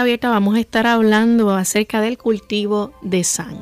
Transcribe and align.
Abierta 0.00 0.28
vamos 0.30 0.56
a 0.56 0.60
estar 0.60 0.86
hablando 0.86 1.50
acerca 1.50 2.00
del 2.00 2.18
cultivo 2.18 2.92
de 3.02 3.22
sangre. 3.24 3.61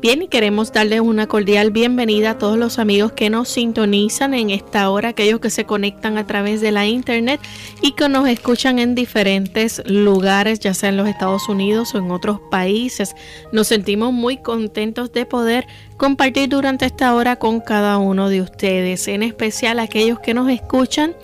Bien, 0.00 0.22
y 0.22 0.28
queremos 0.28 0.72
darles 0.72 1.00
una 1.00 1.26
cordial 1.26 1.72
bienvenida 1.72 2.30
a 2.30 2.38
todos 2.38 2.56
los 2.56 2.78
amigos 2.78 3.10
que 3.10 3.30
nos 3.30 3.48
sintonizan 3.48 4.32
en 4.32 4.50
esta 4.50 4.90
hora, 4.90 5.08
aquellos 5.08 5.40
que 5.40 5.50
se 5.50 5.64
conectan 5.64 6.18
a 6.18 6.24
través 6.24 6.60
de 6.60 6.70
la 6.70 6.86
internet 6.86 7.40
y 7.82 7.92
que 7.92 8.08
nos 8.08 8.28
escuchan 8.28 8.78
en 8.78 8.94
diferentes 8.94 9.82
lugares, 9.86 10.60
ya 10.60 10.72
sea 10.72 10.90
en 10.90 10.98
los 10.98 11.08
Estados 11.08 11.48
Unidos 11.48 11.96
o 11.96 11.98
en 11.98 12.12
otros 12.12 12.38
países. 12.48 13.16
Nos 13.50 13.66
sentimos 13.66 14.12
muy 14.12 14.36
contentos 14.36 15.10
de 15.10 15.26
poder 15.26 15.66
compartir 15.96 16.48
durante 16.48 16.86
esta 16.86 17.12
hora 17.16 17.34
con 17.34 17.58
cada 17.60 17.98
uno 17.98 18.28
de 18.28 18.40
ustedes, 18.40 19.08
en 19.08 19.24
especial 19.24 19.80
aquellos 19.80 20.20
que 20.20 20.32
nos 20.32 20.48
escuchan 20.48 21.16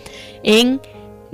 en 0.42 0.80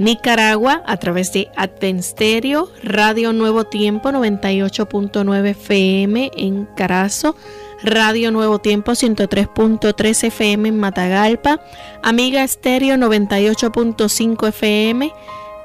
Nicaragua 0.01 0.83
a 0.87 0.97
través 0.97 1.31
de 1.35 1.51
Advensterio, 1.57 2.71
Radio 2.83 3.35
Nuevo 3.35 3.65
Tiempo 3.65 4.09
98.9 4.09 5.49
FM 5.51 6.31
en 6.39 6.65
Carazo, 6.75 7.37
Radio 7.83 8.31
Nuevo 8.31 8.61
Tiempo 8.61 8.93
103.3 8.93 10.25
FM 10.25 10.71
en 10.71 10.81
Matagalpa, 10.81 11.61
Amiga 12.03 12.43
Estéreo 12.43 12.97
98.5 12.97 14.49
FM, 14.49 15.13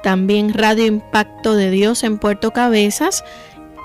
también 0.02 0.52
Radio 0.52 0.84
Impacto 0.84 1.54
de 1.54 1.70
Dios 1.70 2.04
en 2.04 2.18
Puerto 2.18 2.50
Cabezas 2.50 3.24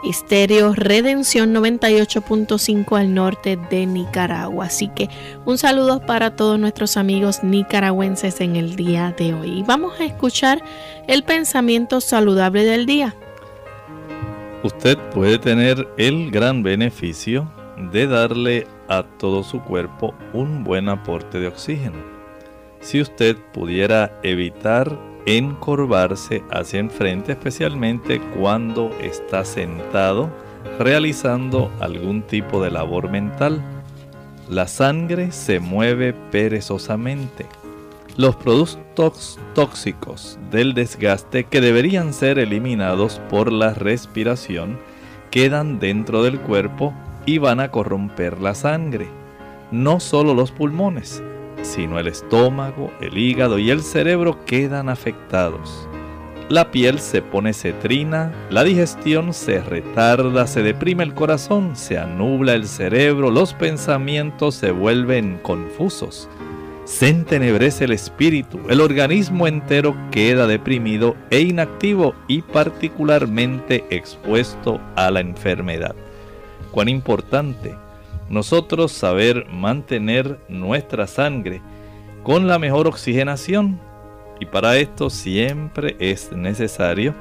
Estéreo 0.04 0.74
Redención 0.74 1.54
98.5 1.54 3.00
al 3.00 3.14
norte 3.14 3.58
de 3.70 3.86
Nicaragua. 3.86 4.66
Así 4.66 4.90
que 4.90 5.10
un 5.46 5.58
saludo 5.58 6.06
para 6.06 6.36
todos 6.36 6.60
nuestros 6.60 6.98
amigos 6.98 7.44
nicaragüenses 7.44 8.42
en 8.42 8.56
el 8.56 8.76
día 8.76 9.14
de 9.18 9.34
hoy. 9.34 9.64
Vamos 9.68 10.00
a 10.00 10.06
escuchar 10.06 10.62
el 11.08 11.24
pensamiento 11.24 12.02
saludable 12.02 12.64
del 12.64 12.86
día. 12.86 13.16
Usted 14.64 14.98
puede 15.14 15.38
tener 15.38 15.88
el 15.98 16.32
gran 16.32 16.64
beneficio 16.64 17.52
de 17.92 18.08
darle 18.08 18.68
a 18.88 19.04
todo 19.04 19.44
su 19.44 19.62
cuerpo 19.62 20.14
un 20.34 20.64
buen 20.64 20.90
aporte 20.90 21.40
de 21.40 21.48
oxígeno. 21.48 21.98
Si 22.80 23.00
usted 23.00 23.38
pudiera 23.54 24.20
evitar 24.24 24.98
encorvarse 25.26 26.44
hacia 26.52 26.80
enfrente, 26.80 27.34
especialmente 27.34 28.20
cuando 28.38 28.92
está 29.02 29.46
sentado 29.46 30.30
realizando 30.80 31.72
algún 31.80 32.22
tipo 32.24 32.64
de 32.64 32.72
labor 32.72 33.10
mental. 33.10 33.62
La 34.50 34.68
sangre 34.68 35.32
se 35.32 35.60
mueve 35.60 36.14
perezosamente. 36.14 37.46
Los 38.18 38.36
productos 38.36 39.40
tóxicos 39.54 40.38
del 40.52 40.74
desgaste 40.74 41.46
que 41.46 41.62
deberían 41.62 42.14
ser 42.14 42.40
eliminados 42.40 43.22
por 43.30 43.52
la 43.52 43.74
respiración 43.74 44.78
quedan 45.30 45.80
dentro 45.80 46.22
del 46.24 46.40
cuerpo 46.42 46.94
y 47.26 47.38
van 47.38 47.62
a 47.62 47.72
corromper 47.72 48.42
la 48.42 48.54
sangre. 48.54 49.08
No 49.72 50.02
solo 50.02 50.34
los 50.34 50.52
pulmones, 50.52 51.24
sino 51.62 52.00
el 52.00 52.08
estómago, 52.08 52.92
el 53.02 53.18
hígado 53.18 53.60
y 53.60 53.72
el 53.72 53.82
cerebro 53.82 54.44
quedan 54.46 54.90
afectados. 54.90 55.88
La 56.52 56.70
piel 56.70 57.00
se 57.00 57.22
pone 57.22 57.54
cetrina, 57.54 58.34
la 58.50 58.66
digestión 58.66 59.34
se 59.34 59.62
retarda, 59.62 60.48
se 60.48 60.62
deprime 60.62 61.04
el 61.04 61.14
corazón, 61.14 61.78
se 61.78 61.98
anubla 61.98 62.54
el 62.56 62.68
cerebro, 62.68 63.32
los 63.32 63.54
pensamientos 63.54 64.56
se 64.56 64.72
vuelven 64.72 65.40
confusos, 65.44 66.28
se 66.84 67.08
entenebrece 67.08 67.86
el 67.86 67.94
espíritu, 67.94 68.60
el 68.68 68.82
organismo 68.82 69.48
entero 69.48 69.96
queda 70.12 70.46
deprimido 70.46 71.16
e 71.30 71.40
inactivo 71.40 72.16
y 72.28 72.42
particularmente 72.42 73.86
expuesto 73.90 74.82
a 74.98 75.10
la 75.10 75.22
enfermedad. 75.22 75.96
Cuán 76.72 76.90
importante 76.90 77.78
nosotros 78.32 78.94
saber 78.94 79.46
mantener 79.52 80.40
nuestra 80.48 81.06
sangre 81.06 81.62
con 82.24 82.48
la 82.48 82.58
mejor 82.60 82.88
oxigenación 82.88 83.78
y 84.40 84.46
para 84.46 84.78
esto 84.78 85.10
siempre 85.10 85.98
es 86.00 86.32
necesario 86.32 87.14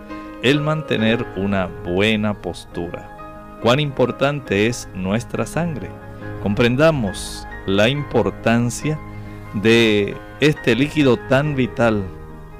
el 0.42 0.60
mantener 0.60 1.26
una 1.36 1.66
buena 1.66 2.40
postura. 2.40 3.58
Cuán 3.60 3.80
importante 3.80 4.68
es 4.68 4.88
nuestra 4.94 5.46
sangre. 5.46 5.90
Comprendamos 6.44 7.44
la 7.66 7.88
importancia 7.88 8.96
de 9.54 10.16
este 10.38 10.76
líquido 10.76 11.16
tan 11.28 11.56
vital, 11.56 12.04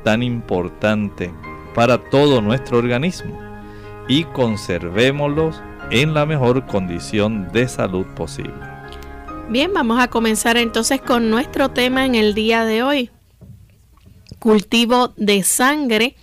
tan 0.03 0.25
importante 0.25 1.31
para 1.72 1.99
todo 1.99 2.42
nuestro 2.42 2.78
organismo 2.78 3.39
y 4.09 4.25
conservémoslos 4.25 5.63
en 5.91 6.15
la 6.15 6.25
mejor 6.27 6.66
condición 6.66 7.51
de 7.53 7.69
salud 7.69 8.07
posible. 8.15 8.53
Bien, 9.48 9.72
vamos 9.72 10.01
a 10.01 10.09
comenzar 10.09 10.57
entonces 10.57 11.01
con 11.01 11.31
nuestro 11.31 11.71
tema 11.71 12.07
en 12.07 12.15
el 12.15 12.34
día 12.34 12.65
de 12.65 12.83
hoy. 12.83 13.10
Cultivo 14.39 15.13
de 15.16 15.42
sangre 15.42 16.15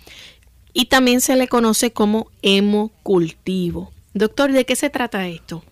y 0.72 0.86
también 0.86 1.20
se 1.20 1.36
le 1.36 1.48
conoce 1.48 1.92
como 1.92 2.30
hemocultivo. 2.42 3.92
Doctor, 4.14 4.52
¿de 4.52 4.64
qué 4.64 4.76
se 4.76 4.90
trata 4.90 5.28
esto? 5.28 5.62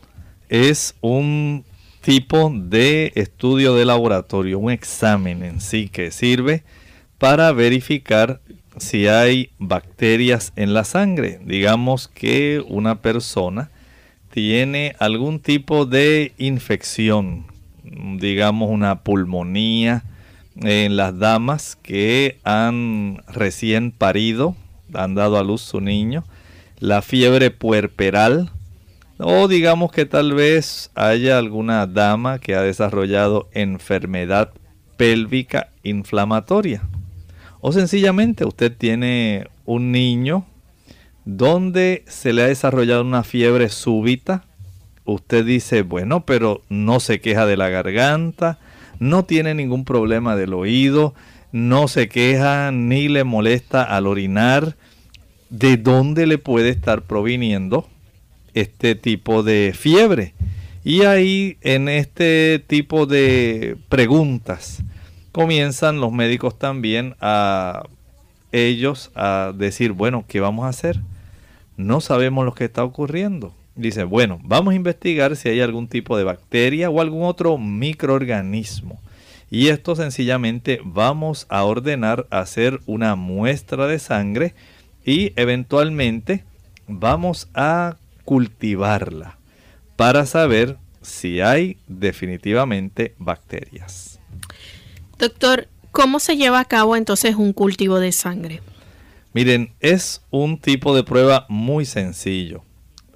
Es 0.48 0.94
un 1.00 1.64
tipo 2.02 2.52
de 2.54 3.12
estudio 3.14 3.74
de 3.74 3.84
laboratorio, 3.84 4.58
un 4.58 4.70
examen 4.70 5.42
en 5.42 5.60
sí 5.60 5.88
que 5.88 6.10
sirve 6.10 6.62
para 7.18 7.50
verificar 7.52 8.40
si 8.76 9.08
hay 9.08 9.50
bacterias 9.58 10.52
en 10.56 10.74
la 10.74 10.84
sangre. 10.84 11.40
Digamos 11.44 12.08
que 12.08 12.62
una 12.68 13.00
persona 13.00 13.70
tiene 14.36 14.94
algún 14.98 15.40
tipo 15.40 15.86
de 15.86 16.34
infección, 16.36 17.46
digamos 18.18 18.68
una 18.70 19.02
pulmonía 19.02 20.04
en 20.56 20.98
las 20.98 21.18
damas 21.18 21.78
que 21.82 22.36
han 22.44 23.22
recién 23.28 23.92
parido, 23.92 24.54
han 24.92 25.14
dado 25.14 25.38
a 25.38 25.42
luz 25.42 25.62
su 25.62 25.80
niño, 25.80 26.22
la 26.80 27.00
fiebre 27.00 27.50
puerperal, 27.50 28.50
o 29.16 29.48
digamos 29.48 29.90
que 29.90 30.04
tal 30.04 30.34
vez 30.34 30.90
haya 30.94 31.38
alguna 31.38 31.86
dama 31.86 32.38
que 32.38 32.56
ha 32.56 32.60
desarrollado 32.60 33.48
enfermedad 33.52 34.50
pélvica 34.98 35.70
inflamatoria. 35.82 36.82
O 37.62 37.72
sencillamente 37.72 38.44
usted 38.44 38.76
tiene 38.76 39.48
un 39.64 39.92
niño 39.92 40.44
donde 41.26 42.04
se 42.06 42.32
le 42.32 42.44
ha 42.44 42.46
desarrollado 42.46 43.02
una 43.02 43.24
fiebre 43.24 43.68
súbita. 43.68 44.44
Usted 45.04 45.44
dice, 45.44 45.82
bueno, 45.82 46.24
pero 46.24 46.62
no 46.68 47.00
se 47.00 47.20
queja 47.20 47.46
de 47.46 47.56
la 47.56 47.68
garganta, 47.68 48.58
no 49.00 49.24
tiene 49.24 49.54
ningún 49.54 49.84
problema 49.84 50.36
del 50.36 50.54
oído, 50.54 51.14
no 51.52 51.88
se 51.88 52.08
queja 52.08 52.70
ni 52.70 53.08
le 53.08 53.24
molesta 53.24 53.82
al 53.82 54.06
orinar. 54.06 54.76
¿De 55.50 55.76
dónde 55.76 56.26
le 56.26 56.38
puede 56.38 56.70
estar 56.70 57.02
proviniendo 57.02 57.88
este 58.54 58.94
tipo 58.94 59.42
de 59.42 59.74
fiebre? 59.76 60.32
Y 60.84 61.02
ahí 61.02 61.56
en 61.62 61.88
este 61.88 62.62
tipo 62.64 63.06
de 63.06 63.76
preguntas 63.88 64.82
comienzan 65.32 66.00
los 66.00 66.12
médicos 66.12 66.56
también 66.58 67.16
a 67.20 67.84
ellos 68.52 69.10
a 69.16 69.52
decir, 69.56 69.92
bueno, 69.92 70.24
¿qué 70.28 70.40
vamos 70.40 70.66
a 70.66 70.68
hacer? 70.68 71.00
No 71.76 72.00
sabemos 72.00 72.44
lo 72.44 72.54
que 72.54 72.64
está 72.64 72.84
ocurriendo. 72.84 73.54
Dice, 73.74 74.04
bueno, 74.04 74.40
vamos 74.42 74.72
a 74.72 74.76
investigar 74.76 75.36
si 75.36 75.50
hay 75.50 75.60
algún 75.60 75.88
tipo 75.88 76.16
de 76.16 76.24
bacteria 76.24 76.88
o 76.88 77.00
algún 77.00 77.24
otro 77.24 77.58
microorganismo. 77.58 79.00
Y 79.50 79.68
esto 79.68 79.94
sencillamente 79.94 80.80
vamos 80.82 81.46
a 81.48 81.62
ordenar 81.64 82.26
hacer 82.30 82.80
una 82.86 83.14
muestra 83.14 83.86
de 83.86 83.98
sangre 83.98 84.54
y 85.04 85.32
eventualmente 85.36 86.44
vamos 86.88 87.48
a 87.54 87.96
cultivarla 88.24 89.38
para 89.94 90.26
saber 90.26 90.78
si 91.00 91.40
hay 91.40 91.76
definitivamente 91.86 93.14
bacterias. 93.18 94.18
Doctor, 95.18 95.68
¿cómo 95.92 96.18
se 96.18 96.36
lleva 96.36 96.60
a 96.60 96.64
cabo 96.64 96.96
entonces 96.96 97.36
un 97.36 97.52
cultivo 97.52 98.00
de 98.00 98.12
sangre? 98.12 98.62
Miren, 99.36 99.74
es 99.80 100.22
un 100.30 100.58
tipo 100.58 100.96
de 100.96 101.04
prueba 101.04 101.44
muy 101.50 101.84
sencillo. 101.84 102.64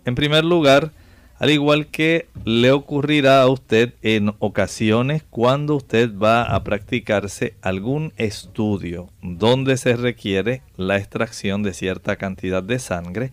En 0.04 0.14
primer 0.14 0.44
lugar, 0.44 0.92
al 1.38 1.48
igual 1.48 1.86
que 1.86 2.28
le 2.44 2.72
ocurrirá 2.72 3.40
a 3.40 3.48
usted 3.48 3.94
en 4.02 4.34
ocasiones 4.38 5.22
cuando 5.30 5.76
usted 5.76 6.14
va 6.14 6.42
a 6.42 6.62
practicarse 6.62 7.54
algún 7.62 8.12
estudio 8.18 9.08
donde 9.22 9.78
se 9.78 9.96
requiere 9.96 10.60
la 10.76 10.98
extracción 10.98 11.62
de 11.62 11.72
cierta 11.72 12.16
cantidad 12.16 12.62
de 12.62 12.80
sangre, 12.80 13.32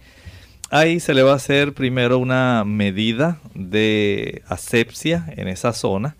ahí 0.69 1.01
se 1.01 1.13
le 1.13 1.23
va 1.23 1.33
a 1.33 1.35
hacer 1.43 1.73
primero 1.73 2.17
una 2.19 2.63
medida 2.65 3.41
de 3.53 4.43
asepsia 4.47 5.25
en 5.35 5.49
esa 5.49 5.73
zona, 5.73 6.15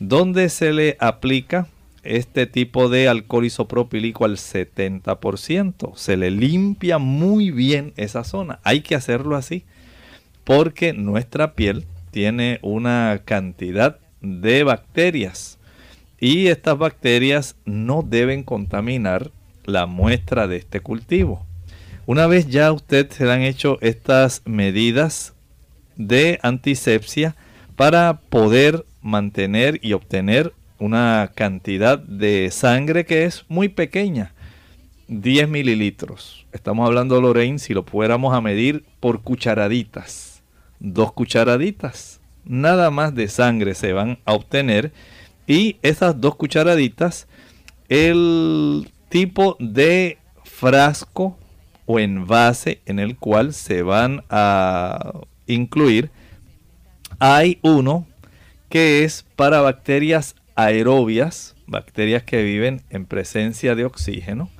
donde 0.00 0.48
se 0.48 0.72
le 0.72 0.96
aplica 0.98 1.68
este 2.08 2.46
tipo 2.46 2.88
de 2.88 3.08
alcohol 3.08 3.44
isopropílico 3.44 4.24
al 4.24 4.36
70%. 4.36 5.94
Se 5.94 6.16
le 6.16 6.30
limpia 6.30 6.98
muy 6.98 7.50
bien 7.50 7.92
esa 7.96 8.24
zona. 8.24 8.60
Hay 8.64 8.80
que 8.80 8.94
hacerlo 8.94 9.36
así 9.36 9.64
porque 10.44 10.94
nuestra 10.94 11.54
piel 11.54 11.84
tiene 12.10 12.58
una 12.62 13.20
cantidad 13.24 13.98
de 14.22 14.64
bacterias 14.64 15.58
y 16.18 16.46
estas 16.46 16.78
bacterias 16.78 17.56
no 17.64 18.02
deben 18.02 18.42
contaminar 18.42 19.30
la 19.64 19.86
muestra 19.86 20.48
de 20.48 20.56
este 20.56 20.80
cultivo. 20.80 21.46
Una 22.06 22.26
vez 22.26 22.48
ya 22.48 22.72
usted 22.72 23.10
se 23.10 23.30
han 23.30 23.42
hecho 23.42 23.78
estas 23.82 24.42
medidas 24.46 25.34
de 25.96 26.38
antisepsia 26.42 27.36
para 27.76 28.20
poder 28.30 28.86
mantener 29.02 29.78
y 29.82 29.92
obtener 29.92 30.54
una 30.78 31.30
cantidad 31.34 31.98
de 31.98 32.50
sangre 32.50 33.04
que 33.04 33.24
es 33.24 33.44
muy 33.48 33.68
pequeña, 33.68 34.32
10 35.08 35.48
mililitros. 35.48 36.46
Estamos 36.52 36.86
hablando, 36.86 37.20
Lorraine, 37.20 37.58
si 37.58 37.74
lo 37.74 37.82
fuéramos 37.82 38.34
a 38.34 38.40
medir 38.40 38.84
por 39.00 39.22
cucharaditas 39.22 40.38
dos 40.80 41.12
cucharaditas. 41.12 42.20
Nada 42.44 42.90
más 42.90 43.14
de 43.14 43.28
sangre 43.28 43.74
se 43.74 43.92
van 43.92 44.18
a 44.24 44.32
obtener. 44.32 44.92
Y 45.46 45.76
esas 45.82 46.20
dos 46.20 46.36
cucharaditas, 46.36 47.26
el 47.88 48.90
tipo 49.08 49.56
de 49.58 50.18
frasco 50.44 51.38
o 51.86 51.98
envase 51.98 52.80
en 52.84 52.98
el 52.98 53.16
cual 53.16 53.54
se 53.54 53.82
van 53.82 54.24
a 54.28 55.12
incluir, 55.46 56.10
hay 57.18 57.58
uno 57.62 58.06
que 58.68 59.04
es 59.04 59.24
para 59.36 59.62
bacterias 59.62 60.34
aerobias, 60.58 61.54
bacterias 61.68 62.24
que 62.24 62.42
viven 62.42 62.82
en 62.90 63.06
presencia 63.06 63.76
de 63.76 63.84
oxígeno. 63.84 64.50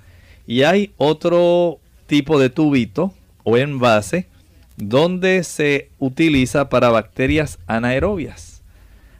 Y 0.47 0.63
hay 0.63 0.93
otro 0.97 1.81
tipo 2.07 2.39
de 2.39 2.51
tubito 2.51 3.13
o 3.43 3.57
envase 3.57 4.29
donde 4.77 5.43
se 5.43 5.91
utiliza 5.99 6.69
para 6.69 6.91
bacterias 6.91 7.59
anaerobias. 7.67 8.63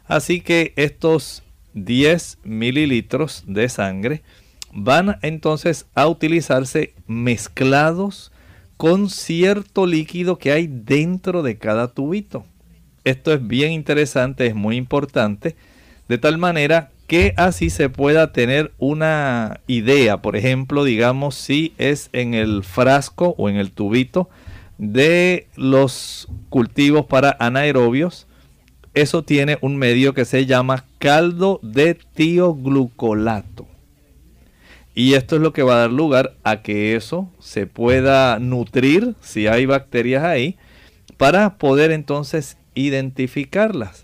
Así 0.05 0.39
que 0.39 0.71
estos 0.77 1.43
10 1.73 2.37
mililitros 2.45 3.43
de 3.45 3.67
sangre 3.67 4.23
van 4.71 5.17
entonces 5.21 5.85
a 5.95 6.07
utilizarse 6.07 6.93
mezclados 7.07 8.31
con 8.77 9.09
cierto 9.09 9.85
líquido 9.85 10.37
que 10.37 10.53
hay 10.53 10.67
dentro 10.67 11.43
de 11.43 11.57
cada 11.57 11.89
tubito. 11.89 12.45
Esto 13.03 13.33
es 13.33 13.45
bien 13.45 13.73
interesante, 13.73 14.47
es 14.47 14.55
muy 14.55 14.77
importante, 14.77 15.57
de 16.09 16.17
tal 16.17 16.37
manera 16.39 16.89
que 17.07 17.33
así 17.37 17.69
se 17.69 17.87
pueda 17.89 18.33
tener 18.33 18.71
una 18.77 19.61
idea, 19.67 20.17
por 20.17 20.35
ejemplo, 20.35 20.83
digamos 20.83 21.35
si 21.35 21.73
es 21.77 22.09
en 22.13 22.33
el 22.33 22.63
frasco 22.63 23.35
o 23.37 23.47
en 23.47 23.55
el 23.55 23.71
tubito 23.71 24.29
de 24.77 25.47
los 25.55 26.27
cultivos 26.49 27.05
para 27.05 27.37
anaerobios, 27.39 28.27
eso 28.95 29.23
tiene 29.23 29.59
un 29.61 29.77
medio 29.77 30.13
que 30.13 30.25
se 30.25 30.45
llama 30.45 30.85
caldo 30.97 31.59
de 31.61 31.93
tioglucolato. 31.95 33.67
Y 34.95 35.13
esto 35.13 35.35
es 35.35 35.41
lo 35.41 35.53
que 35.53 35.63
va 35.63 35.75
a 35.75 35.79
dar 35.81 35.91
lugar 35.91 36.35
a 36.43 36.63
que 36.63 36.95
eso 36.95 37.29
se 37.39 37.67
pueda 37.67 38.39
nutrir, 38.39 39.15
si 39.21 39.47
hay 39.47 39.65
bacterias 39.67 40.23
ahí, 40.23 40.57
para 41.17 41.57
poder 41.57 41.91
entonces 41.91 42.57
identificarlas. 42.73 44.03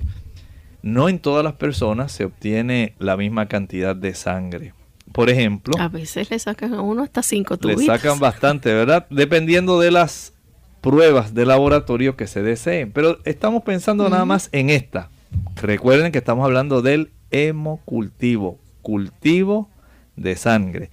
No 0.85 1.09
en 1.09 1.17
todas 1.17 1.43
las 1.43 1.53
personas 1.53 2.11
se 2.11 2.25
obtiene 2.25 2.93
la 2.99 3.17
misma 3.17 3.47
cantidad 3.47 3.95
de 3.95 4.13
sangre. 4.13 4.75
Por 5.13 5.31
ejemplo, 5.31 5.73
a 5.79 5.87
veces 5.87 6.29
le 6.29 6.37
sacan 6.37 6.75
a 6.75 6.81
uno 6.81 7.01
hasta 7.01 7.23
cinco 7.23 7.57
tubitos. 7.57 7.81
Le 7.81 7.87
sacan 7.87 8.19
bastante, 8.19 8.71
¿verdad? 8.71 9.07
Dependiendo 9.09 9.79
de 9.79 9.89
las 9.89 10.33
pruebas 10.81 11.33
de 11.33 11.47
laboratorio 11.47 12.15
que 12.15 12.27
se 12.27 12.43
deseen. 12.43 12.91
Pero 12.91 13.17
estamos 13.25 13.63
pensando 13.63 14.07
nada 14.09 14.25
más 14.25 14.49
en 14.51 14.69
esta. 14.69 15.09
Recuerden 15.55 16.11
que 16.11 16.19
estamos 16.19 16.45
hablando 16.45 16.83
del 16.83 17.11
hemocultivo, 17.31 18.59
cultivo 18.83 19.71
de 20.15 20.35
sangre. 20.35 20.91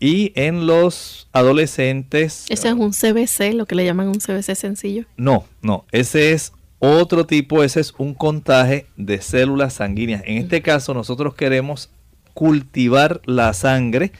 Y 0.00 0.32
en 0.36 0.66
los 0.66 1.28
adolescentes... 1.34 2.46
¿Ese 2.48 2.68
es 2.68 2.74
un 2.74 2.92
CBC, 2.92 3.52
lo 3.52 3.66
que 3.66 3.74
le 3.74 3.84
llaman 3.84 4.08
un 4.08 4.20
CBC 4.20 4.54
sencillo? 4.54 5.04
No, 5.18 5.44
no, 5.60 5.84
ese 5.92 6.32
es 6.32 6.53
otro 6.84 7.26
tipo, 7.26 7.62
ese 7.62 7.80
es 7.80 7.94
un 7.98 8.14
contaje 8.14 8.86
de 8.96 9.20
células 9.20 9.74
sanguíneas. 9.74 10.22
En 10.26 10.38
este 10.38 10.62
caso 10.62 10.94
nosotros 10.94 11.34
queremos 11.34 11.90
cultivar 12.34 13.20
la 13.24 13.52
sangre, 13.52 14.12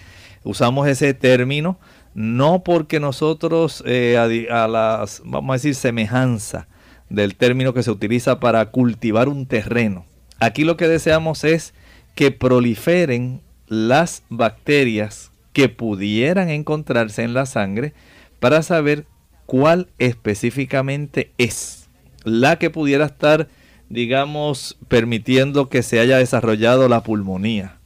usamos 0.45 0.87
ese 0.89 1.15
término 1.15 1.79
no 2.15 2.63
porque 2.63 3.01
nosotros 3.01 3.83
eh, 3.87 4.47
a, 4.51 4.69
las, 4.69 5.21
vamos 5.25 5.51
a 5.51 5.55
decir, 5.55 5.75
semejanza 5.75 6.69
del 7.11 7.35
término 7.35 7.75
que 7.75 7.83
se 7.83 7.91
utiliza 7.91 8.41
para 8.41 8.65
cultivar 8.71 9.29
un 9.29 9.47
terreno. 9.47 10.07
Aquí 10.39 10.65
lo 10.65 10.77
que 10.77 10.89
deseamos 10.89 11.45
es 11.45 11.75
que 12.15 12.31
proliferen 12.31 13.41
las 13.67 14.23
bacterias 14.29 15.33
que 15.53 15.69
pudieran 15.69 16.51
encontrarse 16.51 17.23
en 17.23 17.35
la 17.35 17.47
sangre 17.47 17.93
para 18.39 18.63
saber 18.63 19.07
cuál 19.47 19.89
específicamente 19.99 21.33
es 21.39 21.84
la 22.25 22.57
que 22.59 22.71
pudiera 22.71 23.07
estar, 23.07 23.49
digamos, 23.89 24.77
permitiendo 24.89 25.69
que 25.69 25.83
se 25.83 26.01
haya 26.01 26.19
desarrollado 26.19 26.89
la 26.89 27.03
pulmonía 27.03 27.79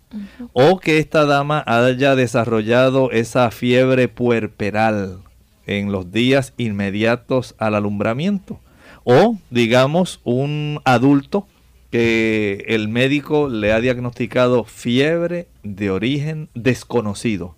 o 0.52 0.78
que 0.78 0.99
esta 0.99 1.25
dama 1.26 1.62
haya 1.66 2.16
desarrollado 2.16 3.11
esa 3.11 3.50
fiebre 3.50 4.09
puerperal 4.09 5.18
en 5.66 5.92
los 5.92 6.11
días 6.12 6.54
inmediatos 6.57 7.54
al 7.59 7.75
alumbramiento. 7.75 8.61
O, 9.04 9.38
digamos, 9.50 10.21
un 10.25 10.80
adulto 10.85 11.47
que 11.90 12.64
el 12.68 12.88
médico 12.88 13.49
le 13.49 13.73
ha 13.73 13.80
diagnosticado 13.80 14.64
fiebre 14.64 15.49
de 15.62 15.90
origen 15.90 16.49
desconocido. 16.54 17.54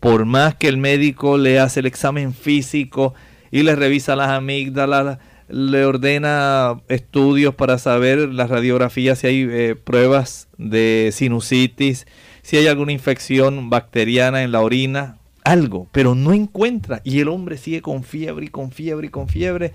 Por 0.00 0.24
más 0.24 0.54
que 0.54 0.68
el 0.68 0.78
médico 0.78 1.38
le 1.38 1.58
hace 1.58 1.80
el 1.80 1.86
examen 1.86 2.32
físico 2.32 3.14
y 3.50 3.62
le 3.62 3.76
revisa 3.76 4.16
las 4.16 4.30
amígdalas, 4.30 5.18
le 5.48 5.84
ordena 5.84 6.80
estudios 6.88 7.54
para 7.54 7.78
saber 7.78 8.28
las 8.28 8.50
radiografías, 8.50 9.18
si 9.18 9.26
hay 9.26 9.48
eh, 9.50 9.76
pruebas 9.76 10.48
de 10.58 11.10
sinusitis, 11.12 12.06
si 12.42 12.56
hay 12.56 12.66
alguna 12.66 12.92
infección 12.92 13.70
bacteriana 13.70 14.42
en 14.42 14.52
la 14.52 14.60
orina, 14.60 15.18
algo, 15.44 15.88
pero 15.92 16.14
no 16.14 16.32
encuentra. 16.32 17.00
Y 17.04 17.20
el 17.20 17.28
hombre 17.28 17.56
sigue 17.56 17.82
con 17.82 18.04
fiebre 18.04 18.46
y 18.46 18.48
con 18.48 18.70
fiebre 18.70 19.08
y 19.08 19.10
con 19.10 19.28
fiebre. 19.28 19.72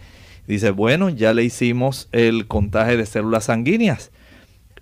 Dice, 0.48 0.72
bueno, 0.72 1.10
ya 1.10 1.34
le 1.34 1.44
hicimos 1.44 2.08
el 2.12 2.48
contagio 2.48 2.98
de 2.98 3.06
células 3.06 3.46
sanguíneas. 3.46 4.12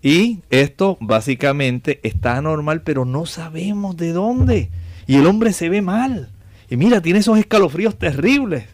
Y 0.01 0.41
esto 0.51 0.97
básicamente 1.01 1.99
está 2.03 2.37
anormal, 2.37 2.83
pero 2.83 3.05
no 3.05 3.25
sabemos 3.25 3.97
de 3.97 4.11
dónde. 4.11 4.69
Y 5.07 5.15
el 5.15 5.25
hombre 5.25 5.51
se 5.53 5.69
ve 5.69 5.81
mal. 5.81 6.29
Y 6.69 6.77
mira, 6.77 7.01
tiene 7.01 7.19
esos 7.19 7.39
escalofríos 7.39 7.97
terribles. 7.97 8.65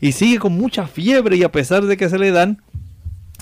Y 0.00 0.12
sigue 0.12 0.38
con 0.38 0.52
mucha 0.52 0.86
fiebre 0.86 1.36
y 1.36 1.42
a 1.42 1.52
pesar 1.52 1.84
de 1.84 1.96
que 1.96 2.08
se 2.08 2.18
le 2.18 2.30
dan 2.30 2.62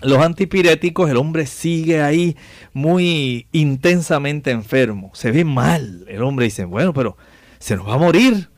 los 0.03 0.19
antipiréticos, 0.19 1.11
el 1.11 1.17
hombre 1.17 1.47
sigue 1.47 2.03
ahí 2.03 2.37
muy 2.73 3.47
intensamente 3.53 4.51
enfermo. 4.51 5.11
Se 5.15 5.33
ve 5.33 5.45
mal. 5.45 6.05
El 6.09 6.23
hombre 6.23 6.45
dice, 6.45 6.65
bueno, 6.65 6.93
pero 6.95 7.17
se 7.59 7.77
nos 7.77 7.89
va 7.89 7.95
a 7.95 7.99
morir. 7.99 8.49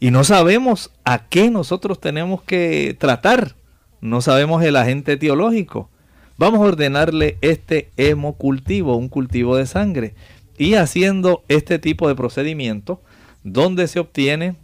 Y 0.00 0.10
no 0.10 0.24
sabemos 0.24 0.92
a 1.04 1.28
qué 1.28 1.50
nosotros 1.50 2.00
tenemos 2.00 2.42
que 2.42 2.96
tratar. 2.98 3.56
No 4.00 4.20
sabemos 4.20 4.62
el 4.62 4.76
agente 4.76 5.12
etiológico. 5.12 5.90
Vamos 6.38 6.60
a 6.60 6.64
ordenarle 6.64 7.38
este 7.40 7.90
hemocultivo, 7.96 8.96
un 8.96 9.08
cultivo 9.08 9.56
de 9.56 9.66
sangre. 9.66 10.14
Y 10.58 10.74
haciendo 10.74 11.44
este 11.48 11.78
tipo 11.78 12.08
de 12.08 12.14
procedimiento, 12.14 13.02
donde 13.42 13.86
se 13.88 14.00
obtiene 14.00 14.56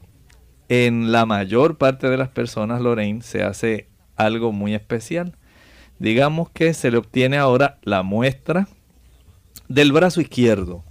en 0.72 1.12
la 1.12 1.26
mayor 1.26 1.76
parte 1.76 2.08
de 2.08 2.16
las 2.16 2.30
personas, 2.30 2.80
Lorraine, 2.80 3.20
se 3.20 3.42
hace 3.42 3.88
algo 4.16 4.52
muy 4.52 4.74
especial. 4.74 5.36
Digamos 5.98 6.48
que 6.48 6.72
se 6.72 6.90
le 6.90 6.96
obtiene 6.96 7.36
ahora 7.36 7.78
la 7.82 8.02
muestra 8.02 8.68
del 9.68 9.92
brazo 9.92 10.22
izquierdo. 10.22 10.82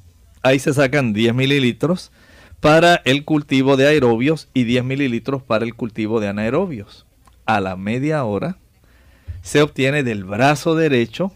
Ahí 0.43 0.59
se 0.59 0.71
sacan 0.71 1.13
10 1.13 1.33
mililitros 1.33 2.11
para 2.59 3.01
el 3.05 3.25
cultivo 3.25 3.75
de 3.75 3.87
aerobios 3.87 4.49
y 4.53 4.65
10 4.65 4.83
mililitros 4.83 5.41
para 5.41 5.65
el 5.65 5.73
cultivo 5.73 6.19
de 6.19 6.27
anaerobios. 6.27 7.07
A 7.47 7.59
la 7.59 7.75
media 7.75 8.23
hora 8.23 8.57
se 9.41 9.63
obtiene 9.63 10.03
del 10.03 10.25
brazo 10.25 10.75
derecho 10.75 11.31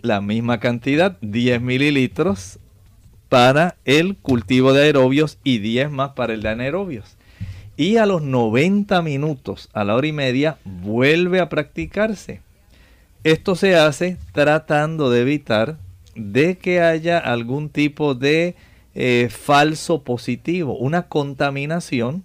la 0.00 0.22
misma 0.22 0.60
cantidad, 0.60 1.18
10 1.20 1.60
mililitros 1.60 2.58
para 3.28 3.76
el 3.84 4.16
cultivo 4.16 4.72
de 4.72 4.84
aerobios 4.84 5.38
y 5.44 5.58
10 5.58 5.90
más 5.90 6.12
para 6.12 6.32
el 6.32 6.40
de 6.40 6.48
anaerobios. 6.48 7.18
Y 7.76 7.96
a 7.96 8.06
los 8.06 8.22
90 8.22 9.00
minutos, 9.02 9.68
a 9.72 9.84
la 9.84 9.94
hora 9.94 10.06
y 10.06 10.12
media, 10.12 10.58
vuelve 10.64 11.40
a 11.40 11.48
practicarse. 11.48 12.40
Esto 13.24 13.54
se 13.54 13.76
hace 13.76 14.18
tratando 14.32 15.10
de 15.10 15.22
evitar 15.22 15.76
de 16.14 16.58
que 16.58 16.80
haya 16.80 17.18
algún 17.18 17.70
tipo 17.70 18.14
de 18.14 18.56
eh, 18.94 19.28
falso 19.30 20.02
positivo, 20.02 20.76
una 20.76 21.08
contaminación 21.08 22.24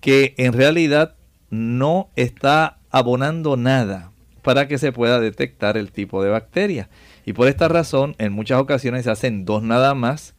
que 0.00 0.34
en 0.36 0.52
realidad 0.52 1.14
no 1.50 2.08
está 2.16 2.78
abonando 2.90 3.56
nada 3.56 4.12
para 4.42 4.68
que 4.68 4.78
se 4.78 4.92
pueda 4.92 5.20
detectar 5.20 5.76
el 5.76 5.92
tipo 5.92 6.22
de 6.22 6.30
bacteria. 6.30 6.88
Y 7.24 7.32
por 7.32 7.48
esta 7.48 7.68
razón, 7.68 8.14
en 8.18 8.32
muchas 8.32 8.60
ocasiones 8.60 9.04
se 9.04 9.10
hacen 9.10 9.44
dos 9.44 9.62
nada 9.62 9.94
más, 9.94 10.34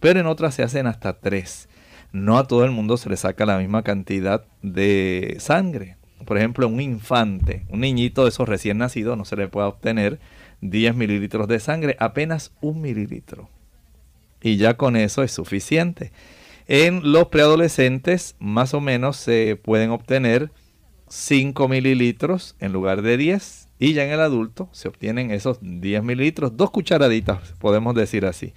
pero 0.00 0.20
en 0.20 0.26
otras 0.26 0.54
se 0.54 0.62
hacen 0.62 0.86
hasta 0.86 1.14
tres. 1.14 1.68
No 2.14 2.38
a 2.38 2.46
todo 2.46 2.64
el 2.64 2.70
mundo 2.70 2.96
se 2.96 3.10
le 3.10 3.16
saca 3.16 3.44
la 3.44 3.58
misma 3.58 3.82
cantidad 3.82 4.46
de 4.62 5.36
sangre. 5.40 5.96
Por 6.24 6.38
ejemplo, 6.38 6.68
un 6.68 6.80
infante, 6.80 7.66
un 7.68 7.80
niñito 7.80 8.22
de 8.22 8.28
esos 8.28 8.48
recién 8.48 8.78
nacidos, 8.78 9.18
no 9.18 9.24
se 9.24 9.34
le 9.36 9.48
puede 9.48 9.66
obtener 9.66 10.20
10 10.60 10.94
mililitros 10.94 11.48
de 11.48 11.58
sangre, 11.58 11.96
apenas 11.98 12.52
un 12.60 12.80
mililitro 12.80 13.50
y 14.44 14.58
ya 14.58 14.76
con 14.76 14.94
eso 14.94 15.24
es 15.24 15.32
suficiente. 15.32 16.12
En 16.68 17.12
los 17.12 17.28
preadolescentes 17.28 18.36
más 18.38 18.74
o 18.74 18.80
menos 18.80 19.16
se 19.16 19.56
pueden 19.56 19.90
obtener 19.90 20.50
5 21.08 21.66
mililitros 21.66 22.54
en 22.60 22.72
lugar 22.72 23.02
de 23.02 23.16
10 23.16 23.68
y 23.80 23.94
ya 23.94 24.04
en 24.04 24.12
el 24.12 24.20
adulto 24.20 24.68
se 24.70 24.86
obtienen 24.86 25.32
esos 25.32 25.58
10 25.62 26.04
mililitros, 26.04 26.56
dos 26.56 26.70
cucharaditas 26.70 27.54
podemos 27.58 27.94
decir 27.96 28.24
así, 28.24 28.52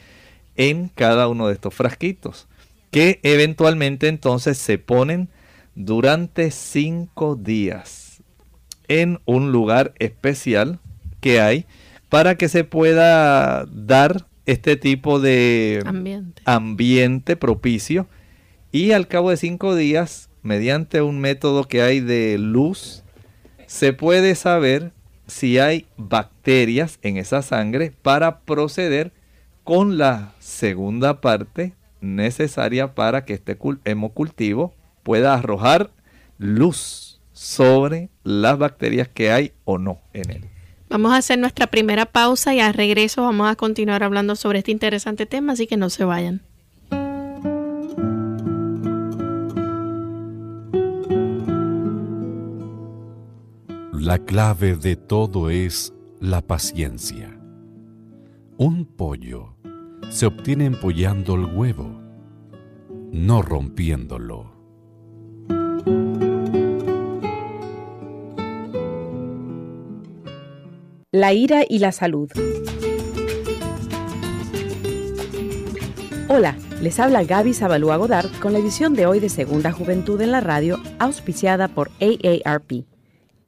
en 0.58 0.90
cada 0.90 1.28
uno 1.28 1.48
de 1.48 1.54
estos 1.54 1.74
frasquitos 1.74 2.48
que 2.92 3.20
eventualmente 3.24 4.08
entonces 4.08 4.58
se 4.58 4.78
ponen 4.78 5.30
durante 5.76 6.52
5 6.52 7.36
días 7.36 8.22
en 8.88 9.20
un 9.26 9.52
lugar 9.52 9.94
especial 10.00 10.80
que 11.20 11.42
hay 11.42 11.66
para 12.10 12.36
que 12.36 12.50
se 12.50 12.64
pueda 12.64 13.66
dar 13.66 14.28
este 14.46 14.78
tipo 14.78 15.20
de 15.20 15.82
ambiente. 16.46 17.36
propicio 17.36 18.08
y 18.72 18.92
al 18.92 19.08
cabo 19.08 19.30
de 19.30 19.38
cinco 19.38 19.76
días, 19.76 20.30
mediante 20.42 21.02
un 21.02 21.20
método 21.20 21.66
que 21.66 21.82
hay 21.82 22.00
de 22.00 22.38
luz, 22.38 23.04
se 23.66 23.94
puede 23.94 24.36
saber 24.36 24.92
si 25.26 25.60
hay 25.60 25.86
bacterias 25.98 27.00
en 27.02 27.18
esa 27.18 27.42
sangre 27.42 27.94
para 28.02 28.40
proceder 28.42 29.12
con 29.64 29.98
la 29.98 30.34
segunda 30.40 31.22
parte 31.22 31.74
necesaria 32.16 32.96
para 32.96 33.26
que 33.26 33.34
este 33.34 33.58
hemocultivo 33.86 34.74
pueda 35.04 35.34
arrojar 35.34 35.92
luz 36.38 37.22
sobre 37.32 38.10
las 38.24 38.58
bacterias 38.58 39.08
que 39.08 39.32
hay 39.32 39.54
o 39.64 39.78
no 39.78 40.00
en 40.14 40.32
él. 40.32 40.46
Vamos 40.90 41.12
a 41.12 41.18
hacer 41.18 41.38
nuestra 41.38 41.68
primera 41.68 42.06
pausa 42.06 42.54
y 42.54 42.62
al 42.62 42.74
regreso 42.74 43.22
vamos 43.22 43.50
a 43.50 43.56
continuar 43.56 44.04
hablando 44.04 44.36
sobre 44.36 44.60
este 44.60 44.72
interesante 44.72 45.26
tema, 45.26 45.54
así 45.54 45.68
que 45.68 45.76
no 45.76 45.90
se 45.90 46.06
vayan. 46.06 46.42
La 53.92 54.20
clave 54.20 54.78
de 54.78 54.96
todo 54.96 55.50
es 55.50 55.94
la 56.22 56.42
paciencia. 56.42 57.38
Un 58.58 58.86
pollo 58.86 59.57
se 60.10 60.26
obtiene 60.26 60.66
empollando 60.66 61.36
el 61.36 61.46
huevo, 61.46 62.02
no 63.12 63.42
rompiéndolo. 63.42 64.56
La 71.12 71.34
ira 71.34 71.64
y 71.68 71.80
la 71.80 71.92
salud. 71.92 72.30
Hola, 76.30 76.58
les 76.82 77.00
habla 77.00 77.24
Gaby 77.24 77.54
Zabalúa 77.54 77.98
Godard 77.98 78.30
con 78.40 78.54
la 78.54 78.60
edición 78.60 78.94
de 78.94 79.06
hoy 79.06 79.20
de 79.20 79.30
Segunda 79.30 79.72
Juventud 79.72 80.20
en 80.22 80.32
la 80.32 80.42
Radio, 80.42 80.78
auspiciada 81.00 81.68
por 81.68 81.90
AARP. 82.02 82.86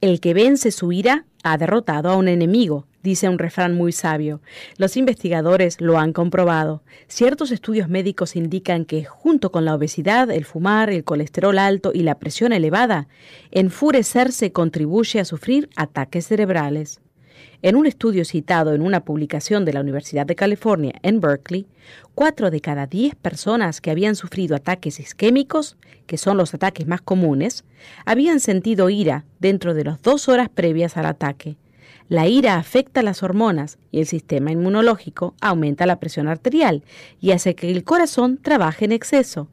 El 0.02 0.20
que 0.20 0.34
vence 0.34 0.72
su 0.72 0.92
ira 0.92 1.26
ha 1.44 1.58
derrotado 1.58 2.10
a 2.10 2.16
un 2.16 2.28
enemigo, 2.28 2.88
dice 3.04 3.30
un 3.30 3.40
refrán 3.40 3.76
muy 3.76 3.92
sabio. 3.92 4.42
Los 4.78 4.98
investigadores 4.98 5.82
lo 5.82 5.98
han 5.98 6.14
comprobado. 6.14 6.84
Ciertos 7.08 7.52
estudios 7.52 7.90
médicos 7.90 8.36
indican 8.36 8.86
que, 8.86 9.06
junto 9.06 9.52
con 9.52 9.66
la 9.66 9.76
obesidad, 9.76 10.30
el 10.32 10.46
fumar, 10.46 10.90
el 10.90 11.04
colesterol 11.04 11.58
alto 11.58 11.92
y 11.94 12.04
la 12.04 12.20
presión 12.20 12.54
elevada, 12.54 13.08
enfurecerse 13.52 14.52
contribuye 14.52 15.20
a 15.20 15.26
sufrir 15.26 15.70
ataques 15.76 16.28
cerebrales. 16.28 17.02
En 17.62 17.76
un 17.76 17.86
estudio 17.86 18.24
citado 18.24 18.74
en 18.74 18.82
una 18.82 19.04
publicación 19.04 19.66
de 19.66 19.74
la 19.74 19.82
Universidad 19.82 20.26
de 20.26 20.36
California 20.36 20.94
en 21.04 21.20
Berkeley, 21.20 21.68
cuatro 22.16 22.52
de 22.52 22.62
cada 22.62 22.88
diez 22.88 23.16
personas 23.16 23.82
que 23.82 23.92
habían 23.92 24.16
sufrido 24.16 24.56
ataques 24.56 25.00
isquémicos, 25.00 25.76
que 26.06 26.18
son 26.18 26.38
los 26.38 26.54
ataques 26.54 26.88
más 26.88 27.02
comunes, 27.02 27.66
habían 28.06 28.40
sentido 28.40 28.90
ira 28.90 29.26
dentro 29.40 29.74
de 29.74 29.84
las 29.84 30.02
dos 30.02 30.30
horas 30.30 30.48
previas 30.50 30.96
al 30.96 31.06
ataque. 31.06 31.58
La 32.10 32.28
ira 32.28 32.56
afecta 32.56 33.04
las 33.04 33.22
hormonas 33.22 33.78
y 33.92 34.00
el 34.00 34.08
sistema 34.08 34.52
inmunológico 34.52 35.36
aumenta 35.42 35.86
la 35.86 36.00
presión 36.00 36.28
arterial 36.28 36.84
y 37.22 37.32
hace 37.32 37.54
que 37.54 37.70
el 37.70 37.84
corazón 37.84 38.40
trabaje 38.42 38.86
en 38.86 38.92
exceso. 38.92 39.48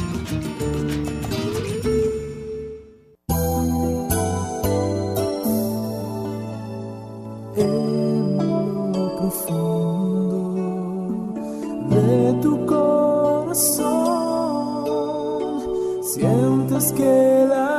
que 16.92 17.46
la 17.48 17.75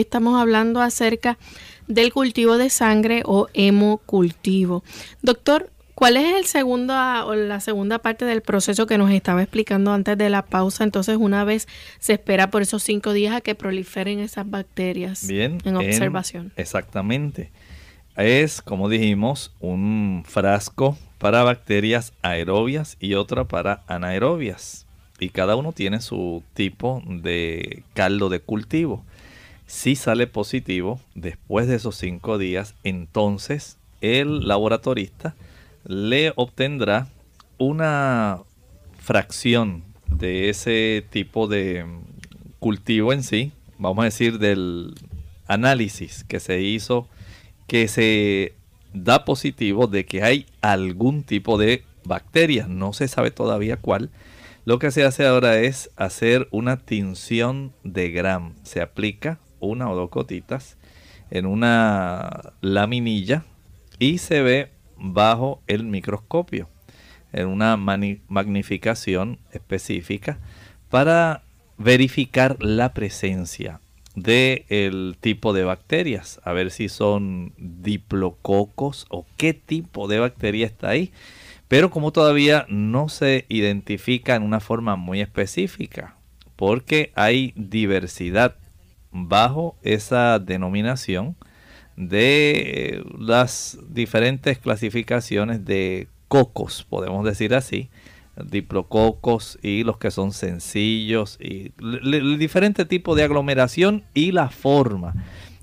hoy 0.00 0.04
estamos 0.04 0.40
hablando 0.40 0.80
acerca 0.80 1.36
del 1.86 2.10
cultivo 2.10 2.56
de 2.56 2.70
sangre 2.70 3.22
o 3.26 3.48
hemocultivo. 3.52 4.82
Doctor, 5.20 5.70
¿cuál 5.94 6.16
es 6.16 6.36
el 6.36 6.46
segundo 6.46 6.94
o 7.26 7.34
la 7.34 7.60
segunda 7.60 7.98
parte 7.98 8.24
del 8.24 8.40
proceso 8.40 8.86
que 8.86 8.96
nos 8.96 9.10
estaba 9.10 9.42
explicando 9.42 9.92
antes 9.92 10.16
de 10.16 10.30
la 10.30 10.46
pausa? 10.46 10.84
Entonces, 10.84 11.18
una 11.18 11.44
vez 11.44 11.68
se 11.98 12.14
espera 12.14 12.50
por 12.50 12.62
esos 12.62 12.82
cinco 12.82 13.12
días 13.12 13.34
a 13.34 13.42
que 13.42 13.54
proliferen 13.54 14.20
esas 14.20 14.48
bacterias 14.48 15.26
Bien, 15.26 15.58
en 15.64 15.76
observación. 15.76 16.52
exactamente. 16.56 17.50
Es, 18.16 18.62
como 18.62 18.88
dijimos, 18.88 19.52
un 19.60 20.24
frasco 20.26 20.96
para 21.18 21.42
bacterias 21.42 22.14
aerobias 22.22 22.96
y 23.00 23.14
otra 23.14 23.44
para 23.44 23.82
anaerobias. 23.86 24.86
Y 25.18 25.28
cada 25.28 25.56
uno 25.56 25.72
tiene 25.72 26.00
su 26.00 26.42
tipo 26.54 27.02
de 27.06 27.82
caldo 27.92 28.30
de 28.30 28.40
cultivo. 28.40 29.04
Si 29.70 29.94
sale 29.94 30.26
positivo 30.26 31.00
después 31.14 31.68
de 31.68 31.76
esos 31.76 31.94
cinco 31.94 32.38
días, 32.38 32.74
entonces 32.82 33.78
el 34.00 34.48
laboratorista 34.48 35.36
le 35.84 36.32
obtendrá 36.34 37.06
una 37.56 38.40
fracción 38.98 39.84
de 40.08 40.48
ese 40.48 41.04
tipo 41.10 41.46
de 41.46 41.86
cultivo 42.58 43.12
en 43.12 43.22
sí, 43.22 43.52
vamos 43.78 44.02
a 44.02 44.06
decir 44.06 44.40
del 44.40 44.92
análisis 45.46 46.24
que 46.24 46.40
se 46.40 46.60
hizo, 46.62 47.06
que 47.68 47.86
se 47.86 48.54
da 48.92 49.24
positivo 49.24 49.86
de 49.86 50.04
que 50.04 50.24
hay 50.24 50.46
algún 50.62 51.22
tipo 51.22 51.58
de 51.58 51.84
bacteria, 52.02 52.66
no 52.66 52.92
se 52.92 53.06
sabe 53.06 53.30
todavía 53.30 53.76
cuál. 53.76 54.10
Lo 54.64 54.80
que 54.80 54.90
se 54.90 55.04
hace 55.04 55.26
ahora 55.26 55.60
es 55.60 55.90
hacer 55.94 56.48
una 56.50 56.76
tinción 56.76 57.72
de 57.84 58.10
Gram. 58.10 58.54
Se 58.64 58.80
aplica 58.80 59.38
una 59.60 59.90
o 59.90 59.96
dos 59.96 60.10
gotitas 60.10 60.76
en 61.30 61.46
una 61.46 62.52
laminilla 62.60 63.44
y 63.98 64.18
se 64.18 64.42
ve 64.42 64.70
bajo 64.96 65.62
el 65.66 65.84
microscopio 65.84 66.68
en 67.32 67.46
una 67.46 67.76
magnificación 67.76 69.38
específica 69.52 70.38
para 70.88 71.42
verificar 71.78 72.56
la 72.60 72.92
presencia 72.92 73.80
del 74.16 75.16
tipo 75.20 75.52
de 75.52 75.64
bacterias, 75.64 76.40
a 76.44 76.52
ver 76.52 76.70
si 76.70 76.88
son 76.88 77.54
diplococos 77.56 79.06
o 79.08 79.24
qué 79.36 79.54
tipo 79.54 80.08
de 80.08 80.18
bacteria 80.18 80.66
está 80.66 80.88
ahí. 80.88 81.12
Pero 81.68 81.90
como 81.90 82.10
todavía 82.10 82.66
no 82.68 83.08
se 83.08 83.46
identifica 83.48 84.34
en 84.34 84.42
una 84.42 84.58
forma 84.58 84.96
muy 84.96 85.20
específica, 85.20 86.16
porque 86.56 87.12
hay 87.14 87.52
diversidad 87.54 88.56
bajo 89.12 89.76
esa 89.82 90.38
denominación 90.38 91.36
de 91.96 93.04
las 93.18 93.78
diferentes 93.88 94.58
clasificaciones 94.58 95.64
de 95.64 96.08
cocos, 96.28 96.86
podemos 96.88 97.24
decir 97.24 97.54
así, 97.54 97.90
diplococos 98.50 99.58
y 99.62 99.84
los 99.84 99.98
que 99.98 100.10
son 100.10 100.32
sencillos 100.32 101.38
y 101.40 101.72
el 101.80 102.38
diferente 102.38 102.84
tipo 102.84 103.14
de 103.14 103.24
aglomeración 103.24 104.04
y 104.14 104.32
la 104.32 104.48
forma. 104.48 105.14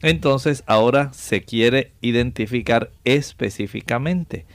Entonces 0.01 0.63
ahora 0.67 1.12
se 1.13 1.43
quiere 1.43 1.91
identificar 2.01 2.91
específicamente. 3.03 4.45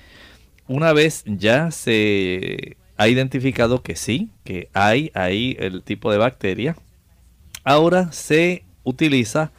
Una 0.68 0.92
vez 0.92 1.24
ya 1.26 1.70
se 1.70 2.76
ha 2.96 3.08
identificado 3.08 3.82
que 3.82 3.96
sí, 3.96 4.30
que 4.44 4.68
hay 4.72 5.10
ahí 5.14 5.56
el 5.58 5.82
tipo 5.82 6.12
de 6.12 6.18
bacteria, 6.18 6.76
ahora 7.64 8.12
se 8.12 8.64
utiliza 8.84 9.52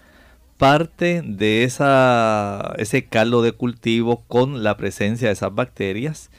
parte 0.57 1.21
de 1.25 1.63
esa, 1.63 2.73
ese 2.77 3.05
caldo 3.05 3.41
de 3.41 3.51
cultivo 3.51 4.23
con 4.27 4.63
la 4.63 4.77
presencia 4.77 5.27
de 5.27 5.33
esas 5.33 5.53
bacterias 5.53 6.29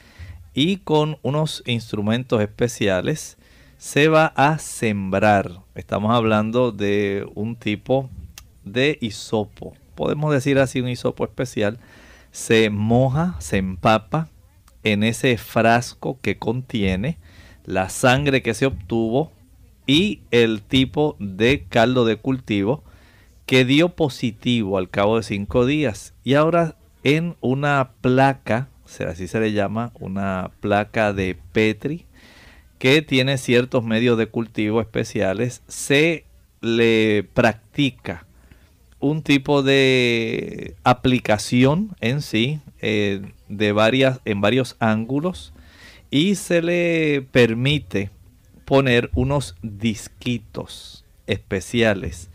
y 0.53 0.77
con 0.77 1.17
unos 1.21 1.63
instrumentos 1.65 2.41
especiales 2.41 3.37
se 3.77 4.07
va 4.07 4.27
a 4.35 4.57
sembrar. 4.57 5.59
Estamos 5.75 6.13
hablando 6.15 6.71
de 6.71 7.27
un 7.35 7.55
tipo 7.55 8.09
de 8.63 8.97
hisopo. 9.01 9.73
Podemos 9.95 10.33
decir 10.33 10.59
así 10.59 10.81
un 10.81 10.89
hisopo 10.89 11.25
especial. 11.25 11.77
Se 12.31 12.69
moja, 12.69 13.35
se 13.39 13.57
empapa 13.57 14.29
en 14.83 15.03
ese 15.03 15.37
frasco 15.37 16.19
que 16.21 16.37
contiene 16.37 17.17
la 17.65 17.89
sangre 17.89 18.41
que 18.41 18.53
se 18.53 18.65
obtuvo 18.65 19.31
y 19.87 20.21
el 20.31 20.61
tipo 20.61 21.15
de 21.19 21.65
caldo 21.67 22.05
de 22.05 22.17
cultivo 22.17 22.83
que 23.45 23.65
dio 23.65 23.89
positivo 23.89 24.77
al 24.77 24.89
cabo 24.89 25.17
de 25.17 25.23
cinco 25.23 25.65
días. 25.65 26.13
Y 26.23 26.33
ahora 26.33 26.75
en 27.03 27.35
una 27.41 27.91
placa, 28.01 28.69
así 29.07 29.27
se 29.27 29.39
le 29.39 29.53
llama, 29.53 29.91
una 29.99 30.51
placa 30.59 31.13
de 31.13 31.37
Petri, 31.51 32.05
que 32.79 33.01
tiene 33.01 33.37
ciertos 33.37 33.83
medios 33.83 34.17
de 34.17 34.27
cultivo 34.27 34.81
especiales, 34.81 35.61
se 35.67 36.25
le 36.61 37.23
practica 37.33 38.25
un 38.99 39.21
tipo 39.21 39.61
de 39.61 40.75
aplicación 40.83 41.95
en 42.01 42.21
sí 42.21 42.59
eh, 42.81 43.21
de 43.49 43.71
varias, 43.71 44.19
en 44.25 44.41
varios 44.41 44.75
ángulos 44.79 45.53
y 46.09 46.35
se 46.35 46.61
le 46.61 47.27
permite 47.31 48.09
poner 48.65 49.09
unos 49.13 49.55
disquitos 49.61 51.05
especiales 51.27 52.29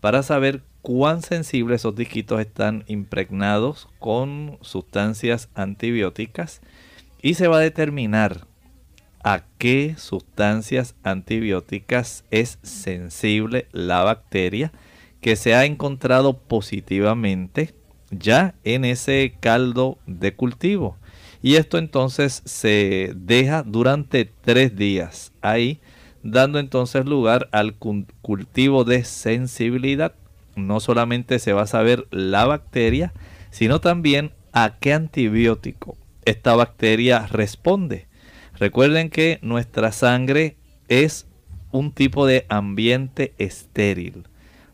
para 0.00 0.22
saber 0.22 0.62
cuán 0.82 1.22
sensibles 1.22 1.82
esos 1.82 1.96
disquitos 1.96 2.40
están 2.40 2.84
impregnados 2.86 3.88
con 3.98 4.58
sustancias 4.60 5.48
antibióticas 5.54 6.60
y 7.22 7.34
se 7.34 7.48
va 7.48 7.58
a 7.58 7.60
determinar 7.60 8.46
a 9.24 9.42
qué 9.58 9.96
sustancias 9.98 10.94
antibióticas 11.02 12.24
es 12.30 12.58
sensible 12.62 13.66
la 13.72 14.04
bacteria 14.04 14.70
que 15.20 15.34
se 15.34 15.54
ha 15.54 15.64
encontrado 15.64 16.38
positivamente 16.38 17.74
ya 18.12 18.54
en 18.62 18.84
ese 18.84 19.34
caldo 19.40 19.98
de 20.06 20.34
cultivo. 20.34 20.96
Y 21.46 21.54
esto 21.54 21.78
entonces 21.78 22.42
se 22.44 23.12
deja 23.14 23.62
durante 23.62 24.24
tres 24.24 24.74
días 24.74 25.30
ahí, 25.42 25.78
dando 26.24 26.58
entonces 26.58 27.06
lugar 27.06 27.48
al 27.52 27.76
cultivo 27.76 28.82
de 28.82 29.04
sensibilidad. 29.04 30.12
No 30.56 30.80
solamente 30.80 31.38
se 31.38 31.52
va 31.52 31.62
a 31.62 31.68
saber 31.68 32.08
la 32.10 32.46
bacteria, 32.46 33.12
sino 33.50 33.80
también 33.80 34.32
a 34.52 34.78
qué 34.80 34.92
antibiótico 34.92 35.96
esta 36.24 36.56
bacteria 36.56 37.28
responde. 37.28 38.08
Recuerden 38.58 39.08
que 39.08 39.38
nuestra 39.40 39.92
sangre 39.92 40.56
es 40.88 41.28
un 41.70 41.92
tipo 41.92 42.26
de 42.26 42.44
ambiente 42.48 43.34
estéril. 43.38 44.24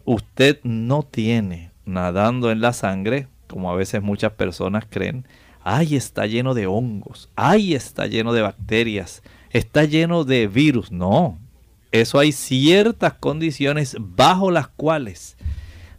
Usted 0.07 0.59
no 0.63 1.03
tiene 1.03 1.71
nadando 1.85 2.51
en 2.51 2.63
la 2.63 2.73
sangre, 2.73 3.29
como 3.47 3.71
a 3.71 3.77
veces 3.77 4.01
muchas 4.01 4.33
personas 4.33 4.87
creen, 4.89 5.27
ay, 5.65 5.97
está 5.97 6.27
lleno 6.27 6.55
de 6.55 6.67
hongos, 6.67 7.29
ay, 7.37 7.75
está 7.75 8.07
lleno 8.07 8.33
de 8.33 8.43
bacterias, 8.43 9.23
está 9.51 9.85
lleno 9.85 10.25
de 10.25 10.47
virus. 10.49 10.93
No, 10.93 11.39
eso 11.91 12.19
hay 12.19 12.33
ciertas 12.33 13.15
condiciones 13.15 13.97
bajo 13.99 14.51
las 14.51 14.69
cuales 14.69 15.37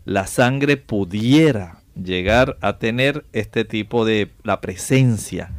la 0.06 0.28
sangre 0.28 0.78
pudiera 0.78 1.80
llegar 1.95 2.58
a 2.62 2.78
tener 2.80 3.26
este 3.34 3.65
tipo 3.65 4.06
de 4.06 4.32
la 4.43 4.60
presencia 4.60 5.52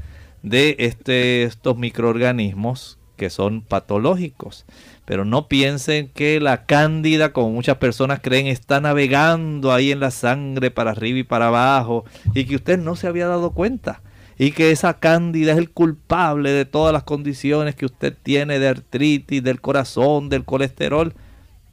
de 0.42 0.76
este, 0.80 1.44
estos 1.44 1.78
microorganismos 1.78 2.98
que 3.16 3.30
son 3.30 3.62
patológicos. 3.62 4.64
Pero 5.04 5.24
no 5.24 5.48
piensen 5.48 6.08
que 6.08 6.40
la 6.40 6.64
cándida, 6.64 7.32
como 7.32 7.50
muchas 7.50 7.76
personas 7.76 8.20
creen, 8.22 8.46
está 8.46 8.80
navegando 8.80 9.72
ahí 9.72 9.92
en 9.92 10.00
la 10.00 10.10
sangre 10.10 10.70
para 10.70 10.92
arriba 10.92 11.18
y 11.18 11.24
para 11.24 11.48
abajo 11.48 12.04
y 12.34 12.44
que 12.44 12.56
usted 12.56 12.78
no 12.78 12.96
se 12.96 13.06
había 13.06 13.26
dado 13.26 13.50
cuenta. 13.50 14.00
Y 14.38 14.50
que 14.50 14.70
esa 14.70 14.94
cándida 14.94 15.52
es 15.52 15.58
el 15.58 15.70
culpable 15.70 16.50
de 16.50 16.64
todas 16.64 16.92
las 16.92 17.04
condiciones 17.04 17.76
que 17.76 17.86
usted 17.86 18.16
tiene 18.20 18.58
de 18.58 18.68
artritis, 18.68 19.42
del 19.42 19.60
corazón, 19.60 20.28
del 20.28 20.44
colesterol. 20.44 21.14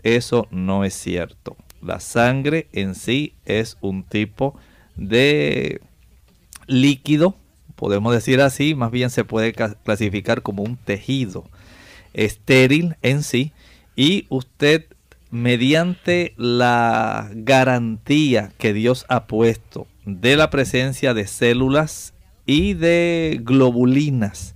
Eso 0.04 0.48
no 0.52 0.84
es 0.84 0.94
cierto. 0.94 1.56
La 1.82 2.00
sangre 2.00 2.68
en 2.74 2.94
sí 2.94 3.34
es 3.46 3.78
un 3.82 4.04
tipo 4.04 4.56
de 4.96 5.82
líquido, 6.68 7.36
podemos 7.82 8.14
decir 8.14 8.42
así, 8.42 8.76
más 8.76 8.92
bien 8.92 9.10
se 9.10 9.24
puede 9.24 9.54
clasificar 9.54 10.44
como 10.44 10.62
un 10.62 10.78
tejido 10.78 11.46
estéril 12.14 12.96
en 13.02 13.24
sí 13.24 13.54
y 13.96 14.28
usted 14.30 14.86
mediante 15.32 16.36
la 16.38 17.32
garantía 17.34 18.52
que 18.60 18.72
Dios 18.74 19.08
ha 19.10 19.26
puesto 19.26 19.88
de 20.06 20.36
la 20.36 20.52
presencia 20.52 21.16
de 21.16 21.26
células 21.26 22.14
y 22.46 22.76
de 22.76 23.40
globulinas 23.42 24.54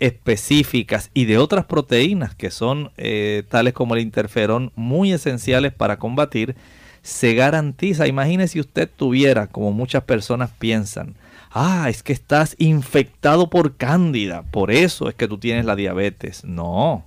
específicas 0.00 1.12
y 1.14 1.26
de 1.26 1.38
otras 1.38 1.66
proteínas 1.66 2.34
que 2.34 2.50
son 2.50 2.90
eh, 2.96 3.44
tales 3.48 3.72
como 3.72 3.94
el 3.94 4.02
interferón 4.02 4.72
muy 4.74 5.12
esenciales 5.12 5.72
para 5.72 6.00
combatir, 6.00 6.56
se 7.02 7.34
garantiza, 7.34 8.08
imagine 8.08 8.48
si 8.48 8.58
usted 8.58 8.90
tuviera, 8.90 9.46
como 9.46 9.70
muchas 9.70 10.02
personas 10.02 10.50
piensan, 10.58 11.14
ah, 11.54 11.88
es 11.88 12.02
que 12.02 12.12
estás 12.12 12.56
infectado 12.58 13.48
por 13.48 13.76
cándida, 13.76 14.42
por 14.42 14.70
eso 14.70 15.08
es 15.08 15.14
que 15.14 15.28
tú 15.28 15.38
tienes 15.38 15.64
la 15.64 15.76
diabetes. 15.76 16.44
No, 16.44 17.06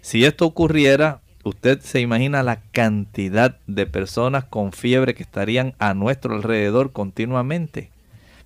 si 0.00 0.24
esto 0.24 0.46
ocurriera, 0.46 1.20
usted 1.44 1.80
se 1.80 2.00
imagina 2.00 2.42
la 2.42 2.62
cantidad 2.72 3.58
de 3.66 3.86
personas 3.86 4.44
con 4.44 4.72
fiebre 4.72 5.14
que 5.14 5.22
estarían 5.22 5.74
a 5.78 5.94
nuestro 5.94 6.34
alrededor 6.34 6.92
continuamente. 6.92 7.90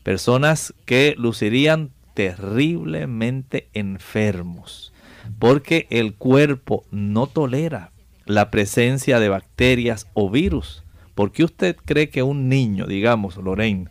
Personas 0.03 0.75
que 0.85 1.15
lucirían 1.17 1.91
terriblemente 2.15 3.69
enfermos, 3.75 4.93
porque 5.39 5.87
el 5.91 6.15
cuerpo 6.15 6.85
no 6.91 7.29
tolera 7.29 7.93
la 8.27 8.51
presencia 8.51 9.21
de 9.21 9.29
bacterias 9.29 10.09
o 10.15 10.31
virus. 10.31 10.83
¿Por 11.15 11.31
qué 11.31 11.45
usted 11.45 11.77
cree 11.85 12.11
que 12.11 12.23
un 12.23 12.49
niño, 12.49 12.87
digamos, 12.87 13.37
Lorraine, 13.37 13.89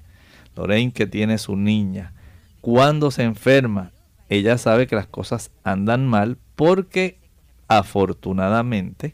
Lorraine 0.57 0.91
que 0.91 1.07
tiene 1.07 1.37
su 1.37 1.55
niña, 1.55 2.13
cuando 2.61 3.11
se 3.11 3.23
enferma, 3.23 3.91
ella 4.29 4.57
sabe 4.57 4.87
que 4.87 4.95
las 4.95 5.07
cosas 5.07 5.51
andan 5.63 6.05
mal 6.05 6.37
porque 6.55 7.17
afortunadamente 7.67 9.13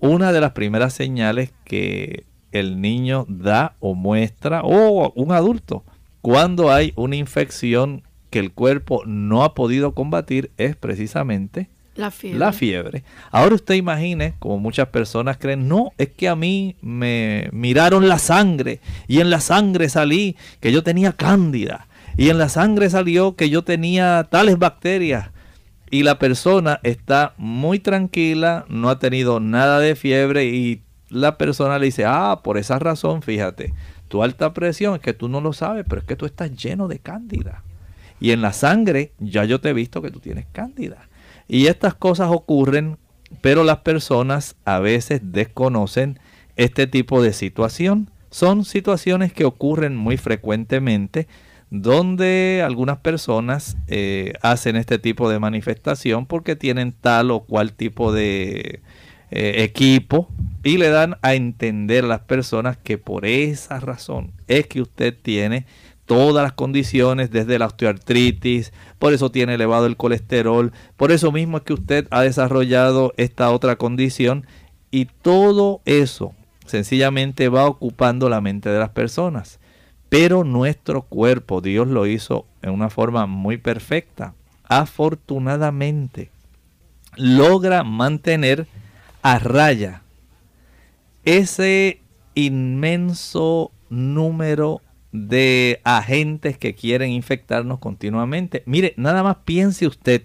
una 0.00 0.32
de 0.32 0.40
las 0.40 0.52
primeras 0.52 0.92
señales 0.92 1.52
que 1.64 2.24
el 2.52 2.80
niño 2.80 3.26
da 3.28 3.74
o 3.80 3.94
muestra 3.94 4.62
o 4.62 5.12
un 5.14 5.32
adulto 5.32 5.84
cuando 6.22 6.70
hay 6.70 6.92
una 6.96 7.16
infección 7.16 8.02
que 8.30 8.38
el 8.38 8.52
cuerpo 8.52 9.02
no 9.06 9.44
ha 9.44 9.54
podido 9.54 9.92
combatir 9.92 10.50
es 10.56 10.76
precisamente 10.76 11.68
la 12.38 12.52
fiebre. 12.52 13.04
Ahora 13.30 13.54
usted 13.54 13.74
imagine, 13.74 14.34
como 14.38 14.58
muchas 14.58 14.88
personas 14.88 15.36
creen, 15.38 15.68
no, 15.68 15.92
es 15.98 16.10
que 16.10 16.28
a 16.28 16.36
mí 16.36 16.76
me 16.80 17.48
miraron 17.52 18.08
la 18.08 18.18
sangre 18.18 18.80
y 19.08 19.20
en 19.20 19.30
la 19.30 19.40
sangre 19.40 19.88
salí 19.88 20.36
que 20.60 20.72
yo 20.72 20.82
tenía 20.82 21.12
cándida 21.12 21.86
y 22.16 22.30
en 22.30 22.38
la 22.38 22.48
sangre 22.48 22.90
salió 22.90 23.36
que 23.36 23.50
yo 23.50 23.62
tenía 23.62 24.26
tales 24.30 24.58
bacterias 24.58 25.30
y 25.90 26.02
la 26.02 26.18
persona 26.18 26.80
está 26.82 27.34
muy 27.36 27.78
tranquila, 27.78 28.64
no 28.68 28.88
ha 28.88 28.98
tenido 28.98 29.40
nada 29.40 29.78
de 29.78 29.94
fiebre 29.94 30.46
y 30.46 30.82
la 31.08 31.38
persona 31.38 31.78
le 31.78 31.86
dice, 31.86 32.04
ah, 32.04 32.40
por 32.42 32.58
esa 32.58 32.78
razón, 32.78 33.22
fíjate, 33.22 33.72
tu 34.08 34.22
alta 34.22 34.52
presión 34.52 34.96
es 34.96 35.00
que 35.00 35.12
tú 35.12 35.28
no 35.28 35.40
lo 35.40 35.52
sabes, 35.52 35.84
pero 35.88 36.00
es 36.00 36.06
que 36.06 36.16
tú 36.16 36.26
estás 36.26 36.54
lleno 36.56 36.88
de 36.88 36.98
cándida. 36.98 37.62
Y 38.18 38.30
en 38.30 38.40
la 38.40 38.52
sangre 38.52 39.12
ya 39.18 39.44
yo 39.44 39.60
te 39.60 39.70
he 39.70 39.72
visto 39.72 40.02
que 40.02 40.10
tú 40.10 40.20
tienes 40.20 40.46
cándida. 40.52 41.08
Y 41.48 41.66
estas 41.66 41.94
cosas 41.94 42.30
ocurren, 42.30 42.98
pero 43.40 43.64
las 43.64 43.78
personas 43.78 44.56
a 44.64 44.78
veces 44.78 45.20
desconocen 45.22 46.18
este 46.56 46.86
tipo 46.86 47.22
de 47.22 47.32
situación. 47.32 48.10
Son 48.30 48.64
situaciones 48.64 49.32
que 49.32 49.44
ocurren 49.44 49.96
muy 49.96 50.16
frecuentemente 50.16 51.28
donde 51.70 52.62
algunas 52.64 52.98
personas 52.98 53.76
eh, 53.88 54.34
hacen 54.42 54.76
este 54.76 54.98
tipo 54.98 55.28
de 55.28 55.38
manifestación 55.38 56.26
porque 56.26 56.54
tienen 56.56 56.92
tal 56.92 57.30
o 57.30 57.40
cual 57.40 57.72
tipo 57.72 58.12
de 58.12 58.80
eh, 59.30 59.64
equipo 59.64 60.28
y 60.62 60.78
le 60.78 60.90
dan 60.90 61.16
a 61.22 61.34
entender 61.34 62.04
a 62.04 62.08
las 62.08 62.20
personas 62.20 62.76
que 62.76 62.98
por 62.98 63.26
esa 63.26 63.80
razón 63.80 64.32
es 64.46 64.68
que 64.68 64.80
usted 64.80 65.16
tiene 65.20 65.66
todas 66.06 66.42
las 66.42 66.52
condiciones, 66.52 67.30
desde 67.30 67.58
la 67.58 67.66
osteoartritis, 67.66 68.72
por 68.98 69.12
eso 69.12 69.30
tiene 69.30 69.54
elevado 69.54 69.86
el 69.86 69.96
colesterol, 69.96 70.72
por 70.96 71.12
eso 71.12 71.32
mismo 71.32 71.58
es 71.58 71.64
que 71.64 71.74
usted 71.74 72.06
ha 72.10 72.22
desarrollado 72.22 73.12
esta 73.16 73.50
otra 73.50 73.76
condición 73.76 74.46
y 74.90 75.06
todo 75.06 75.82
eso 75.84 76.32
sencillamente 76.64 77.48
va 77.48 77.66
ocupando 77.66 78.28
la 78.28 78.40
mente 78.40 78.70
de 78.70 78.78
las 78.78 78.90
personas. 78.90 79.58
Pero 80.08 80.44
nuestro 80.44 81.02
cuerpo, 81.02 81.60
Dios 81.60 81.88
lo 81.88 82.06
hizo 82.06 82.46
en 82.62 82.70
una 82.70 82.90
forma 82.90 83.26
muy 83.26 83.56
perfecta. 83.56 84.34
Afortunadamente, 84.64 86.30
logra 87.16 87.82
mantener 87.82 88.66
a 89.22 89.38
raya 89.38 90.02
ese 91.24 92.00
inmenso 92.34 93.72
número 93.90 94.80
de 95.16 95.80
agentes 95.84 96.58
que 96.58 96.74
quieren 96.74 97.10
infectarnos 97.10 97.78
continuamente. 97.78 98.62
Mire, 98.66 98.94
nada 98.96 99.22
más 99.22 99.38
piense 99.44 99.86
usted, 99.86 100.22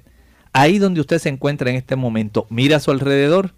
ahí 0.53 0.79
donde 0.79 1.01
usted 1.01 1.19
se 1.19 1.29
encuentra 1.29 1.69
en 1.69 1.77
este 1.77 1.95
momento, 1.95 2.45
mira 2.49 2.77
a 2.77 2.79
su 2.79 2.91
alrededor, 2.91 3.53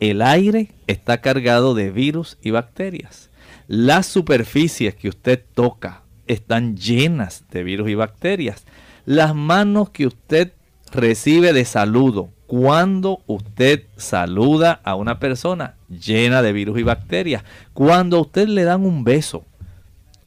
el 0.00 0.22
aire 0.22 0.72
está 0.86 1.20
cargado 1.20 1.74
de 1.74 1.90
virus 1.90 2.38
y 2.42 2.50
bacterias. 2.50 3.30
Las 3.68 4.06
superficies 4.06 4.94
que 4.94 5.08
usted 5.08 5.44
toca 5.54 6.02
están 6.26 6.76
llenas 6.76 7.44
de 7.50 7.62
virus 7.62 7.88
y 7.88 7.94
bacterias. 7.94 8.64
Las 9.04 9.34
manos 9.34 9.90
que 9.90 10.06
usted 10.06 10.52
recibe 10.90 11.52
de 11.52 11.64
saludo, 11.64 12.30
cuando 12.46 13.22
usted 13.26 13.84
saluda 13.96 14.80
a 14.84 14.94
una 14.94 15.18
persona 15.18 15.76
llena 15.88 16.42
de 16.42 16.52
virus 16.52 16.78
y 16.78 16.82
bacterias, 16.82 17.44
cuando 17.72 18.20
usted 18.20 18.48
le 18.48 18.64
dan 18.64 18.84
un 18.84 19.04
beso, 19.04 19.44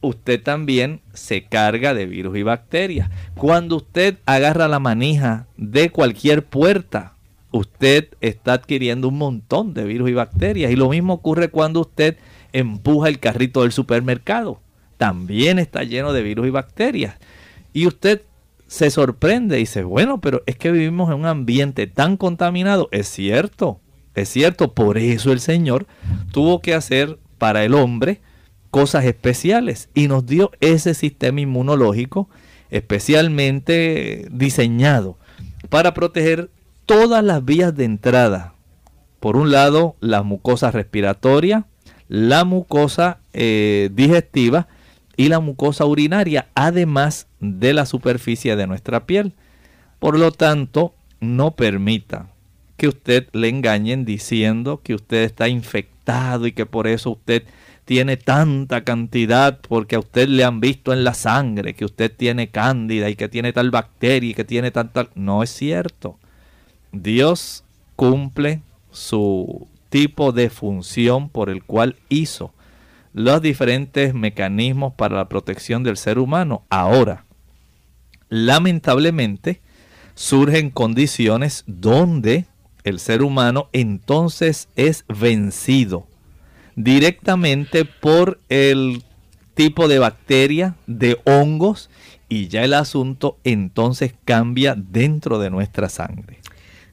usted 0.05 0.41
también 0.41 1.01
se 1.13 1.43
carga 1.43 1.93
de 1.93 2.05
virus 2.05 2.37
y 2.37 2.43
bacterias. 2.43 3.09
Cuando 3.35 3.77
usted 3.77 4.17
agarra 4.25 4.67
la 4.67 4.79
manija 4.79 5.47
de 5.57 5.89
cualquier 5.89 6.45
puerta, 6.45 7.15
usted 7.51 8.09
está 8.21 8.53
adquiriendo 8.53 9.07
un 9.07 9.17
montón 9.17 9.73
de 9.73 9.85
virus 9.85 10.09
y 10.09 10.13
bacterias. 10.13 10.71
Y 10.71 10.75
lo 10.75 10.89
mismo 10.89 11.13
ocurre 11.13 11.49
cuando 11.49 11.81
usted 11.81 12.17
empuja 12.53 13.09
el 13.09 13.19
carrito 13.19 13.63
del 13.63 13.71
supermercado. 13.71 14.59
También 14.97 15.59
está 15.59 15.83
lleno 15.83 16.13
de 16.13 16.23
virus 16.23 16.47
y 16.47 16.51
bacterias. 16.51 17.15
Y 17.73 17.87
usted 17.87 18.21
se 18.67 18.89
sorprende 18.89 19.57
y 19.57 19.61
dice, 19.61 19.83
bueno, 19.83 20.21
pero 20.21 20.41
es 20.45 20.57
que 20.57 20.71
vivimos 20.71 21.09
en 21.09 21.19
un 21.19 21.25
ambiente 21.25 21.87
tan 21.87 22.17
contaminado. 22.17 22.89
Es 22.91 23.07
cierto, 23.07 23.79
es 24.15 24.29
cierto. 24.29 24.73
Por 24.73 24.97
eso 24.97 25.31
el 25.31 25.39
Señor 25.39 25.85
tuvo 26.31 26.61
que 26.61 26.73
hacer 26.73 27.19
para 27.37 27.63
el 27.63 27.73
hombre 27.73 28.21
cosas 28.75 29.05
especiales 29.05 29.87
y 29.93 30.09
nos 30.09 30.25
dio 30.25 30.51
ese 30.59 30.95
sistema 30.95 31.39
inmunológico 31.39 32.27
especialmente 32.69 34.27
diseñado 34.31 35.17
para 35.69 35.93
proteger 35.93 36.49
todas 36.85 37.23
las 37.23 37.45
vías 37.45 37.73
de 37.73 37.85
entrada. 37.85 38.53
Por 39.21 39.37
un 39.37 39.49
lado, 39.49 39.95
la 40.01 40.23
mucosa 40.23 40.71
respiratoria, 40.71 41.67
la 42.09 42.43
mucosa 42.43 43.19
eh, 43.31 43.91
digestiva 43.93 44.67
y 45.15 45.29
la 45.29 45.39
mucosa 45.39 45.85
urinaria, 45.85 46.49
además 46.53 47.27
de 47.39 47.71
la 47.71 47.85
superficie 47.85 48.57
de 48.57 48.67
nuestra 48.67 49.05
piel. 49.05 49.31
Por 49.99 50.19
lo 50.19 50.33
tanto, 50.33 50.93
no 51.21 51.51
permita 51.51 52.27
que 52.75 52.89
usted 52.89 53.29
le 53.31 53.47
engañen 53.47 54.03
diciendo 54.03 54.81
que 54.83 54.95
usted 54.95 55.23
está 55.23 55.47
infectado 55.47 56.45
y 56.45 56.51
que 56.51 56.65
por 56.65 56.87
eso 56.87 57.11
usted 57.11 57.43
tiene 57.85 58.17
tanta 58.17 58.83
cantidad 58.83 59.59
porque 59.61 59.95
a 59.95 59.99
usted 59.99 60.27
le 60.27 60.43
han 60.43 60.59
visto 60.59 60.91
en 60.91 61.03
la 61.03 61.13
sangre 61.13 61.75
que 61.75 61.85
usted 61.85 62.11
tiene 62.11 62.49
cándida 62.49 63.09
y 63.09 63.15
que 63.15 63.29
tiene 63.29 63.53
tal 63.53 63.69
bacteria 63.69 64.31
y 64.31 64.33
que 64.33 64.43
tiene 64.43 64.71
tanta... 64.71 65.07
No 65.13 65.43
es 65.43 65.51
cierto. 65.51 66.17
Dios 66.91 67.63
cumple 67.95 68.61
su 68.91 69.67
tipo 69.89 70.31
de 70.31 70.49
función 70.49 71.29
por 71.29 71.49
el 71.49 71.63
cual 71.63 71.95
hizo 72.09 72.53
los 73.13 73.41
diferentes 73.41 74.13
mecanismos 74.13 74.93
para 74.95 75.15
la 75.15 75.29
protección 75.29 75.83
del 75.83 75.95
ser 75.95 76.17
humano. 76.17 76.63
Ahora, 76.69 77.25
lamentablemente, 78.29 79.61
surgen 80.15 80.71
condiciones 80.71 81.63
donde 81.67 82.45
el 82.83 82.99
ser 82.99 83.21
humano 83.21 83.69
entonces 83.73 84.69
es 84.75 85.05
vencido 85.07 86.07
directamente 86.75 87.85
por 87.85 88.39
el 88.49 89.03
tipo 89.53 89.87
de 89.87 89.99
bacteria, 89.99 90.75
de 90.87 91.17
hongos, 91.25 91.89
y 92.27 92.47
ya 92.47 92.63
el 92.63 92.73
asunto 92.73 93.37
entonces 93.43 94.13
cambia 94.25 94.75
dentro 94.75 95.39
de 95.39 95.49
nuestra 95.49 95.89
sangre. 95.89 96.39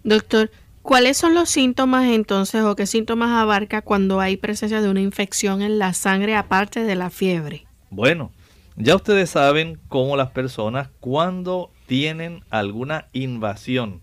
Doctor, 0.05 0.51
¿cuáles 0.83 1.16
son 1.16 1.35
los 1.35 1.49
síntomas 1.49 2.07
entonces 2.07 2.62
o 2.62 2.77
qué 2.77 2.87
síntomas 2.87 3.31
abarca 3.31 3.83
cuando 3.83 4.21
hay 4.21 4.37
presencia 4.37 4.81
de 4.81 4.88
una 4.88 5.01
infección 5.01 5.62
en 5.62 5.79
la 5.79 5.95
sangre 5.95 6.37
aparte 6.37 6.83
de 6.83 6.95
la 6.95 7.11
fiebre? 7.11 7.66
Bueno, 7.90 8.31
ya 8.77 8.97
ustedes 8.97 9.31
saben 9.31 9.79
cómo 9.88 10.16
las 10.16 10.31
personas 10.31 10.88
cuando 11.01 11.71
tienen 11.87 12.42
alguna 12.51 13.09
invasión 13.12 14.01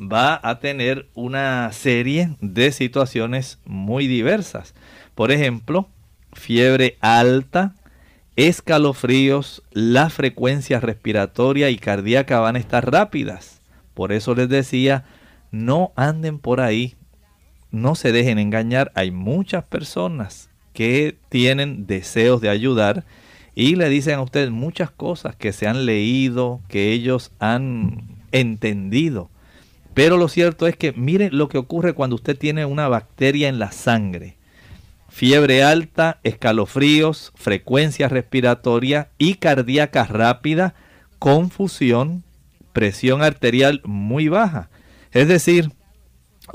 va 0.00 0.40
a 0.42 0.58
tener 0.58 1.08
una 1.14 1.70
serie 1.72 2.36
de 2.40 2.72
situaciones 2.72 3.58
muy 3.64 4.06
diversas. 4.06 4.74
Por 5.14 5.30
ejemplo, 5.30 5.88
fiebre 6.32 6.96
alta, 7.00 7.74
escalofríos, 8.36 9.62
la 9.72 10.08
frecuencia 10.08 10.80
respiratoria 10.80 11.68
y 11.70 11.76
cardíaca 11.76 12.40
van 12.40 12.56
a 12.56 12.58
estar 12.58 12.90
rápidas. 12.90 13.60
Por 13.94 14.12
eso 14.12 14.34
les 14.34 14.48
decía, 14.48 15.04
no 15.50 15.92
anden 15.96 16.38
por 16.38 16.60
ahí, 16.60 16.94
no 17.70 17.94
se 17.94 18.12
dejen 18.12 18.38
engañar. 18.38 18.90
Hay 18.94 19.10
muchas 19.10 19.64
personas 19.64 20.48
que 20.72 21.18
tienen 21.28 21.86
deseos 21.86 22.40
de 22.40 22.48
ayudar 22.48 23.04
y 23.54 23.76
le 23.76 23.90
dicen 23.90 24.14
a 24.14 24.22
ustedes 24.22 24.50
muchas 24.50 24.90
cosas 24.90 25.36
que 25.36 25.52
se 25.52 25.66
han 25.66 25.84
leído, 25.84 26.60
que 26.68 26.92
ellos 26.92 27.32
han 27.38 28.22
entendido. 28.32 29.28
Pero 29.92 30.16
lo 30.16 30.28
cierto 30.28 30.66
es 30.66 30.74
que 30.74 30.92
miren 30.92 31.36
lo 31.36 31.50
que 31.50 31.58
ocurre 31.58 31.92
cuando 31.92 32.16
usted 32.16 32.38
tiene 32.38 32.64
una 32.64 32.88
bacteria 32.88 33.48
en 33.48 33.58
la 33.58 33.72
sangre 33.72 34.38
fiebre 35.12 35.62
alta, 35.62 36.18
escalofríos, 36.22 37.32
frecuencia 37.34 38.08
respiratoria 38.08 39.10
y 39.18 39.34
cardíaca 39.34 40.04
rápida, 40.04 40.74
confusión, 41.18 42.24
presión 42.72 43.22
arterial 43.22 43.82
muy 43.84 44.28
baja. 44.28 44.70
Es 45.12 45.28
decir, 45.28 45.70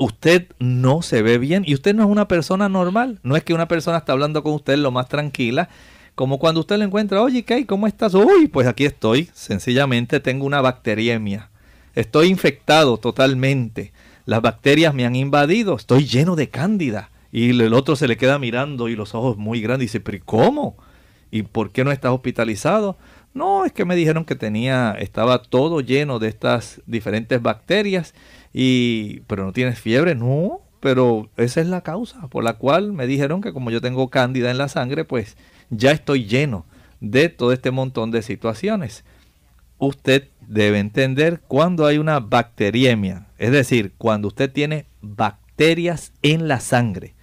usted 0.00 0.48
no 0.58 1.02
se 1.02 1.22
ve 1.22 1.38
bien 1.38 1.62
y 1.64 1.74
usted 1.74 1.94
no 1.94 2.02
es 2.02 2.10
una 2.10 2.26
persona 2.26 2.68
normal. 2.68 3.20
No 3.22 3.36
es 3.36 3.44
que 3.44 3.54
una 3.54 3.68
persona 3.68 3.98
está 3.98 4.12
hablando 4.12 4.42
con 4.42 4.54
usted 4.54 4.76
lo 4.76 4.90
más 4.90 5.08
tranquila, 5.08 5.68
como 6.16 6.40
cuando 6.40 6.60
usted 6.60 6.78
le 6.78 6.84
encuentra, 6.84 7.22
oye, 7.22 7.44
¿qué? 7.44 7.64
¿Cómo 7.64 7.86
estás? 7.86 8.12
Uy, 8.14 8.48
pues 8.48 8.66
aquí 8.66 8.84
estoy. 8.84 9.30
Sencillamente 9.34 10.18
tengo 10.18 10.44
una 10.44 10.60
bacteriemia. 10.60 11.48
Estoy 11.94 12.26
infectado 12.26 12.98
totalmente. 12.98 13.92
Las 14.26 14.42
bacterias 14.42 14.92
me 14.94 15.06
han 15.06 15.14
invadido. 15.14 15.76
Estoy 15.76 16.06
lleno 16.06 16.34
de 16.34 16.48
cándida. 16.48 17.10
Y 17.30 17.50
el 17.50 17.74
otro 17.74 17.96
se 17.96 18.08
le 18.08 18.16
queda 18.16 18.38
mirando 18.38 18.88
y 18.88 18.96
los 18.96 19.14
ojos 19.14 19.36
muy 19.36 19.60
grandes 19.60 19.84
y 19.84 19.86
dice, 19.86 20.00
pero 20.00 20.18
¿cómo? 20.24 20.76
¿Y 21.30 21.42
por 21.42 21.70
qué 21.70 21.84
no 21.84 21.92
estás 21.92 22.12
hospitalizado? 22.12 22.96
No, 23.34 23.64
es 23.64 23.72
que 23.72 23.84
me 23.84 23.96
dijeron 23.96 24.24
que 24.24 24.34
tenía, 24.34 24.96
estaba 24.98 25.42
todo 25.42 25.80
lleno 25.80 26.18
de 26.18 26.28
estas 26.28 26.80
diferentes 26.86 27.40
bacterias 27.42 28.14
y, 28.54 29.20
pero 29.26 29.44
no 29.44 29.52
tienes 29.52 29.78
fiebre, 29.78 30.14
no, 30.14 30.62
pero 30.80 31.28
esa 31.36 31.60
es 31.60 31.66
la 31.66 31.82
causa 31.82 32.28
por 32.28 32.44
la 32.44 32.54
cual 32.54 32.92
me 32.92 33.06
dijeron 33.06 33.42
que 33.42 33.52
como 33.52 33.70
yo 33.70 33.80
tengo 33.80 34.08
cándida 34.08 34.50
en 34.50 34.58
la 34.58 34.68
sangre, 34.68 35.04
pues 35.04 35.36
ya 35.70 35.90
estoy 35.90 36.24
lleno 36.24 36.64
de 37.00 37.28
todo 37.28 37.52
este 37.52 37.70
montón 37.70 38.10
de 38.10 38.22
situaciones. 38.22 39.04
Usted 39.76 40.28
debe 40.46 40.78
entender 40.78 41.40
cuando 41.46 41.86
hay 41.86 41.98
una 41.98 42.20
bacteriemia, 42.20 43.26
es 43.36 43.52
decir, 43.52 43.92
cuando 43.98 44.28
usted 44.28 44.50
tiene 44.50 44.86
bacterias 45.02 46.12
en 46.22 46.48
la 46.48 46.58
sangre 46.58 47.14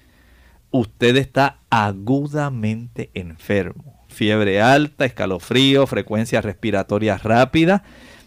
usted 0.79 1.15
está 1.15 1.59
agudamente 1.69 3.09
enfermo. 3.13 4.05
Fiebre 4.07 4.61
alta, 4.61 5.05
escalofrío, 5.05 5.87
frecuencia 5.87 6.41
respiratoria 6.41 7.17
rápida, 7.17 7.83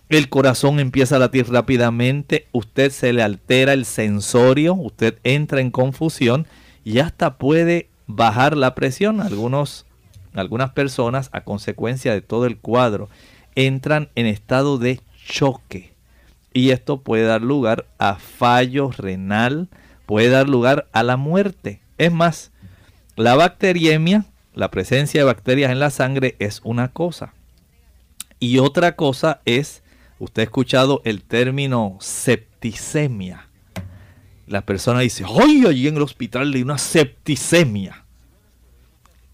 el 0.09 0.31
corazón 0.31 0.81
empieza 0.81 1.17
a 1.17 1.19
latir 1.19 1.51
rápidamente, 1.51 2.47
usted 2.53 2.91
se 2.91 3.13
le 3.13 3.23
altera 3.23 3.75
el 3.75 3.85
sensorio, 3.85 4.73
usted 4.75 5.19
entra 5.23 5.61
en 5.61 5.71
confusión 5.71 6.47
y 6.83 7.01
hasta 7.01 7.37
puede 7.37 7.91
bajar 8.07 8.57
la 8.57 8.75
presión. 8.75 9.21
Algunos, 9.21 9.85
algunas 10.33 10.71
personas, 10.71 11.29
a 11.33 11.43
consecuencia 11.43 12.15
de 12.15 12.23
todo 12.23 12.47
el 12.47 12.57
cuadro, 12.57 13.11
entran 13.55 14.09
en 14.15 14.25
estado 14.25 14.79
de 14.79 15.01
choque. 15.27 15.93
Y 16.55 16.71
esto 16.71 17.03
puede 17.03 17.25
dar 17.25 17.43
lugar 17.43 17.85
a 17.99 18.15
fallo 18.15 18.91
renal, 18.91 19.69
puede 20.07 20.31
dar 20.31 20.49
lugar 20.49 20.89
a 20.93 21.03
la 21.03 21.19
muerte. 21.19 21.83
Es 21.99 22.13
más, 22.13 22.53
la 23.17 23.35
bacteriemia, 23.35 24.25
la 24.55 24.71
presencia 24.71 25.21
de 25.21 25.25
bacterias 25.25 25.73
en 25.73 25.81
la 25.81 25.91
sangre 25.91 26.37
es 26.39 26.61
una 26.65 26.93
cosa. 26.93 27.35
Y 28.41 28.59
otra 28.59 28.95
cosa 28.95 29.41
es, 29.45 29.83
usted 30.21 30.43
ha 30.43 30.45
escuchado 30.45 31.03
el 31.05 31.23
término 31.23 31.99
septicemia. 32.01 33.49
La 34.47 34.63
persona 34.63 35.01
dice, 35.01 35.25
¡ay, 35.29 35.65
allí 35.67 35.89
en 35.89 35.97
el 35.97 36.03
hospital 36.03 36.53
hay 36.55 36.63
una 36.63 36.79
septicemia! 36.79 38.05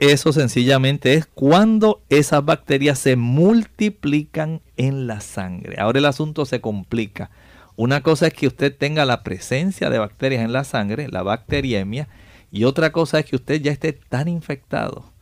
Eso 0.00 0.32
sencillamente 0.32 1.14
es 1.14 1.26
cuando 1.26 2.02
esas 2.08 2.44
bacterias 2.44 2.98
se 2.98 3.16
multiplican 3.16 4.60
en 4.76 5.06
la 5.06 5.20
sangre. 5.20 5.76
Ahora 5.78 6.00
el 6.00 6.04
asunto 6.06 6.46
se 6.46 6.60
complica. 6.60 7.30
Una 7.76 8.02
cosa 8.02 8.26
es 8.26 8.34
que 8.34 8.46
usted 8.46 8.76
tenga 8.76 9.04
la 9.04 9.22
presencia 9.22 9.90
de 9.90 9.98
bacterias 9.98 10.44
en 10.44 10.52
la 10.52 10.64
sangre, 10.64 11.08
la 11.08 11.22
bacteriemia, 11.22 12.08
y 12.54 12.62
otra 12.62 12.92
cosa 12.92 13.18
es 13.18 13.24
que 13.24 13.34
usted 13.34 13.60
ya 13.60 13.72
esté 13.72 13.92
tan 13.92 14.28
infectado 14.28 15.12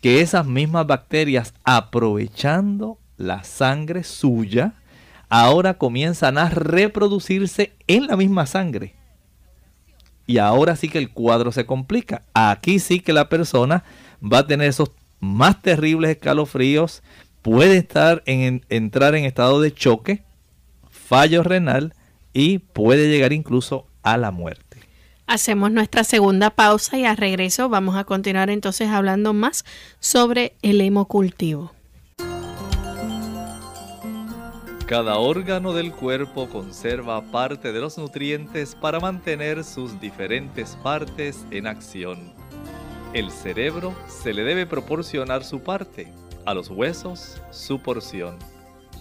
que 0.00 0.22
esas 0.22 0.46
mismas 0.46 0.86
bacterias, 0.86 1.52
aprovechando 1.62 2.96
la 3.18 3.44
sangre 3.44 4.04
suya, 4.04 4.72
ahora 5.28 5.74
comienzan 5.74 6.38
a 6.38 6.48
reproducirse 6.48 7.74
en 7.88 8.06
la 8.06 8.16
misma 8.16 8.46
sangre. 8.46 8.94
Y 10.26 10.38
ahora 10.38 10.76
sí 10.76 10.88
que 10.88 10.96
el 10.96 11.10
cuadro 11.10 11.52
se 11.52 11.66
complica. 11.66 12.22
Aquí 12.32 12.78
sí 12.78 13.00
que 13.00 13.12
la 13.12 13.28
persona 13.28 13.84
va 14.22 14.38
a 14.38 14.46
tener 14.46 14.70
esos 14.70 14.90
más 15.20 15.60
terribles 15.60 16.12
escalofríos, 16.12 17.02
puede 17.42 17.76
estar 17.76 18.22
en, 18.24 18.64
entrar 18.70 19.14
en 19.14 19.26
estado 19.26 19.60
de 19.60 19.74
choque, 19.74 20.22
fallo 20.88 21.42
renal 21.42 21.92
y 22.32 22.60
puede 22.60 23.10
llegar 23.10 23.34
incluso 23.34 23.86
a 24.02 24.16
la 24.16 24.30
muerte. 24.30 24.67
Hacemos 25.28 25.70
nuestra 25.70 26.04
segunda 26.04 26.48
pausa 26.48 26.96
y 26.96 27.04
a 27.04 27.14
regreso 27.14 27.68
vamos 27.68 27.96
a 27.96 28.04
continuar 28.04 28.48
entonces 28.48 28.88
hablando 28.88 29.34
más 29.34 29.66
sobre 30.00 30.54
el 30.62 30.80
hemocultivo. 30.80 31.70
Cada 34.86 35.18
órgano 35.18 35.74
del 35.74 35.92
cuerpo 35.92 36.48
conserva 36.48 37.20
parte 37.30 37.74
de 37.74 37.80
los 37.80 37.98
nutrientes 37.98 38.74
para 38.74 39.00
mantener 39.00 39.64
sus 39.64 40.00
diferentes 40.00 40.78
partes 40.82 41.44
en 41.50 41.66
acción. 41.66 42.32
El 43.12 43.30
cerebro 43.30 43.94
se 44.06 44.32
le 44.32 44.44
debe 44.44 44.64
proporcionar 44.64 45.44
su 45.44 45.60
parte, 45.60 46.10
a 46.46 46.54
los 46.54 46.70
huesos 46.70 47.42
su 47.50 47.80
porción 47.82 48.38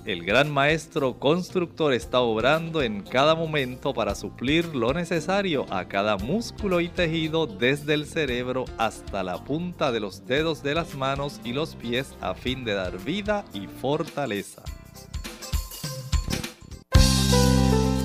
el 0.08 0.24
gran 0.24 0.50
maestro 0.50 1.20
constructor 1.20 1.94
está 1.94 2.22
obrando 2.22 2.82
en 2.82 3.02
cada 3.02 3.36
momento 3.36 3.94
para 3.94 4.16
suplir 4.16 4.74
lo 4.74 4.94
necesario 4.94 5.66
a 5.70 5.90
cada 5.90 6.16
músculo 6.16 6.80
y 6.80 6.88
tejido 6.88 7.46
desde 7.46 7.94
el 7.94 8.06
cerebro 8.06 8.64
hasta 8.78 9.22
la 9.22 9.44
punta 9.44 9.92
de 9.92 10.00
los 10.00 10.26
dedos 10.26 10.64
de 10.64 10.76
las 10.76 10.96
manos 10.96 11.42
y 11.44 11.52
los 11.52 11.76
pies 11.76 12.16
a 12.22 12.36
fin 12.36 12.64
de 12.64 12.74
dar 12.74 12.98
vida 13.04 13.44
y 13.54 13.68
fortaleza. 13.68 14.64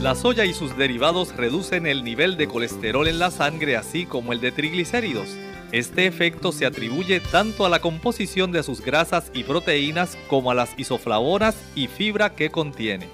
La 0.01 0.17
soya 0.17 0.45
y 0.45 0.55
sus 0.55 0.77
derivados 0.77 1.37
reducen 1.37 1.87
el 1.87 2.03
nivel 2.03 2.37
de 2.37 2.49
colesterol 2.49 3.07
en 3.07 3.21
la 3.21 3.31
sangre 3.31 3.77
así 3.77 4.07
como 4.07 4.33
el 4.33 4.41
de 4.41 4.51
triglicéridos 4.51 5.29
este 5.73 6.07
efecto 6.07 6.53
se 6.53 6.67
atribuye 6.67 7.21
tanto 7.21 7.65
a 7.65 7.71
la 7.71 7.81
composición 7.81 8.53
de 8.53 8.63
sus 8.63 8.83
grasas 8.83 9.31
y 9.35 9.43
proteínas 9.43 10.19
como 10.29 10.51
a 10.51 10.55
las 10.55 10.79
isoflavonas 10.79 11.57
y 11.75 11.87
fibra 11.87 12.35
que 12.35 12.51
contiene. 12.51 13.09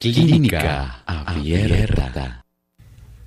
Clínica 0.00 1.02
Abierta. 1.06 2.44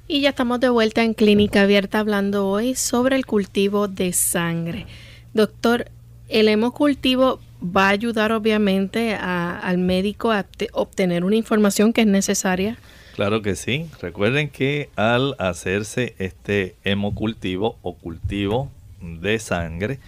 Y 0.08 0.22
ya 0.22 0.30
estamos 0.30 0.60
de 0.60 0.68
vuelta 0.68 1.04
en 1.04 1.14
Clínica 1.14 1.62
Abierta 1.62 2.00
hablando 2.00 2.50
hoy 2.50 2.76
sobre 2.76 3.16
el 3.16 3.26
cultivo 3.26 3.88
de 3.88 4.12
sangre. 4.12 4.88
Doctor, 5.34 5.90
el 6.28 6.50
hemocultivo 6.50 7.40
va 7.64 7.88
a 7.88 7.92
ayudar 7.92 8.34
obviamente 8.34 9.16
al 9.16 9.78
médico 9.78 10.32
a 10.32 10.46
obtener 10.74 11.24
una 11.24 11.38
información 11.38 11.94
que 11.94 12.02
es 12.02 12.08
necesaria. 12.08 12.78
Claro 13.16 13.42
que 13.42 13.56
sí. 13.56 13.88
Recuerden 14.02 14.50
que 14.50 14.90
al 14.96 15.36
hacerse 15.40 16.16
este 16.18 16.76
hemocultivo 16.84 17.78
o 17.82 17.96
cultivo 17.96 18.72
de 19.02 19.40
sangre, 19.40 20.00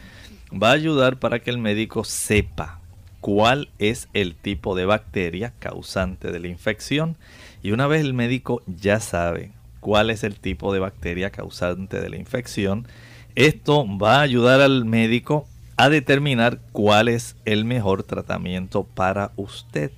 va 0.52 0.70
a 0.70 0.74
ayudar 0.74 1.18
para 1.18 1.40
que 1.40 1.50
el 1.50 1.58
médico 1.58 2.04
sepa 2.04 2.80
cuál 3.22 3.70
es 3.80 4.08
el 4.14 4.36
tipo 4.36 4.76
de 4.76 4.86
bacteria 4.86 5.54
causante 5.60 6.32
de 6.32 6.40
la 6.40 6.48
infección. 6.48 7.16
Y 7.62 7.72
una 7.72 7.88
vez 7.88 8.02
el 8.02 8.14
médico 8.14 8.62
ya 8.68 9.00
sabe 9.00 9.52
cuál 9.80 10.10
es 10.10 10.24
el 10.24 10.36
tipo 10.36 10.74
de 10.74 10.80
bacteria 10.80 11.30
causante 11.30 12.00
de 12.00 12.10
la 12.10 12.18
infección. 12.18 12.88
Esto 13.36 13.86
va 13.98 14.18
a 14.18 14.22
ayudar 14.22 14.62
al 14.62 14.86
médico 14.86 15.48
a 15.76 15.90
determinar 15.90 16.60
cuál 16.72 17.08
es 17.08 17.36
el 17.46 17.66
mejor 17.66 18.04
tratamiento 18.04 18.84
para 18.84 19.32
usted. 19.36 19.92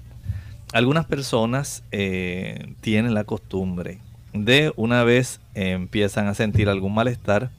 Algunas 0.75 1.05
personas 1.05 1.85
eh, 1.93 2.73
tienen 2.81 3.13
la 3.13 3.23
costumbre 3.23 3.99
de 4.33 4.73
una 4.75 5.05
vez 5.05 5.39
empiezan 5.53 6.27
a 6.27 6.33
sentir 6.33 6.67
algún 6.67 6.93
malestar, 6.93 7.49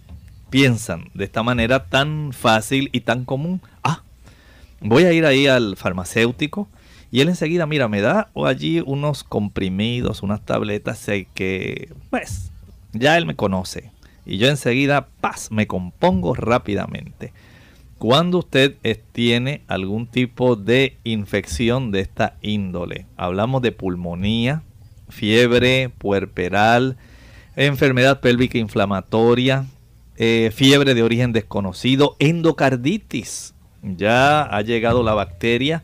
piensan 0.50 1.08
de 1.14 1.24
esta 1.24 1.42
manera 1.42 1.86
tan 1.86 2.34
fácil 2.34 2.90
y 2.92 3.00
tan 3.00 3.24
común, 3.24 3.62
ah, 3.82 4.02
voy 4.82 5.04
a 5.04 5.14
ir 5.14 5.24
ahí 5.24 5.46
al 5.46 5.78
farmacéutico 5.78 6.68
y 7.10 7.22
él 7.22 7.30
enseguida, 7.30 7.64
mira, 7.64 7.88
me 7.88 8.02
da 8.02 8.28
allí 8.44 8.82
unos 8.84 9.24
comprimidos, 9.24 10.22
unas 10.22 10.44
tabletas, 10.44 10.98
sé 10.98 11.26
que, 11.32 11.94
pues, 12.10 12.52
ya 12.92 13.16
él 13.16 13.24
me 13.24 13.34
conoce. 13.34 13.92
Y 14.26 14.36
yo 14.36 14.48
enseguida, 14.48 15.08
paz, 15.22 15.50
me 15.50 15.66
compongo 15.66 16.34
rápidamente. 16.34 17.32
Cuando 17.98 18.38
usted 18.38 18.76
tiene 19.12 19.62
algún 19.68 20.06
tipo 20.06 20.56
de 20.56 20.98
infección 21.04 21.90
de 21.90 22.00
esta 22.00 22.36
índole, 22.42 23.06
hablamos 23.16 23.62
de 23.62 23.72
pulmonía, 23.72 24.62
fiebre 25.08 25.90
puerperal, 25.96 26.96
enfermedad 27.56 28.20
pélvica 28.20 28.58
inflamatoria, 28.58 29.64
eh, 30.16 30.50
fiebre 30.54 30.94
de 30.94 31.02
origen 31.02 31.32
desconocido, 31.32 32.16
endocarditis. 32.18 33.54
Ya 33.82 34.42
ha 34.42 34.60
llegado 34.62 35.02
la 35.02 35.14
bacteria 35.14 35.82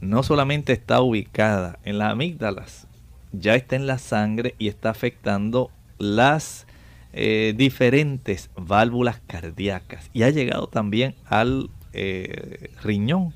no 0.00 0.22
solamente 0.22 0.72
está 0.72 1.02
ubicada 1.02 1.78
en 1.84 1.98
las 1.98 2.12
amígdalas, 2.12 2.86
ya 3.32 3.54
está 3.54 3.76
en 3.76 3.86
la 3.86 3.98
sangre 3.98 4.54
y 4.58 4.68
está 4.68 4.90
afectando 4.90 5.70
las 5.98 6.66
eh, 7.12 7.54
diferentes 7.56 8.50
válvulas 8.56 9.20
cardíacas 9.26 10.10
y 10.12 10.22
ha 10.22 10.30
llegado 10.30 10.68
también 10.68 11.14
al 11.26 11.70
eh, 11.92 12.70
riñón. 12.82 13.34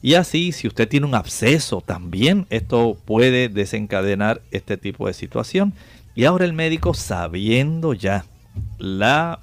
Y 0.00 0.14
así, 0.14 0.52
si 0.52 0.68
usted 0.68 0.88
tiene 0.88 1.06
un 1.06 1.14
absceso, 1.14 1.80
también 1.80 2.46
esto 2.50 2.96
puede 3.04 3.48
desencadenar 3.48 4.42
este 4.50 4.76
tipo 4.76 5.06
de 5.06 5.14
situación. 5.14 5.74
Y 6.14 6.24
ahora 6.24 6.44
el 6.44 6.52
médico, 6.52 6.94
sabiendo 6.94 7.94
ya 7.94 8.24
la 8.78 9.40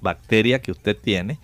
bacteria 0.00 0.60
que 0.60 0.70
usted 0.70 0.96
tiene, 0.96 1.38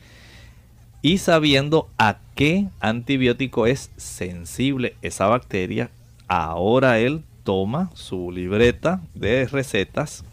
y 1.03 1.19
sabiendo 1.19 1.91
a 1.99 2.19
qué 2.35 2.69
antibiótico 2.81 3.67
es 3.67 3.91
sensible 3.99 4.97
esa 5.03 5.27
bacteria, 5.27 5.91
ahora 6.29 6.99
él 6.99 7.23
toma 7.43 7.91
su 7.93 8.31
libreta 8.31 9.03
de 9.15 9.47
recetas 9.47 10.25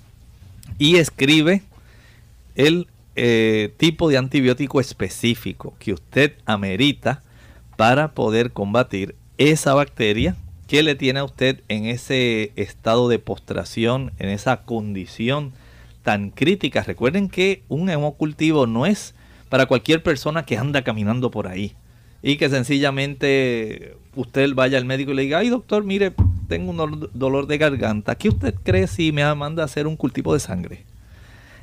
y 0.77 0.97
escribe 0.97 1.61
el 2.55 2.87
eh, 3.15 3.73
tipo 3.77 4.09
de 4.09 4.17
antibiótico 4.17 4.79
específico 4.79 5.75
que 5.79 5.93
usted 5.93 6.33
amerita 6.45 7.21
para 7.75 8.13
poder 8.13 8.51
combatir 8.51 9.15
esa 9.37 9.73
bacteria 9.73 10.35
que 10.67 10.83
le 10.83 10.95
tiene 10.95 11.19
a 11.19 11.23
usted 11.25 11.61
en 11.67 11.85
ese 11.85 12.53
estado 12.55 13.09
de 13.09 13.19
postración, 13.19 14.13
en 14.19 14.29
esa 14.29 14.63
condición 14.63 15.51
tan 16.03 16.29
crítica. 16.29 16.83
Recuerden 16.83 17.27
que 17.27 17.63
un 17.67 17.89
hemocultivo 17.89 18.67
no 18.67 18.85
es 18.85 19.13
para 19.49 19.65
cualquier 19.65 20.01
persona 20.01 20.43
que 20.45 20.57
anda 20.57 20.83
caminando 20.83 21.29
por 21.29 21.47
ahí 21.47 21.75
y 22.23 22.37
que 22.37 22.49
sencillamente 22.49 23.97
usted 24.15 24.53
vaya 24.53 24.77
al 24.77 24.85
médico 24.85 25.11
y 25.11 25.15
le 25.15 25.21
diga, 25.23 25.39
ay 25.39 25.49
doctor, 25.49 25.83
mire, 25.83 26.13
tengo 26.51 26.71
un 26.71 27.09
dolor 27.13 27.47
de 27.47 27.57
garganta, 27.57 28.15
¿qué 28.15 28.27
usted 28.27 28.53
cree 28.61 28.85
si 28.87 29.13
me 29.13 29.23
manda 29.35 29.63
a 29.63 29.67
hacer 29.67 29.87
un 29.87 29.95
cultivo 29.95 30.33
de 30.33 30.41
sangre? 30.41 30.83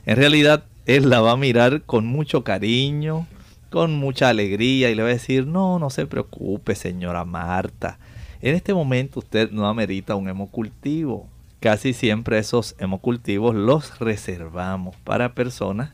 En 0.06 0.16
realidad, 0.16 0.64
él 0.86 1.10
la 1.10 1.20
va 1.20 1.32
a 1.32 1.36
mirar 1.36 1.82
con 1.82 2.06
mucho 2.06 2.42
cariño, 2.42 3.26
con 3.68 3.92
mucha 3.96 4.30
alegría 4.30 4.88
y 4.88 4.94
le 4.94 5.02
va 5.02 5.10
a 5.10 5.12
decir, 5.12 5.46
no, 5.46 5.78
no 5.78 5.90
se 5.90 6.06
preocupe, 6.06 6.74
señora 6.74 7.26
Marta. 7.26 7.98
En 8.40 8.54
este 8.54 8.72
momento 8.72 9.18
usted 9.18 9.50
no 9.50 9.68
amerita 9.68 10.14
un 10.14 10.26
hemocultivo. 10.26 11.28
Casi 11.60 11.92
siempre 11.92 12.38
esos 12.38 12.74
hemocultivos 12.78 13.54
los 13.54 13.98
reservamos 13.98 14.96
para 15.04 15.34
personas 15.34 15.90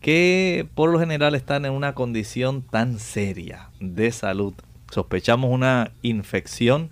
que 0.00 0.68
por 0.76 0.90
lo 0.90 1.00
general 1.00 1.34
están 1.34 1.64
en 1.64 1.72
una 1.72 1.96
condición 1.96 2.62
tan 2.62 3.00
seria 3.00 3.70
de 3.80 4.12
salud. 4.12 4.54
Sospechamos 4.92 5.50
una 5.50 5.90
infección 6.02 6.90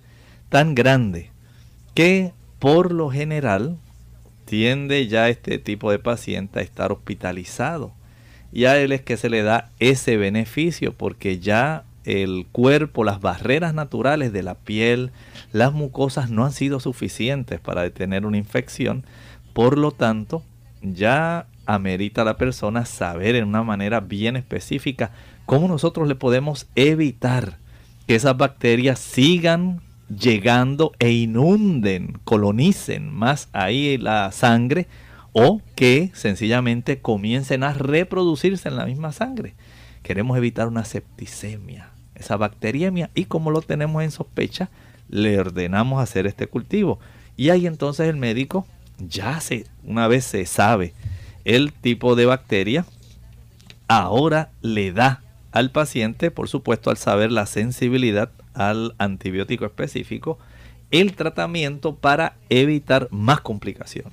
tan 0.48 0.74
grande 0.74 1.30
que 1.96 2.34
por 2.58 2.92
lo 2.92 3.08
general 3.10 3.78
tiende 4.44 5.08
ya 5.08 5.30
este 5.30 5.58
tipo 5.58 5.90
de 5.90 5.98
paciente 5.98 6.58
a 6.58 6.62
estar 6.62 6.92
hospitalizado. 6.92 7.90
Y 8.52 8.66
a 8.66 8.76
él 8.76 8.92
es 8.92 9.00
que 9.00 9.16
se 9.16 9.30
le 9.30 9.42
da 9.42 9.70
ese 9.78 10.18
beneficio 10.18 10.92
porque 10.92 11.38
ya 11.38 11.84
el 12.04 12.46
cuerpo, 12.52 13.02
las 13.02 13.22
barreras 13.22 13.72
naturales 13.72 14.30
de 14.34 14.42
la 14.42 14.56
piel, 14.56 15.10
las 15.52 15.72
mucosas 15.72 16.28
no 16.28 16.44
han 16.44 16.52
sido 16.52 16.80
suficientes 16.80 17.60
para 17.60 17.80
detener 17.80 18.26
una 18.26 18.36
infección. 18.36 19.06
Por 19.54 19.78
lo 19.78 19.90
tanto, 19.90 20.42
ya 20.82 21.46
amerita 21.64 22.22
a 22.22 22.26
la 22.26 22.36
persona 22.36 22.84
saber 22.84 23.36
en 23.36 23.48
una 23.48 23.62
manera 23.62 24.00
bien 24.00 24.36
específica 24.36 25.12
cómo 25.46 25.66
nosotros 25.66 26.08
le 26.08 26.14
podemos 26.14 26.66
evitar 26.74 27.56
que 28.06 28.16
esas 28.16 28.36
bacterias 28.36 28.98
sigan 28.98 29.80
llegando 30.08 30.92
e 30.98 31.10
inunden, 31.10 32.18
colonicen 32.24 33.12
más 33.12 33.48
ahí 33.52 33.98
la 33.98 34.30
sangre 34.32 34.86
o 35.32 35.60
que 35.74 36.10
sencillamente 36.14 37.00
comiencen 37.00 37.62
a 37.62 37.72
reproducirse 37.72 38.68
en 38.68 38.76
la 38.76 38.86
misma 38.86 39.12
sangre. 39.12 39.54
Queremos 40.02 40.36
evitar 40.38 40.68
una 40.68 40.84
septicemia, 40.84 41.90
esa 42.14 42.36
bacteriemia 42.36 43.10
y 43.14 43.24
como 43.24 43.50
lo 43.50 43.60
tenemos 43.60 44.02
en 44.02 44.10
sospecha, 44.10 44.70
le 45.08 45.38
ordenamos 45.38 46.02
hacer 46.02 46.26
este 46.26 46.46
cultivo. 46.46 46.98
Y 47.36 47.50
ahí 47.50 47.66
entonces 47.66 48.08
el 48.08 48.16
médico 48.16 48.66
ya 48.98 49.40
se, 49.40 49.66
una 49.84 50.08
vez 50.08 50.24
se 50.24 50.46
sabe 50.46 50.94
el 51.44 51.72
tipo 51.72 52.16
de 52.16 52.26
bacteria, 52.26 52.86
ahora 53.88 54.50
le 54.62 54.92
da 54.92 55.22
al 55.52 55.70
paciente, 55.70 56.30
por 56.30 56.48
supuesto 56.48 56.90
al 56.90 56.96
saber 56.96 57.30
la 57.30 57.46
sensibilidad 57.46 58.30
al 58.56 58.94
antibiótico 58.98 59.64
específico, 59.64 60.38
el 60.90 61.14
tratamiento 61.14 61.94
para 61.94 62.36
evitar 62.48 63.08
más 63.10 63.40
complicaciones. 63.40 64.12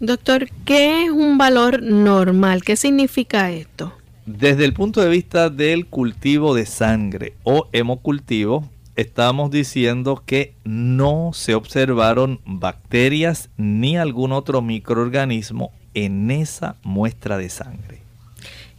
Doctor, 0.00 0.48
¿qué 0.64 1.04
es 1.04 1.10
un 1.10 1.38
valor 1.38 1.82
normal? 1.82 2.62
¿Qué 2.62 2.76
significa 2.76 3.50
esto? 3.50 3.92
Desde 4.26 4.64
el 4.64 4.72
punto 4.72 5.00
de 5.00 5.08
vista 5.08 5.50
del 5.50 5.86
cultivo 5.86 6.54
de 6.54 6.66
sangre 6.66 7.34
o 7.42 7.68
hemocultivo, 7.72 8.68
estamos 8.96 9.50
diciendo 9.50 10.22
que 10.24 10.54
no 10.64 11.32
se 11.32 11.54
observaron 11.54 12.40
bacterias 12.44 13.50
ni 13.56 13.96
algún 13.96 14.32
otro 14.32 14.62
microorganismo 14.62 15.72
en 15.94 16.30
esa 16.30 16.76
muestra 16.82 17.38
de 17.38 17.48
sangre. 17.48 18.03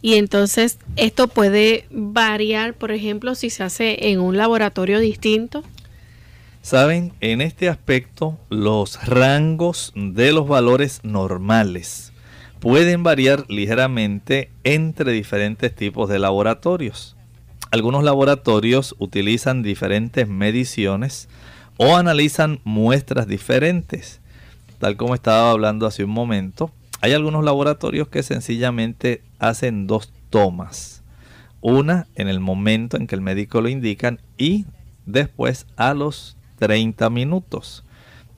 Y 0.02 0.14
entonces 0.14 0.78
esto 0.96 1.28
puede 1.28 1.86
variar, 1.90 2.74
por 2.74 2.92
ejemplo, 2.92 3.34
si 3.34 3.50
se 3.50 3.62
hace 3.62 4.10
en 4.10 4.20
un 4.20 4.36
laboratorio 4.36 5.00
distinto. 5.00 5.64
Saben, 6.62 7.12
en 7.20 7.40
este 7.40 7.68
aspecto 7.68 8.38
los 8.48 9.04
rangos 9.06 9.92
de 9.94 10.32
los 10.32 10.48
valores 10.48 11.00
normales 11.04 12.12
pueden 12.60 13.02
variar 13.02 13.44
ligeramente 13.48 14.50
entre 14.64 15.12
diferentes 15.12 15.74
tipos 15.74 16.08
de 16.08 16.18
laboratorios. 16.18 17.16
Algunos 17.70 18.02
laboratorios 18.02 18.94
utilizan 18.98 19.62
diferentes 19.62 20.26
mediciones 20.26 21.28
o 21.76 21.96
analizan 21.96 22.60
muestras 22.64 23.28
diferentes. 23.28 24.20
Tal 24.78 24.96
como 24.96 25.14
estaba 25.14 25.50
hablando 25.50 25.86
hace 25.86 26.04
un 26.04 26.10
momento, 26.10 26.72
hay 27.06 27.12
algunos 27.12 27.44
laboratorios 27.44 28.08
que 28.08 28.24
sencillamente 28.24 29.22
hacen 29.38 29.86
dos 29.86 30.12
tomas. 30.28 31.04
Una 31.60 32.08
en 32.16 32.26
el 32.26 32.40
momento 32.40 32.96
en 32.96 33.06
que 33.06 33.14
el 33.14 33.20
médico 33.20 33.60
lo 33.60 33.68
indican 33.68 34.20
y 34.36 34.66
después 35.04 35.66
a 35.76 35.94
los 35.94 36.36
30 36.58 37.08
minutos. 37.10 37.84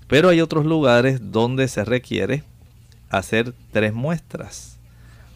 Pero 0.06 0.28
hay 0.28 0.42
otros 0.42 0.66
lugares 0.66 1.32
donde 1.32 1.66
se 1.66 1.82
requiere 1.82 2.42
hacer 3.08 3.54
tres 3.72 3.94
muestras. 3.94 4.78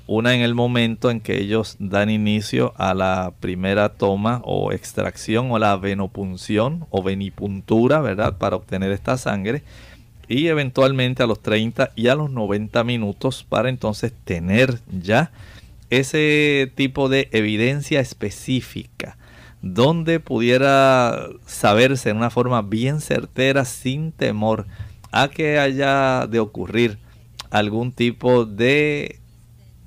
Una 0.06 0.34
en 0.34 0.42
el 0.42 0.54
momento 0.54 1.10
en 1.10 1.22
que 1.22 1.40
ellos 1.40 1.76
dan 1.78 2.10
inicio 2.10 2.74
a 2.76 2.92
la 2.92 3.32
primera 3.40 3.88
toma 3.94 4.42
o 4.44 4.72
extracción 4.72 5.50
o 5.52 5.58
la 5.58 5.74
venopunción 5.78 6.86
o 6.90 7.02
venipuntura, 7.02 8.02
¿verdad? 8.02 8.36
Para 8.36 8.56
obtener 8.56 8.92
esta 8.92 9.16
sangre. 9.16 9.62
Y 10.32 10.48
eventualmente 10.48 11.22
a 11.22 11.26
los 11.26 11.42
30 11.42 11.92
y 11.94 12.08
a 12.08 12.14
los 12.14 12.30
90 12.30 12.84
minutos 12.84 13.44
para 13.46 13.68
entonces 13.68 14.14
tener 14.24 14.80
ya 14.90 15.30
ese 15.90 16.72
tipo 16.74 17.10
de 17.10 17.28
evidencia 17.32 18.00
específica 18.00 19.18
donde 19.60 20.20
pudiera 20.20 21.28
saberse 21.44 22.08
en 22.08 22.16
una 22.16 22.30
forma 22.30 22.62
bien 22.62 23.02
certera 23.02 23.66
sin 23.66 24.10
temor 24.10 24.66
a 25.10 25.28
que 25.28 25.58
haya 25.58 26.26
de 26.26 26.40
ocurrir 26.40 26.96
algún 27.50 27.92
tipo 27.92 28.46
de 28.46 29.20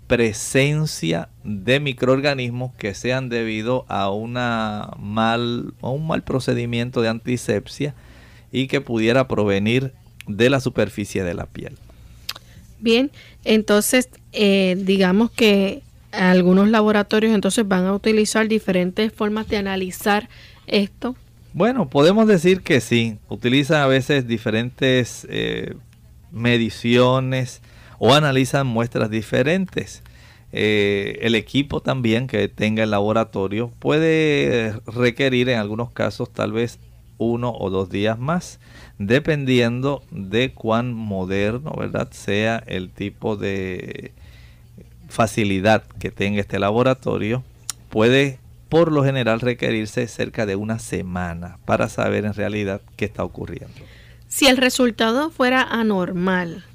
presencia 0.06 1.30
de 1.44 1.80
microorganismos 1.80 2.76
que 2.76 2.94
sean 2.94 3.30
debido 3.30 3.84
a, 3.88 4.12
una 4.12 4.92
mal, 5.00 5.74
a 5.82 5.90
un 5.90 6.06
mal 6.06 6.24
procedimiento 6.24 7.02
de 7.02 7.10
antisepsia 7.10 7.96
y 8.52 8.68
que 8.68 8.80
pudiera 8.80 9.28
provenir 9.28 9.96
de 10.28 10.50
la 10.50 10.60
superficie 10.60 11.24
de 11.24 11.34
la 11.34 11.46
piel. 11.46 11.78
Bien, 12.80 13.12
entonces 13.44 14.10
eh, 14.34 14.76
digamos 14.78 15.32
que 15.32 15.82
algunos 16.12 16.70
laboratorios 16.70 17.34
entonces 17.34 17.68
van 17.68 17.86
a 17.86 17.94
utilizar 17.94 18.48
diferentes 18.48 19.12
formas 19.12 19.48
de 19.48 19.58
analizar 19.58 20.30
esto. 20.68 21.16
Bueno, 21.54 21.90
podemos 21.90 22.28
decir 22.28 22.62
que 22.62 22.82
sí, 22.82 23.18
utilizan 23.30 23.82
a 23.82 23.88
veces 23.88 24.28
diferentes 24.28 25.26
eh, 25.30 25.76
mediciones 26.32 27.62
o 27.98 28.14
analizan 28.14 28.68
muestras 28.68 29.10
diferentes. 29.10 30.04
Eh, 30.52 31.20
el 31.22 31.36
equipo 31.36 31.82
también 31.82 32.28
que 32.28 32.48
tenga 32.48 32.84
el 32.84 32.92
laboratorio 32.92 33.72
puede 33.80 34.74
requerir 34.86 35.50
en 35.50 35.60
algunos 35.60 35.92
casos 35.92 36.32
tal 36.32 36.52
vez 36.52 36.80
uno 37.18 37.54
o 37.58 37.70
dos 37.70 37.90
días 37.90 38.20
más, 38.20 38.60
dependiendo 38.98 40.04
de 40.12 40.54
cuán 40.54 40.94
moderno, 40.94 41.74
¿verdad? 41.78 42.10
Sea 42.12 42.64
el 42.66 42.90
tipo 42.90 43.36
de 43.36 44.12
facilidad 45.10 45.84
que 46.00 46.12
tenga 46.12 46.42
este 46.42 46.60
laboratorio, 46.60 47.44
puede 47.90 48.40
por 48.70 48.92
lo 48.92 49.04
general 49.04 49.40
requerirse 49.40 50.08
cerca 50.08 50.46
de 50.46 50.56
una 50.56 50.80
semana 50.80 51.60
para 51.66 51.88
saber 51.88 52.26
en 52.26 52.34
realidad 52.34 52.82
qué 52.96 53.06
está 53.06 53.24
ocurriendo. 53.24 53.74
Si 54.28 54.48
el 54.48 54.58
resultado 54.58 55.30
fuera 55.30 55.62
anormal, 55.62 56.66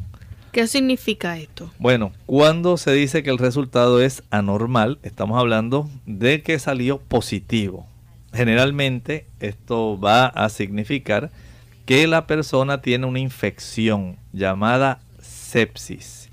¿qué 0.53 0.67
significa 0.67 1.37
esto? 1.37 1.71
Bueno, 1.79 2.13
cuando 2.27 2.77
se 2.77 2.93
dice 2.93 3.23
que 3.23 3.31
el 3.31 3.39
resultado 3.39 4.01
es 4.01 4.23
anormal, 4.31 4.99
estamos 5.03 5.39
hablando 5.39 5.91
de 6.07 6.43
que 6.43 6.59
salió 6.59 6.99
positivo. 6.99 7.87
Generalmente 8.33 9.27
esto 9.41 9.99
va 9.99 10.27
a 10.27 10.49
significar 10.49 11.31
que 11.91 12.07
la 12.07 12.29
persona 12.29 12.83
tiene 12.83 13.05
una 13.07 13.19
infección 13.19 14.17
llamada 14.33 15.01
sepsis. 15.21 16.29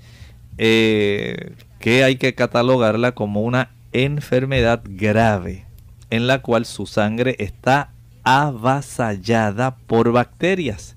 Eh, 0.56 1.52
que 1.80 2.04
hay 2.04 2.14
que 2.14 2.36
catalogarla 2.36 3.10
como 3.10 3.40
una 3.40 3.72
enfermedad 3.90 4.82
grave 4.84 5.66
en 6.10 6.28
la 6.28 6.42
cual 6.42 6.64
su 6.64 6.86
sangre 6.86 7.34
está 7.40 7.90
avasallada 8.22 9.74
por 9.74 10.12
bacterias. 10.12 10.94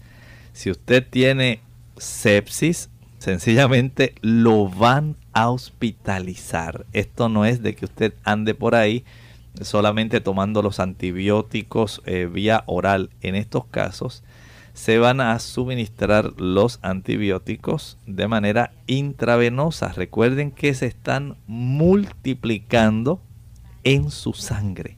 Si 0.54 0.70
usted 0.70 1.08
tiene 1.10 1.60
sepsis, 1.98 2.92
sencillamente 3.18 4.14
lo 4.22 4.70
van 4.70 5.16
a 5.34 5.50
hospitalizar. 5.50 6.86
Esto 6.94 7.30
no 7.30 7.46
es 7.46 7.64
de 7.64 7.74
que 7.74 7.86
usted 7.86 8.14
ande 8.24 8.54
por 8.54 8.76
ahí 8.76 9.06
solamente 9.60 10.22
tomando 10.22 10.62
los 10.62 10.80
antibióticos 10.80 12.04
eh, 12.06 12.30
vía 12.32 12.64
oral. 12.68 13.10
En 13.22 13.34
estos 13.34 13.66
casos, 13.66 14.24
se 14.74 14.98
van 15.00 15.22
a 15.22 15.38
suministrar 15.40 16.34
los 16.40 16.80
antibióticos 16.82 17.98
de 18.08 18.28
manera 18.28 18.72
intravenosa. 18.88 19.90
Recuerden 19.90 20.52
que 20.52 20.74
se 20.74 20.86
están 20.86 21.38
multiplicando 21.48 23.22
en 23.84 24.12
su 24.12 24.34
sangre. 24.34 24.98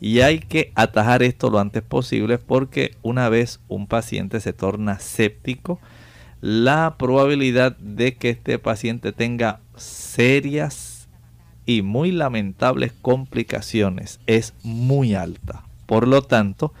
Y 0.00 0.20
hay 0.20 0.38
que 0.38 0.70
atajar 0.76 1.22
esto 1.22 1.50
lo 1.50 1.58
antes 1.58 1.82
posible 1.82 2.38
porque 2.38 2.96
una 3.02 3.28
vez 3.28 3.60
un 3.68 3.86
paciente 3.88 4.40
se 4.40 4.52
torna 4.52 5.00
séptico, 5.00 5.80
la 6.40 6.94
probabilidad 6.98 7.76
de 7.78 8.14
que 8.14 8.30
este 8.30 8.60
paciente 8.60 9.12
tenga 9.12 9.60
serias 9.76 11.08
y 11.66 11.82
muy 11.82 12.12
lamentables 12.12 12.92
complicaciones 12.92 14.20
es 14.26 14.54
muy 14.62 15.14
alta. 15.14 15.64
Por 15.86 16.06
lo 16.06 16.22
tanto, 16.22 16.72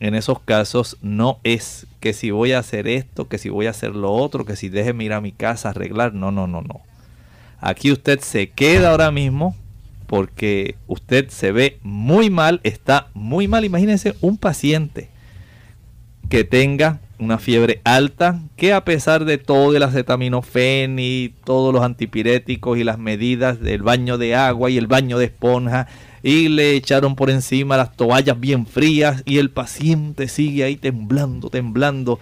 en 0.00 0.14
esos 0.14 0.40
casos 0.40 0.96
no 1.02 1.40
es 1.42 1.86
que 2.00 2.12
si 2.12 2.30
voy 2.30 2.52
a 2.52 2.60
hacer 2.60 2.86
esto, 2.86 3.28
que 3.28 3.38
si 3.38 3.48
voy 3.48 3.66
a 3.66 3.70
hacer 3.70 3.94
lo 3.96 4.12
otro, 4.12 4.44
que 4.44 4.56
si 4.56 4.68
déjeme 4.68 5.04
ir 5.04 5.12
a 5.12 5.20
mi 5.20 5.32
casa 5.32 5.68
a 5.68 5.70
arreglar. 5.72 6.14
No, 6.14 6.30
no, 6.30 6.46
no, 6.46 6.62
no. 6.62 6.80
Aquí 7.60 7.90
usted 7.90 8.20
se 8.20 8.50
queda 8.50 8.90
ahora 8.90 9.10
mismo 9.10 9.56
porque 10.06 10.76
usted 10.86 11.28
se 11.28 11.52
ve 11.52 11.78
muy 11.82 12.30
mal, 12.30 12.60
está 12.62 13.08
muy 13.14 13.48
mal. 13.48 13.64
Imagínense 13.64 14.14
un 14.20 14.38
paciente 14.38 15.08
que 16.28 16.44
tenga 16.44 17.00
una 17.18 17.38
fiebre 17.38 17.80
alta, 17.82 18.40
que 18.56 18.72
a 18.72 18.84
pesar 18.84 19.24
de 19.24 19.38
todo 19.38 19.76
el 19.76 19.82
acetaminofén 19.82 20.98
y 21.00 21.34
todos 21.44 21.74
los 21.74 21.82
antipiréticos 21.82 22.78
y 22.78 22.84
las 22.84 22.98
medidas 22.98 23.60
del 23.60 23.82
baño 23.82 24.18
de 24.18 24.36
agua 24.36 24.70
y 24.70 24.78
el 24.78 24.86
baño 24.86 25.18
de 25.18 25.26
esponja 25.26 25.88
y 26.22 26.48
le 26.48 26.74
echaron 26.74 27.14
por 27.14 27.30
encima 27.30 27.76
las 27.76 27.96
toallas 27.96 28.38
bien 28.38 28.66
frías 28.66 29.22
y 29.24 29.38
el 29.38 29.50
paciente 29.50 30.28
sigue 30.28 30.64
ahí 30.64 30.76
temblando, 30.76 31.50
temblando, 31.50 32.18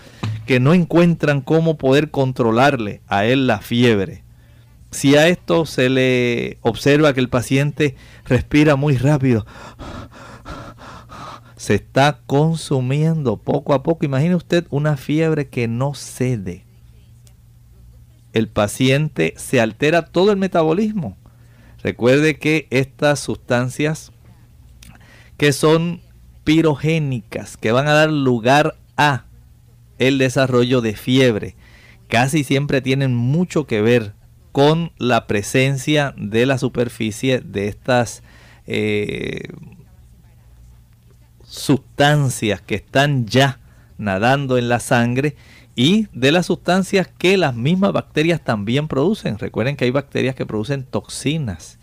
que 0.47 0.61
no 0.61 0.74
encuentran 0.74 1.40
cómo 1.40 1.76
poder 1.76 2.11
controlarle 2.11 3.01
a 3.07 3.24
él 3.24 3.47
la 3.47 3.61
fiebre. 3.61 4.22
Si 4.90 5.16
a 5.16 5.28
esto 5.28 5.66
se 5.66 5.88
le 5.88 6.59
observa 6.62 7.12
que 7.12 7.20
el 7.20 7.28
paciente 7.28 7.97
respira 8.24 8.76
muy 8.76 8.97
rápido, 8.97 9.44
se 11.57 11.74
está 11.74 12.20
consumiendo 12.26 13.38
poco 13.38 13.74
a 13.74 13.82
poco. 13.82 14.05
Imagine 14.05 14.36
usted 14.36 14.66
una 14.70 14.97
fiebre 14.97 15.49
que 15.49 15.68
no 15.68 15.94
cede. 15.94 16.64
El 18.32 18.49
paciente 18.49 19.34
se 19.36 19.61
altera 19.61 20.07
todo 20.07 20.30
el 20.30 20.36
metabolismo 20.36 21.16
Recuerde 21.82 22.38
que 22.38 22.66
estas 22.70 23.20
sustancias 23.20 24.12
que 25.36 25.52
son 25.52 26.00
pirogénicas, 26.44 27.56
que 27.56 27.72
van 27.72 27.88
a 27.88 27.92
dar 27.92 28.10
lugar 28.10 28.76
a 28.96 29.24
el 29.98 30.18
desarrollo 30.18 30.80
de 30.80 30.94
fiebre, 30.94 31.56
casi 32.08 32.44
siempre 32.44 32.80
tienen 32.80 33.14
mucho 33.14 33.66
que 33.66 33.82
ver 33.82 34.14
con 34.52 34.92
la 34.96 35.26
presencia 35.26 36.14
de 36.16 36.46
la 36.46 36.56
superficie 36.56 37.40
de 37.40 37.68
estas 37.68 38.22
eh, 38.66 39.48
sustancias 41.44 42.60
que 42.62 42.76
están 42.76 43.26
ya 43.26 43.60
nadando 43.98 44.58
en 44.58 44.68
la 44.68 44.80
sangre 44.80 45.36
y 45.76 46.08
de 46.12 46.32
las 46.32 46.46
sustancias 46.46 47.06
que 47.06 47.36
las 47.36 47.54
mismas 47.54 47.92
bacterias 47.92 48.42
también 48.42 48.88
producen. 48.88 49.38
Recuerden 49.38 49.76
que 49.76 49.84
hay 49.84 49.90
bacterias 49.90 50.34
que 50.34 50.46
producen 50.46 50.84
toxinas 50.84 51.78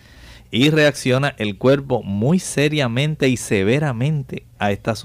y 0.50 0.72
reacciona 0.72 1.36
el 1.38 1.58
cuerpo 1.60 2.02
muy 2.02 2.40
seriamente 2.40 3.30
y 3.30 3.38
severamente 3.38 4.48
a 4.58 4.72
estas 4.72 5.04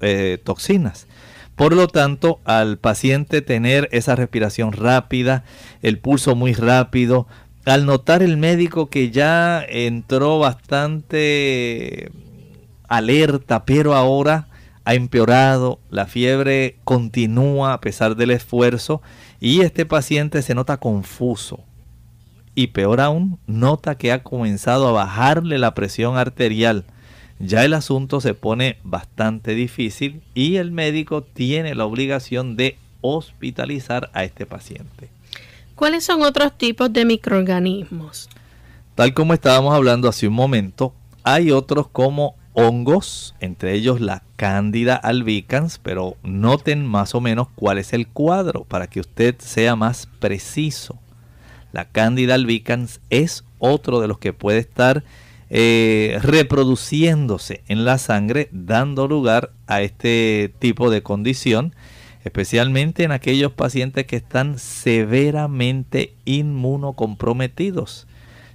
eh, 0.00 0.38
toxinas. 0.42 1.06
Por 1.54 1.74
lo 1.74 1.86
tanto, 1.86 2.40
al 2.44 2.78
paciente 2.78 3.40
tener 3.40 3.88
esa 3.92 4.16
respiración 4.16 4.72
rápida, 4.72 5.44
el 5.82 6.00
pulso 6.00 6.34
muy 6.34 6.52
rápido, 6.52 7.28
al 7.64 7.86
notar 7.86 8.24
el 8.24 8.36
médico 8.36 8.90
que 8.90 9.12
ya 9.12 9.64
entró 9.66 10.40
bastante 10.40 12.10
alerta, 12.88 13.64
pero 13.64 13.94
ahora 13.94 14.48
ha 14.84 14.94
empeorado, 14.94 15.78
la 15.90 16.06
fiebre 16.06 16.76
continúa 16.84 17.72
a 17.72 17.80
pesar 17.80 18.16
del 18.16 18.30
esfuerzo 18.30 19.00
y 19.40 19.62
este 19.62 19.86
paciente 19.86 20.42
se 20.42 20.54
nota 20.54 20.76
confuso. 20.76 21.60
Y 22.54 22.68
peor 22.68 23.00
aún, 23.00 23.38
nota 23.46 23.96
que 23.96 24.12
ha 24.12 24.22
comenzado 24.22 24.86
a 24.86 24.92
bajarle 24.92 25.58
la 25.58 25.74
presión 25.74 26.16
arterial. 26.16 26.84
Ya 27.40 27.64
el 27.64 27.74
asunto 27.74 28.20
se 28.20 28.34
pone 28.34 28.76
bastante 28.84 29.54
difícil 29.54 30.22
y 30.34 30.56
el 30.56 30.70
médico 30.70 31.22
tiene 31.22 31.74
la 31.74 31.84
obligación 31.84 32.56
de 32.56 32.76
hospitalizar 33.00 34.10
a 34.12 34.24
este 34.24 34.46
paciente. 34.46 35.08
¿Cuáles 35.74 36.04
son 36.04 36.22
otros 36.22 36.56
tipos 36.56 36.92
de 36.92 37.04
microorganismos? 37.04 38.28
Tal 38.94 39.12
como 39.12 39.34
estábamos 39.34 39.74
hablando 39.74 40.08
hace 40.08 40.28
un 40.28 40.34
momento, 40.34 40.94
hay 41.24 41.50
otros 41.50 41.88
como 41.88 42.36
hongos, 42.54 43.34
entre 43.40 43.74
ellos 43.74 44.00
la 44.00 44.22
Cándida 44.36 44.96
albicans, 44.96 45.78
pero 45.82 46.16
noten 46.22 46.86
más 46.86 47.14
o 47.14 47.20
menos 47.20 47.48
cuál 47.54 47.78
es 47.78 47.92
el 47.92 48.08
cuadro 48.08 48.64
para 48.64 48.86
que 48.86 49.00
usted 49.00 49.36
sea 49.38 49.76
más 49.76 50.08
preciso. 50.18 50.98
La 51.72 51.86
Candida 51.86 52.34
albicans 52.34 53.00
es 53.10 53.44
otro 53.58 54.00
de 54.00 54.08
los 54.08 54.18
que 54.18 54.32
puede 54.32 54.58
estar 54.58 55.04
eh, 55.50 56.18
reproduciéndose 56.22 57.62
en 57.68 57.84
la 57.84 57.98
sangre, 57.98 58.48
dando 58.52 59.08
lugar 59.08 59.50
a 59.66 59.82
este 59.82 60.52
tipo 60.58 60.90
de 60.90 61.02
condición, 61.02 61.74
especialmente 62.24 63.02
en 63.02 63.12
aquellos 63.12 63.52
pacientes 63.52 64.06
que 64.06 64.16
están 64.16 64.58
severamente 64.58 66.14
inmunocomprometidos. 66.24 68.06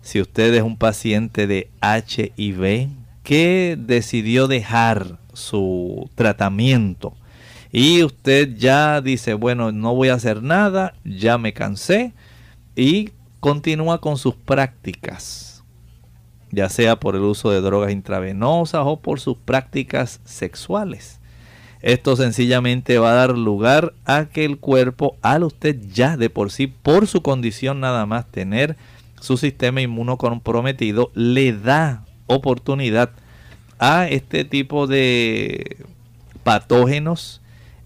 Si 0.02 0.22
usted 0.22 0.54
es 0.54 0.64
un 0.64 0.78
paciente 0.78 1.46
de 1.46 1.70
HIV 1.82 2.90
que 3.30 3.78
decidió 3.80 4.48
dejar 4.48 5.20
su 5.34 6.10
tratamiento 6.16 7.14
y 7.72 8.02
usted 8.02 8.56
ya 8.58 9.02
dice, 9.02 9.36
bueno, 9.36 9.72
no 9.72 9.94
voy 9.94 10.10
a 10.10 10.16
hacer 10.16 10.42
nada, 10.42 10.96
ya 11.06 11.38
me 11.38 11.54
cansé 11.54 12.14
y 12.76 13.12
continúa 13.40 14.02
con 14.02 14.18
sus 14.18 14.34
prácticas 14.34 15.64
ya 16.50 16.70
sea 16.70 17.00
por 17.00 17.16
el 17.16 17.22
uso 17.22 17.52
de 17.52 17.62
drogas 17.62 17.92
intravenosas 17.92 18.82
o 18.84 19.00
por 19.00 19.20
sus 19.20 19.38
prácticas 19.38 20.22
sexuales. 20.26 21.20
Esto 21.84 22.16
sencillamente 22.16 22.98
va 22.98 23.12
a 23.12 23.28
dar 23.28 23.38
lugar 23.38 23.94
a 24.06 24.26
que 24.26 24.44
el 24.44 24.58
cuerpo, 24.58 25.18
al 25.22 25.44
usted 25.44 25.80
ya 25.94 26.18
de 26.18 26.32
por 26.32 26.50
sí, 26.50 26.66
por 26.66 27.06
su 27.06 27.22
condición 27.22 27.80
nada 27.80 28.08
más 28.08 28.26
tener 28.26 28.76
su 29.22 29.38
sistema 29.38 29.82
inmuno 29.82 30.18
comprometido, 30.18 31.12
le 31.14 31.54
da 31.54 32.08
oportunidad 32.30 33.12
a 33.80 34.08
este 34.08 34.46
tipo 34.46 34.88
de 34.88 35.78
patógenos 36.44 37.42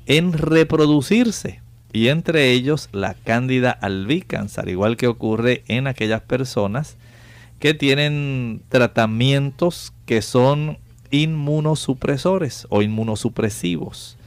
en 0.06 0.34
reproducirse 0.34 1.62
y 1.92 2.10
entre 2.10 2.52
ellos 2.52 2.90
la 2.92 3.14
cándida 3.14 3.72
albicans, 3.72 4.58
al 4.58 4.70
igual 4.70 4.98
que 4.98 5.08
ocurre 5.08 5.64
en 5.68 5.88
aquellas 5.88 6.22
personas 6.22 6.98
que 7.60 7.74
tienen 7.74 8.62
tratamientos 8.70 9.94
que 10.06 10.22
son 10.22 10.78
inmunosupresores 11.12 12.68
o 12.70 12.82
inmunosupresivos. 12.82 14.18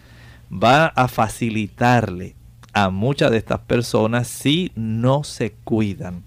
Va 0.51 0.87
a 0.87 1.09
facilitarle 1.09 2.35
a 2.73 2.91
muchas 2.91 3.31
de 3.33 3.39
estas 3.39 3.61
personas 3.61 4.29
si 4.29 4.71
no 4.77 5.25
se 5.25 5.53
cuidan 5.65 6.23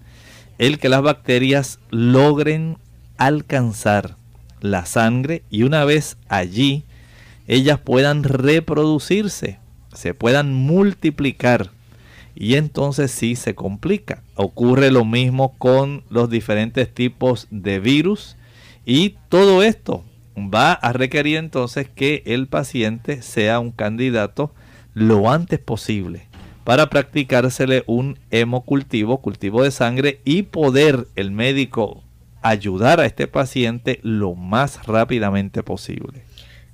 el 0.60 0.78
que 0.78 0.90
las 0.90 1.00
bacterias 1.00 1.78
logren 1.88 2.76
alcanzar 3.20 4.16
la 4.62 4.86
sangre 4.86 5.42
y 5.50 5.62
una 5.62 5.84
vez 5.84 6.16
allí 6.28 6.84
ellas 7.46 7.78
puedan 7.78 8.24
reproducirse, 8.24 9.58
se 9.92 10.14
puedan 10.14 10.54
multiplicar 10.54 11.70
y 12.34 12.54
entonces 12.54 13.10
sí 13.10 13.36
se 13.36 13.54
complica. 13.54 14.22
Ocurre 14.36 14.90
lo 14.90 15.04
mismo 15.04 15.54
con 15.58 16.02
los 16.08 16.30
diferentes 16.30 16.92
tipos 16.92 17.46
de 17.50 17.78
virus 17.78 18.36
y 18.86 19.16
todo 19.28 19.62
esto 19.62 20.02
va 20.36 20.72
a 20.72 20.94
requerir 20.94 21.36
entonces 21.36 21.90
que 21.94 22.22
el 22.24 22.46
paciente 22.46 23.20
sea 23.20 23.60
un 23.60 23.70
candidato 23.70 24.54
lo 24.94 25.30
antes 25.30 25.58
posible 25.58 26.26
para 26.64 26.88
practicársele 26.88 27.84
un 27.86 28.18
hemocultivo, 28.30 29.20
cultivo 29.20 29.62
de 29.62 29.72
sangre 29.72 30.20
y 30.24 30.42
poder 30.42 31.06
el 31.16 31.32
médico 31.32 32.02
ayudar 32.42 33.00
a 33.00 33.06
este 33.06 33.26
paciente 33.26 34.00
lo 34.02 34.34
más 34.34 34.86
rápidamente 34.86 35.62
posible. 35.62 36.22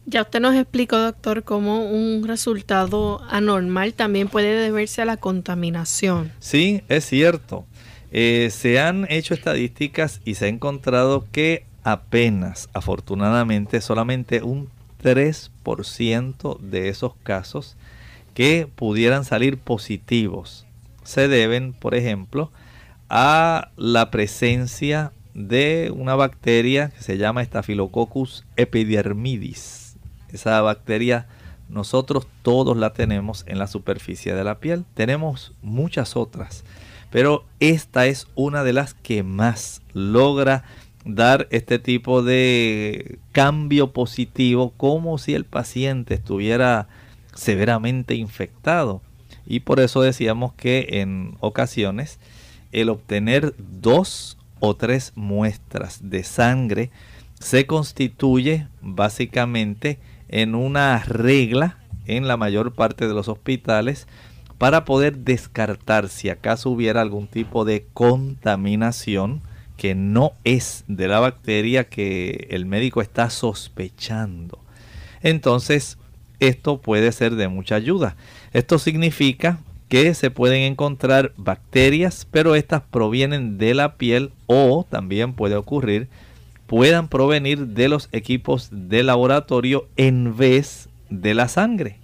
Ya 0.07 0.23
usted 0.23 0.41
nos 0.41 0.55
explicó, 0.55 0.99
doctor, 0.99 1.43
cómo 1.43 1.85
un 1.91 2.27
resultado 2.27 3.23
anormal 3.29 3.95
también 3.95 4.29
puede 4.29 4.55
deberse 4.55 5.03
a 5.03 5.05
la 5.05 5.17
contaminación. 5.17 6.33
Sí, 6.39 6.83
es 6.89 7.07
cierto. 7.07 7.67
Eh, 8.13 8.51
se 8.53 8.79
han 8.79 9.07
hecho 9.11 9.35
estadísticas 9.35 10.21
y 10.25 10.35
se 10.35 10.45
ha 10.45 10.49
encontrado 10.49 11.27
que 11.33 11.65
apenas, 11.83 12.69
afortunadamente, 12.73 13.81
solamente 13.81 14.43
un 14.43 14.69
3% 15.03 16.59
de 16.61 16.89
esos 16.89 17.15
casos 17.25 17.77
que 18.35 18.69
pudieran 18.77 19.25
salir 19.25 19.59
positivos 19.59 20.67
se 21.07 21.29
deben, 21.29 21.73
por 21.73 21.95
ejemplo, 21.95 22.51
a 23.09 23.71
la 23.77 24.11
presencia 24.11 25.13
de 25.37 25.93
una 25.95 26.15
bacteria 26.15 26.89
que 26.89 27.03
se 27.03 27.19
llama 27.19 27.45
Staphylococcus 27.45 28.45
epidermidis 28.57 29.87
esa 30.33 30.61
bacteria 30.61 31.27
nosotros 31.69 32.27
todos 32.43 32.77
la 32.77 32.93
tenemos 32.93 33.45
en 33.49 33.59
la 33.59 33.67
superficie 33.67 34.35
de 34.35 34.45
la 34.45 34.61
piel. 34.61 34.85
Tenemos 34.95 35.53
muchas 35.63 36.17
otras, 36.17 36.65
pero 37.11 37.45
esta 37.59 38.07
es 38.07 38.29
una 38.35 38.63
de 38.63 38.73
las 38.73 38.95
que 38.95 39.23
más 39.23 39.83
logra 39.93 40.65
dar 41.05 41.49
este 41.51 41.79
tipo 41.79 42.23
de 42.23 43.19
cambio 43.33 43.93
positivo 43.93 44.73
como 44.77 45.19
si 45.19 45.35
el 45.35 45.45
paciente 45.45 46.15
estuviera 46.15 46.89
severamente 47.35 48.15
infectado. 48.15 49.01
Y 49.47 49.61
por 49.61 49.81
eso 49.81 50.03
decíamos 50.03 50.53
que 50.55 50.87
en 51.01 51.37
ocasiones 51.41 52.19
el 52.73 52.91
obtener 52.91 53.55
dos 53.59 54.36
o 54.61 54.75
tres 54.75 55.13
muestras 55.15 56.01
de 56.03 56.25
sangre 56.25 56.91
se 57.39 57.67
constituye 57.67 58.69
básicamente 58.81 59.99
en 60.29 60.55
una 60.55 60.99
regla 61.01 61.79
en 62.07 62.29
la 62.29 62.37
mayor 62.37 62.73
parte 62.73 63.09
de 63.09 63.15
los 63.15 63.29
hospitales 63.29 64.07
para 64.59 64.85
poder 64.85 65.19
descartar 65.19 66.09
si 66.09 66.31
acaso 66.31 66.71
hubiera 66.71 67.03
algún 67.03 67.27
tipo 67.27 67.65
de 67.65 67.87
contaminación 67.93 69.43
que 69.77 69.95
no 69.95 70.33
es 70.45 70.85
de 70.89 71.09
la 71.09 71.21
bacteria 71.21 71.85
que 71.85 72.49
el 72.51 72.65
médico 72.65 73.03
está 73.03 73.29
sospechando. 73.29 74.59
Entonces, 75.21 75.99
esto 76.41 76.81
puede 76.81 77.13
ser 77.13 77.35
de 77.37 77.49
mucha 77.49 77.75
ayuda. 77.75 78.17
Esto 78.53 78.79
significa 78.79 79.59
que 79.89 80.15
se 80.15 80.31
pueden 80.31 80.63
encontrar 80.63 81.33
bacterias, 81.37 82.27
pero 82.31 82.55
estas 82.55 82.83
provienen 82.83 83.59
de 83.59 83.75
la 83.75 83.97
piel 83.97 84.33
o 84.47 84.85
también 84.89 85.35
puede 85.35 85.57
ocurrir 85.57 86.09
puedan 86.67 87.09
provenir 87.09 87.69
de 87.69 87.89
los 87.89 88.09
equipos 88.13 88.69
de 88.71 89.03
laboratorio 89.03 89.89
en 89.97 90.37
vez 90.37 90.89
de 91.11 91.35
la 91.35 91.49
sangre. 91.49 91.99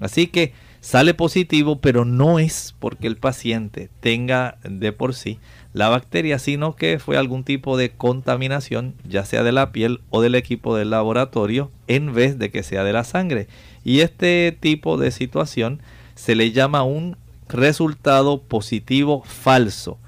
Así 0.00 0.26
que 0.26 0.52
sale 0.80 1.14
positivo, 1.14 1.80
pero 1.80 2.04
no 2.04 2.38
es 2.38 2.74
porque 2.78 3.06
el 3.06 3.16
paciente 3.16 3.90
tenga 4.00 4.58
de 4.62 4.92
por 4.92 5.14
sí 5.14 5.38
la 5.74 5.88
bacteria, 5.88 6.38
sino 6.38 6.74
que 6.74 6.98
fue 6.98 7.16
algún 7.16 7.44
tipo 7.44 7.76
de 7.76 7.90
contaminación, 7.90 8.94
ya 9.06 9.24
sea 9.24 9.42
de 9.42 9.52
la 9.52 9.70
piel 9.70 10.00
o 10.10 10.22
del 10.22 10.34
equipo 10.34 10.76
del 10.76 10.90
laboratorio, 10.90 11.70
en 11.86 12.14
vez 12.14 12.38
de 12.38 12.50
que 12.50 12.62
sea 12.62 12.84
de 12.84 12.92
la 12.92 13.04
sangre. 13.04 13.48
Y 13.84 14.00
este 14.00 14.56
tipo 14.58 14.96
de 14.96 15.10
situación 15.10 15.80
se 16.18 16.34
le 16.34 16.50
llama 16.50 16.82
un 16.82 17.16
resultado 17.48 18.42
positivo 18.42 19.22
falso 19.24 19.98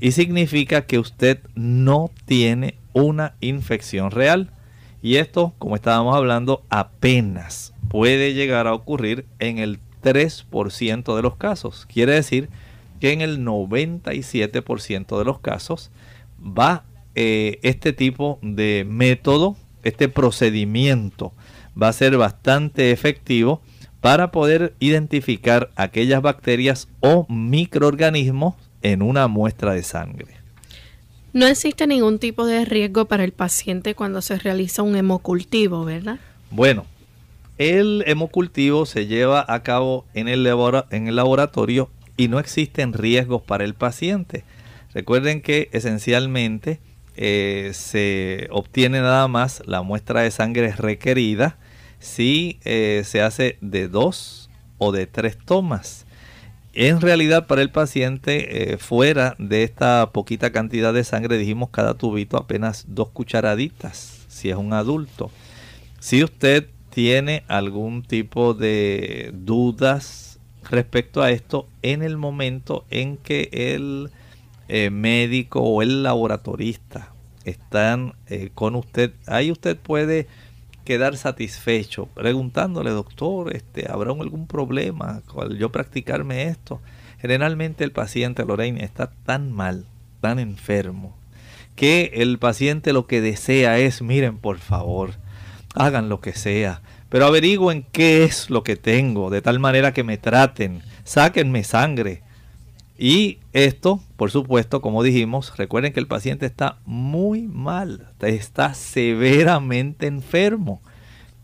y 0.00 0.12
significa 0.12 0.86
que 0.86 0.98
usted 0.98 1.40
no 1.54 2.10
tiene 2.24 2.76
una 2.94 3.34
infección 3.40 4.10
real. 4.10 4.50
Y 5.02 5.16
esto, 5.16 5.52
como 5.58 5.76
estábamos 5.76 6.16
hablando, 6.16 6.62
apenas 6.70 7.74
puede 7.90 8.32
llegar 8.32 8.66
a 8.66 8.72
ocurrir 8.72 9.26
en 9.40 9.58
el 9.58 9.78
3% 10.02 11.14
de 11.14 11.22
los 11.22 11.36
casos. 11.36 11.86
Quiere 11.86 12.14
decir 12.14 12.48
que 12.98 13.12
en 13.12 13.20
el 13.20 13.44
97% 13.44 15.18
de 15.18 15.24
los 15.24 15.38
casos 15.38 15.90
va 16.40 16.84
eh, 17.14 17.58
este 17.62 17.92
tipo 17.92 18.38
de 18.40 18.86
método, 18.88 19.54
este 19.82 20.08
procedimiento 20.08 21.34
va 21.80 21.88
a 21.88 21.92
ser 21.92 22.16
bastante 22.16 22.90
efectivo 22.90 23.60
para 24.00 24.30
poder 24.30 24.74
identificar 24.78 25.70
aquellas 25.76 26.22
bacterias 26.22 26.88
o 27.00 27.26
microorganismos 27.28 28.54
en 28.82 29.02
una 29.02 29.28
muestra 29.28 29.74
de 29.74 29.82
sangre. 29.82 30.38
No 31.32 31.46
existe 31.46 31.86
ningún 31.86 32.18
tipo 32.18 32.46
de 32.46 32.64
riesgo 32.64 33.04
para 33.04 33.24
el 33.24 33.32
paciente 33.32 33.94
cuando 33.94 34.22
se 34.22 34.38
realiza 34.38 34.82
un 34.82 34.96
hemocultivo, 34.96 35.84
¿verdad? 35.84 36.18
Bueno, 36.50 36.86
el 37.58 38.04
hemocultivo 38.06 38.86
se 38.86 39.06
lleva 39.06 39.44
a 39.46 39.62
cabo 39.62 40.06
en 40.14 40.28
el, 40.28 40.46
en 40.90 41.08
el 41.08 41.16
laboratorio 41.16 41.90
y 42.16 42.28
no 42.28 42.38
existen 42.38 42.92
riesgos 42.92 43.42
para 43.42 43.64
el 43.64 43.74
paciente. 43.74 44.44
Recuerden 44.94 45.42
que 45.42 45.68
esencialmente 45.72 46.80
eh, 47.16 47.72
se 47.74 48.48
obtiene 48.50 49.00
nada 49.00 49.28
más 49.28 49.62
la 49.66 49.82
muestra 49.82 50.22
de 50.22 50.30
sangre 50.30 50.72
requerida 50.72 51.58
si 51.98 52.58
eh, 52.64 53.02
se 53.04 53.22
hace 53.22 53.58
de 53.60 53.88
dos 53.88 54.50
o 54.78 54.92
de 54.92 55.06
tres 55.06 55.36
tomas. 55.36 56.06
En 56.74 57.00
realidad 57.00 57.46
para 57.46 57.62
el 57.62 57.70
paciente, 57.70 58.72
eh, 58.72 58.78
fuera 58.78 59.34
de 59.38 59.64
esta 59.64 60.10
poquita 60.12 60.52
cantidad 60.52 60.94
de 60.94 61.02
sangre, 61.02 61.38
dijimos 61.38 61.70
cada 61.70 61.94
tubito 61.94 62.36
apenas 62.36 62.84
dos 62.88 63.08
cucharaditas, 63.08 64.26
si 64.28 64.50
es 64.50 64.56
un 64.56 64.72
adulto. 64.72 65.30
Si 65.98 66.22
usted 66.22 66.68
tiene 66.90 67.42
algún 67.48 68.02
tipo 68.02 68.54
de 68.54 69.32
dudas 69.34 70.38
respecto 70.70 71.22
a 71.22 71.30
esto, 71.30 71.66
en 71.82 72.02
el 72.02 72.16
momento 72.16 72.84
en 72.90 73.16
que 73.16 73.48
el 73.52 74.10
eh, 74.68 74.90
médico 74.90 75.60
o 75.60 75.82
el 75.82 76.04
laboratorista 76.04 77.12
están 77.44 78.12
con 78.54 78.76
usted, 78.76 79.14
ahí 79.26 79.50
usted 79.50 79.76
puede 79.78 80.28
quedar 80.88 81.18
satisfecho 81.18 82.06
preguntándole, 82.14 82.88
doctor, 82.88 83.54
este, 83.54 83.92
¿habrá 83.92 84.10
algún 84.10 84.46
problema 84.46 85.20
al 85.36 85.58
yo 85.58 85.70
practicarme 85.70 86.44
esto? 86.44 86.80
Generalmente 87.20 87.84
el 87.84 87.92
paciente, 87.92 88.42
Lorraine, 88.46 88.82
está 88.82 89.10
tan 89.10 89.52
mal, 89.52 89.84
tan 90.22 90.38
enfermo, 90.38 91.14
que 91.76 92.12
el 92.14 92.38
paciente 92.38 92.94
lo 92.94 93.06
que 93.06 93.20
desea 93.20 93.78
es, 93.78 94.00
miren, 94.00 94.38
por 94.38 94.60
favor, 94.60 95.10
hagan 95.74 96.08
lo 96.08 96.22
que 96.22 96.32
sea, 96.32 96.80
pero 97.10 97.26
averigüen 97.26 97.84
qué 97.92 98.24
es 98.24 98.48
lo 98.48 98.64
que 98.64 98.76
tengo, 98.76 99.28
de 99.28 99.42
tal 99.42 99.58
manera 99.58 99.92
que 99.92 100.04
me 100.04 100.16
traten, 100.16 100.80
sáquenme 101.04 101.64
sangre. 101.64 102.22
Y 102.98 103.38
esto, 103.52 104.00
por 104.16 104.30
supuesto, 104.30 104.80
como 104.82 105.02
dijimos, 105.02 105.56
recuerden 105.56 105.92
que 105.92 106.00
el 106.00 106.08
paciente 106.08 106.46
está 106.46 106.78
muy 106.84 107.42
mal, 107.42 108.08
está 108.20 108.74
severamente 108.74 110.06
enfermo, 110.06 110.80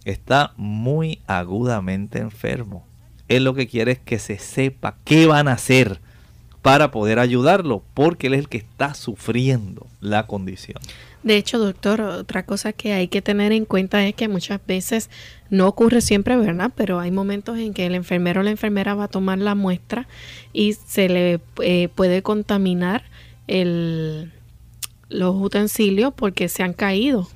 está 0.04 0.52
muy 0.56 1.20
agudamente 1.26 2.18
enfermo 2.18 2.84
él 3.28 3.44
lo 3.44 3.54
que 3.54 3.66
quiere 3.66 3.92
es 3.92 3.98
que 3.98 4.18
se 4.18 4.38
sepa 4.38 4.96
qué 5.04 5.26
van 5.26 5.48
a 5.48 5.52
hacer 5.52 6.00
para 6.62 6.90
poder 6.90 7.18
ayudarlo, 7.18 7.82
porque 7.94 8.28
él 8.28 8.34
es 8.34 8.40
el 8.40 8.48
que 8.48 8.58
está 8.58 8.94
sufriendo 8.94 9.86
la 10.00 10.26
condición. 10.26 10.80
De 11.24 11.38
hecho, 11.38 11.58
doctor, 11.58 12.02
otra 12.02 12.44
cosa 12.44 12.74
que 12.74 12.92
hay 12.92 13.08
que 13.08 13.22
tener 13.22 13.50
en 13.52 13.64
cuenta 13.64 14.06
es 14.06 14.14
que 14.14 14.28
muchas 14.28 14.60
veces 14.66 15.08
no 15.48 15.66
ocurre 15.66 16.02
siempre, 16.02 16.36
¿verdad? 16.36 16.70
Pero 16.76 17.00
hay 17.00 17.10
momentos 17.10 17.58
en 17.58 17.72
que 17.72 17.86
el 17.86 17.94
enfermero 17.94 18.42
o 18.42 18.44
la 18.44 18.50
enfermera 18.50 18.94
va 18.94 19.04
a 19.04 19.08
tomar 19.08 19.38
la 19.38 19.54
muestra 19.54 20.06
y 20.52 20.74
se 20.74 21.08
le 21.08 21.40
eh, 21.62 21.88
puede 21.94 22.22
contaminar 22.22 23.04
el, 23.46 24.32
los 25.08 25.34
utensilios 25.34 26.12
porque 26.14 26.50
se 26.50 26.62
han 26.62 26.74
caído. 26.74 27.26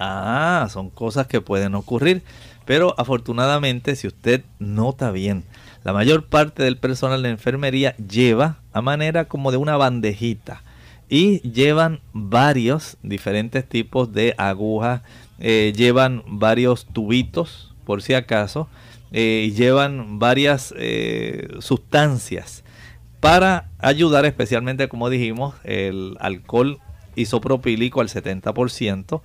Ah, 0.00 0.66
son 0.68 0.90
cosas 0.90 1.28
que 1.28 1.40
pueden 1.40 1.76
ocurrir. 1.76 2.22
Pero 2.64 2.96
afortunadamente, 2.98 3.94
si 3.94 4.08
usted 4.08 4.42
nota 4.58 5.12
bien, 5.12 5.44
la 5.84 5.92
mayor 5.92 6.26
parte 6.26 6.64
del 6.64 6.78
personal 6.78 7.22
de 7.22 7.30
enfermería 7.30 7.94
lleva 7.96 8.58
a 8.72 8.82
manera 8.82 9.26
como 9.26 9.52
de 9.52 9.56
una 9.56 9.76
bandejita 9.76 10.64
y 11.08 11.40
llevan 11.40 12.00
varios 12.12 12.96
diferentes 13.02 13.68
tipos 13.68 14.12
de 14.12 14.34
agujas, 14.38 15.02
eh, 15.38 15.72
llevan 15.76 16.22
varios 16.26 16.86
tubitos 16.86 17.74
por 17.84 18.02
si 18.02 18.14
acaso, 18.14 18.68
eh, 19.12 19.52
llevan 19.54 20.18
varias 20.18 20.74
eh, 20.76 21.48
sustancias 21.60 22.64
para 23.20 23.70
ayudar 23.78 24.26
especialmente 24.26 24.88
como 24.88 25.08
dijimos 25.08 25.54
el 25.64 26.16
alcohol 26.20 26.80
isopropílico 27.14 28.00
al 28.00 28.08
70% 28.08 29.22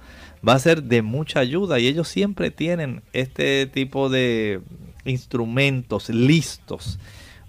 va 0.47 0.53
a 0.53 0.59
ser 0.59 0.83
de 0.83 1.01
mucha 1.01 1.39
ayuda 1.39 1.79
y 1.79 1.87
ellos 1.87 2.07
siempre 2.07 2.51
tienen 2.51 3.01
este 3.13 3.65
tipo 3.67 4.09
de 4.09 4.61
instrumentos 5.05 6.09
listos. 6.09 6.99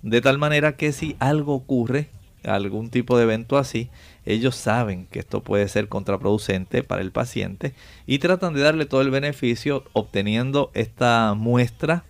De 0.03 0.21
tal 0.21 0.39
manera 0.39 0.77
que 0.77 0.93
si 0.93 1.17
algo 1.19 1.55
ocurre, 1.55 2.09
algún 2.45 2.91
tipo 2.91 3.17
de 3.17 3.25
evento 3.25 3.57
así, 3.57 3.89
ellos 4.25 4.55
saben 4.55 5.07
que 5.07 5.19
esto 5.19 5.43
puede 5.43 5.69
ser 5.69 5.89
contraproducente 5.89 6.83
para 6.83 7.03
el 7.03 7.11
paciente 7.11 7.75
y 8.07 8.19
tratan 8.19 8.55
de 8.55 8.61
darle 8.61 8.87
todo 8.87 9.01
el 9.01 9.11
beneficio 9.11 9.85
obteniendo 9.93 10.71
esta 10.75 11.35
muestra 11.35 12.05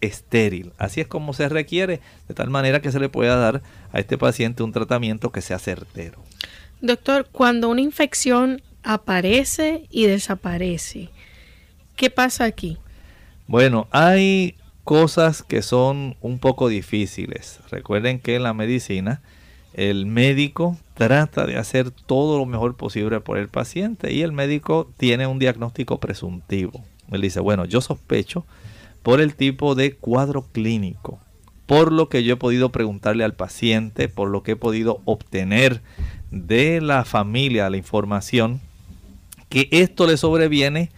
estéril. 0.00 0.72
Así 0.78 1.00
es 1.00 1.06
como 1.06 1.32
se 1.32 1.48
requiere, 1.48 2.00
de 2.28 2.34
tal 2.34 2.50
manera 2.50 2.80
que 2.80 2.92
se 2.92 3.00
le 3.00 3.08
pueda 3.08 3.36
dar 3.36 3.62
a 3.92 3.98
este 3.98 4.16
paciente 4.16 4.62
un 4.62 4.72
tratamiento 4.72 5.30
que 5.30 5.42
sea 5.42 5.58
certero. 5.58 6.22
Doctor, 6.80 7.28
cuando 7.30 7.68
una 7.68 7.80
infección 7.80 8.62
aparece 8.82 9.86
y 9.90 10.06
desaparece. 10.06 11.10
¿Qué 11.96 12.10
pasa 12.10 12.44
aquí? 12.44 12.78
Bueno, 13.46 13.88
hay 13.90 14.54
cosas 14.84 15.42
que 15.42 15.62
son 15.62 16.16
un 16.20 16.38
poco 16.38 16.68
difíciles. 16.68 17.58
Recuerden 17.70 18.20
que 18.20 18.36
en 18.36 18.44
la 18.44 18.54
medicina 18.54 19.20
el 19.78 20.06
médico 20.06 20.76
trata 20.94 21.46
de 21.46 21.56
hacer 21.56 21.92
todo 21.92 22.36
lo 22.36 22.46
mejor 22.46 22.74
posible 22.74 23.20
por 23.20 23.38
el 23.38 23.46
paciente 23.46 24.12
y 24.12 24.22
el 24.22 24.32
médico 24.32 24.90
tiene 24.96 25.28
un 25.28 25.38
diagnóstico 25.38 26.00
presuntivo. 26.00 26.84
Él 27.12 27.20
dice, 27.20 27.38
bueno, 27.38 27.64
yo 27.64 27.80
sospecho 27.80 28.44
por 29.04 29.20
el 29.20 29.36
tipo 29.36 29.76
de 29.76 29.94
cuadro 29.94 30.42
clínico, 30.50 31.20
por 31.66 31.92
lo 31.92 32.08
que 32.08 32.24
yo 32.24 32.34
he 32.34 32.36
podido 32.36 32.72
preguntarle 32.72 33.22
al 33.22 33.34
paciente, 33.34 34.08
por 34.08 34.30
lo 34.30 34.42
que 34.42 34.52
he 34.52 34.56
podido 34.56 35.00
obtener 35.04 35.80
de 36.32 36.80
la 36.80 37.04
familia 37.04 37.70
la 37.70 37.76
información 37.76 38.60
que 39.48 39.68
esto 39.70 40.08
le 40.08 40.16
sobreviene 40.16 40.90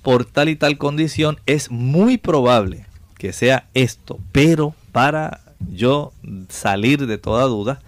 por 0.00 0.24
tal 0.24 0.48
y 0.48 0.56
tal 0.56 0.78
condición, 0.78 1.38
es 1.44 1.70
muy 1.70 2.16
probable 2.16 2.86
que 3.18 3.34
sea 3.34 3.68
esto. 3.74 4.18
Pero 4.32 4.74
para 4.90 5.42
yo 5.70 6.14
salir 6.48 7.06
de 7.06 7.18
toda 7.18 7.44
duda, 7.44 7.82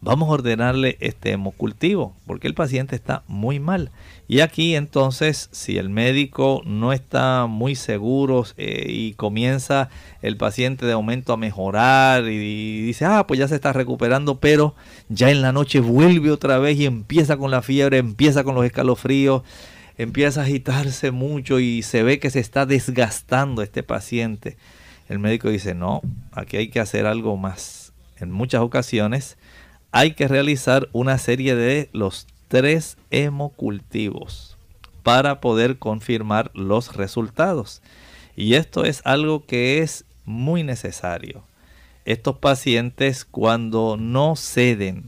vamos 0.00 0.28
a 0.28 0.32
ordenarle 0.32 0.96
este 1.00 1.32
hemocultivo, 1.32 2.14
porque 2.26 2.46
el 2.46 2.54
paciente 2.54 2.94
está 2.94 3.22
muy 3.26 3.60
mal. 3.60 3.90
Y 4.28 4.40
aquí 4.40 4.74
entonces, 4.74 5.48
si 5.52 5.78
el 5.78 5.88
médico 5.88 6.62
no 6.64 6.92
está 6.92 7.46
muy 7.46 7.74
seguro 7.74 8.44
eh, 8.56 8.86
y 8.88 9.12
comienza 9.14 9.88
el 10.22 10.36
paciente 10.36 10.86
de 10.86 10.94
momento 10.94 11.32
a 11.32 11.36
mejorar 11.36 12.24
y 12.26 12.82
dice, 12.82 13.04
ah, 13.04 13.26
pues 13.26 13.38
ya 13.38 13.48
se 13.48 13.54
está 13.54 13.72
recuperando, 13.72 14.38
pero 14.40 14.74
ya 15.08 15.30
en 15.30 15.42
la 15.42 15.52
noche 15.52 15.80
vuelve 15.80 16.30
otra 16.30 16.58
vez 16.58 16.78
y 16.78 16.86
empieza 16.86 17.36
con 17.36 17.50
la 17.50 17.62
fiebre, 17.62 17.98
empieza 17.98 18.44
con 18.44 18.54
los 18.54 18.64
escalofríos, 18.64 19.42
empieza 19.96 20.40
a 20.40 20.44
agitarse 20.44 21.10
mucho 21.10 21.60
y 21.60 21.82
se 21.82 22.02
ve 22.02 22.18
que 22.18 22.30
se 22.30 22.40
está 22.40 22.66
desgastando 22.66 23.62
este 23.62 23.82
paciente. 23.82 24.56
El 25.08 25.20
médico 25.20 25.48
dice, 25.48 25.74
no, 25.74 26.02
aquí 26.32 26.56
hay 26.56 26.68
que 26.68 26.80
hacer 26.80 27.06
algo 27.06 27.36
más. 27.36 27.92
En 28.18 28.32
muchas 28.32 28.62
ocasiones 28.62 29.36
hay 29.96 30.12
que 30.12 30.28
realizar 30.28 30.90
una 30.92 31.16
serie 31.16 31.56
de 31.56 31.88
los 31.94 32.26
tres 32.48 32.98
hemocultivos 33.10 34.58
para 35.02 35.40
poder 35.40 35.78
confirmar 35.78 36.50
los 36.52 36.96
resultados. 36.96 37.80
Y 38.36 38.56
esto 38.56 38.84
es 38.84 39.00
algo 39.06 39.46
que 39.46 39.78
es 39.78 40.04
muy 40.26 40.64
necesario. 40.64 41.44
Estos 42.04 42.36
pacientes 42.36 43.24
cuando 43.24 43.96
no 43.98 44.36
ceden 44.36 45.04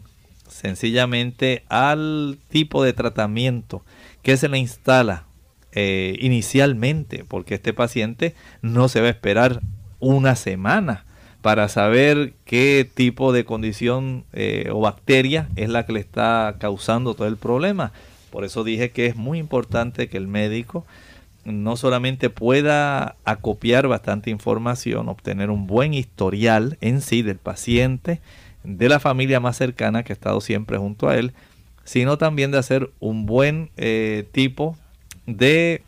sencillamente 0.49 1.64
al 1.68 2.39
tipo 2.49 2.82
de 2.82 2.95
tratamiento 2.95 3.84
que 4.22 4.39
se 4.39 4.49
le 4.49 4.57
instala 4.57 5.26
eh, 5.72 6.16
inicialmente, 6.18 7.26
porque 7.28 7.57
este 7.57 7.74
paciente 7.74 8.34
no 8.62 8.89
se 8.89 9.03
va 9.03 9.09
a 9.09 9.11
esperar 9.11 9.61
una 10.01 10.34
semana 10.34 11.05
para 11.43 11.68
saber 11.68 12.34
qué 12.45 12.89
tipo 12.93 13.32
de 13.32 13.45
condición 13.45 14.24
eh, 14.32 14.70
o 14.72 14.80
bacteria 14.80 15.49
es 15.57 15.68
la 15.68 15.86
que 15.86 15.93
le 15.93 16.01
está 16.01 16.57
causando 16.59 17.14
todo 17.14 17.28
el 17.28 17.36
problema. 17.36 17.93
Por 18.30 18.45
eso 18.45 18.64
dije 18.64 18.91
que 18.91 19.07
es 19.07 19.16
muy 19.16 19.39
importante 19.39 20.09
que 20.09 20.16
el 20.16 20.26
médico 20.26 20.84
no 21.45 21.76
solamente 21.76 22.28
pueda 22.28 23.16
acopiar 23.24 23.89
bastante 23.89 24.30
información, 24.30 25.09
obtener 25.09 25.51
un 25.51 25.66
buen 25.66 25.95
historial 25.95 26.76
en 26.80 27.01
sí 27.01 27.22
del 27.22 27.39
paciente, 27.39 28.20
de 28.64 28.89
la 28.89 29.01
familia 29.01 29.41
más 29.41 29.57
cercana 29.57 30.03
que 30.03 30.12
ha 30.12 30.14
estado 30.14 30.41
siempre 30.41 30.76
junto 30.76 31.09
a 31.09 31.16
él, 31.16 31.32
sino 31.84 32.18
también 32.18 32.51
de 32.51 32.59
hacer 32.59 32.91
un 33.01 33.24
buen 33.24 33.70
eh, 33.76 34.26
tipo 34.32 34.76
de 35.26 35.82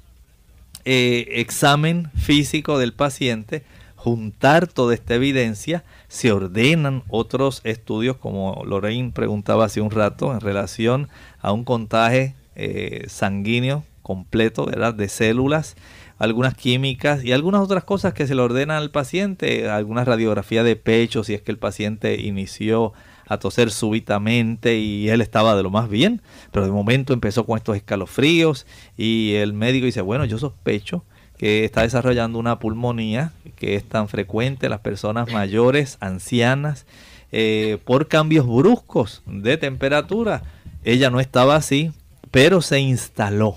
eh, 0.87 1.27
examen 1.33 2.11
físico 2.15 2.79
del 2.79 2.95
paciente 2.95 3.65
juntar 4.01 4.67
toda 4.67 4.95
esta 4.95 5.15
evidencia, 5.17 5.85
se 6.09 6.33
ordenan 6.33 7.03
otros 7.09 7.61
estudios, 7.65 8.17
como 8.17 8.63
Lorraine 8.65 9.13
preguntaba 9.13 9.67
hace 9.67 9.83
un 9.83 9.91
rato, 9.91 10.33
en 10.33 10.41
relación 10.41 11.09
a 11.39 11.53
un 11.53 11.65
contaje 11.65 12.35
eh, 12.57 13.05
sanguíneo 13.09 13.85
completo 14.01 14.65
¿verdad? 14.65 14.95
de 14.95 15.11
células, 15.11 15.77
algunas 16.19 16.55
químicas 16.55 17.23
y 17.23 17.33
algunas 17.33 17.61
otras 17.61 17.85
cosas 17.85 18.15
que 18.15 18.27
se 18.27 18.35
le 18.35 18.41
ordenan 18.41 18.79
al 18.79 18.91
paciente, 18.91 19.69
alguna 19.69 20.03
radiografía 20.03 20.63
de 20.63 20.77
pecho, 20.77 21.23
si 21.23 21.35
es 21.35 21.43
que 21.43 21.53
el 21.53 21.59
paciente 21.59 22.19
inició 22.23 22.95
a 23.29 23.37
toser 23.37 23.71
súbitamente 23.71 24.79
y 24.79 25.11
él 25.11 25.21
estaba 25.21 25.55
de 25.57 25.63
lo 25.63 25.69
más 25.69 25.91
bien, 25.91 26.23
pero 26.53 26.65
de 26.65 26.73
momento 26.73 27.13
empezó 27.13 27.45
con 27.45 27.59
estos 27.59 27.77
escalofríos 27.77 28.67
y 28.97 29.35
el 29.35 29.53
médico 29.53 29.85
dice, 29.85 30.01
bueno, 30.01 30.25
yo 30.25 30.39
sospecho 30.39 31.05
que 31.41 31.65
está 31.65 31.85
desarrollando 31.85 32.39
una 32.39 32.59
pulmonía 32.59 33.33
que 33.57 33.75
es 33.75 33.85
tan 33.85 34.09
frecuente 34.09 34.67
en 34.67 34.71
las 34.73 34.81
personas 34.81 35.33
mayores, 35.33 35.97
ancianas, 36.01 36.85
eh, 37.33 37.79
por 37.87 38.09
cambios 38.09 38.47
bruscos 38.47 39.23
de 39.25 39.57
temperatura. 39.57 40.43
Ella 40.85 41.09
no 41.09 41.19
estaba 41.19 41.57
así, 41.57 41.93
pero 42.31 42.61
se 42.61 42.81
instaló 42.81 43.57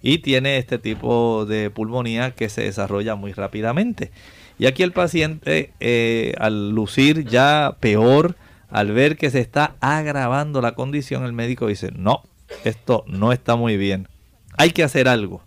y 0.00 0.20
tiene 0.20 0.56
este 0.56 0.78
tipo 0.78 1.44
de 1.44 1.68
pulmonía 1.68 2.30
que 2.30 2.48
se 2.48 2.62
desarrolla 2.62 3.14
muy 3.14 3.34
rápidamente. 3.34 4.10
Y 4.58 4.64
aquí 4.64 4.82
el 4.82 4.92
paciente, 4.92 5.74
eh, 5.80 6.32
al 6.38 6.70
lucir 6.70 7.26
ya 7.26 7.76
peor, 7.78 8.36
al 8.70 8.92
ver 8.92 9.18
que 9.18 9.28
se 9.28 9.40
está 9.40 9.74
agravando 9.80 10.62
la 10.62 10.74
condición, 10.74 11.26
el 11.26 11.34
médico 11.34 11.66
dice, 11.66 11.90
no, 11.94 12.22
esto 12.64 13.04
no 13.06 13.32
está 13.32 13.54
muy 13.54 13.76
bien. 13.76 14.08
Hay 14.56 14.70
que 14.70 14.82
hacer 14.82 15.08
algo. 15.08 15.42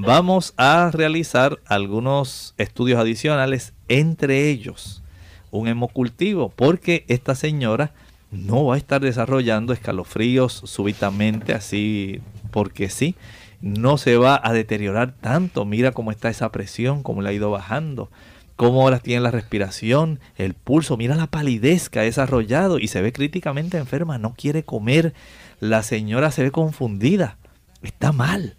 Vamos 0.00 0.54
a 0.56 0.92
realizar 0.92 1.58
algunos 1.66 2.54
estudios 2.56 3.00
adicionales, 3.00 3.72
entre 3.88 4.48
ellos 4.48 5.02
un 5.50 5.66
hemocultivo, 5.66 6.50
porque 6.50 7.04
esta 7.08 7.34
señora 7.34 7.90
no 8.30 8.66
va 8.66 8.76
a 8.76 8.78
estar 8.78 9.00
desarrollando 9.00 9.72
escalofríos 9.72 10.52
súbitamente 10.52 11.52
así 11.52 12.20
porque 12.52 12.90
sí. 12.90 13.16
No 13.60 13.98
se 13.98 14.16
va 14.16 14.40
a 14.40 14.52
deteriorar 14.52 15.14
tanto. 15.20 15.64
Mira 15.64 15.90
cómo 15.90 16.12
está 16.12 16.28
esa 16.28 16.52
presión, 16.52 17.02
cómo 17.02 17.20
le 17.20 17.30
ha 17.30 17.32
ido 17.32 17.50
bajando 17.50 18.08
cómo 18.54 18.82
ahora 18.82 18.98
tiene 18.98 19.22
la 19.22 19.30
respiración, 19.30 20.18
el 20.36 20.54
pulso, 20.54 20.96
mira 20.96 21.14
la 21.14 21.28
palidez 21.28 21.88
que 21.88 22.00
ha 22.00 22.02
desarrollado 22.02 22.80
y 22.80 22.88
se 22.88 23.00
ve 23.00 23.12
críticamente 23.12 23.78
enferma, 23.78 24.18
no 24.18 24.34
quiere 24.36 24.64
comer, 24.64 25.14
la 25.60 25.84
señora 25.84 26.32
se 26.32 26.42
ve 26.42 26.50
confundida, 26.50 27.38
está 27.82 28.10
mal. 28.10 28.57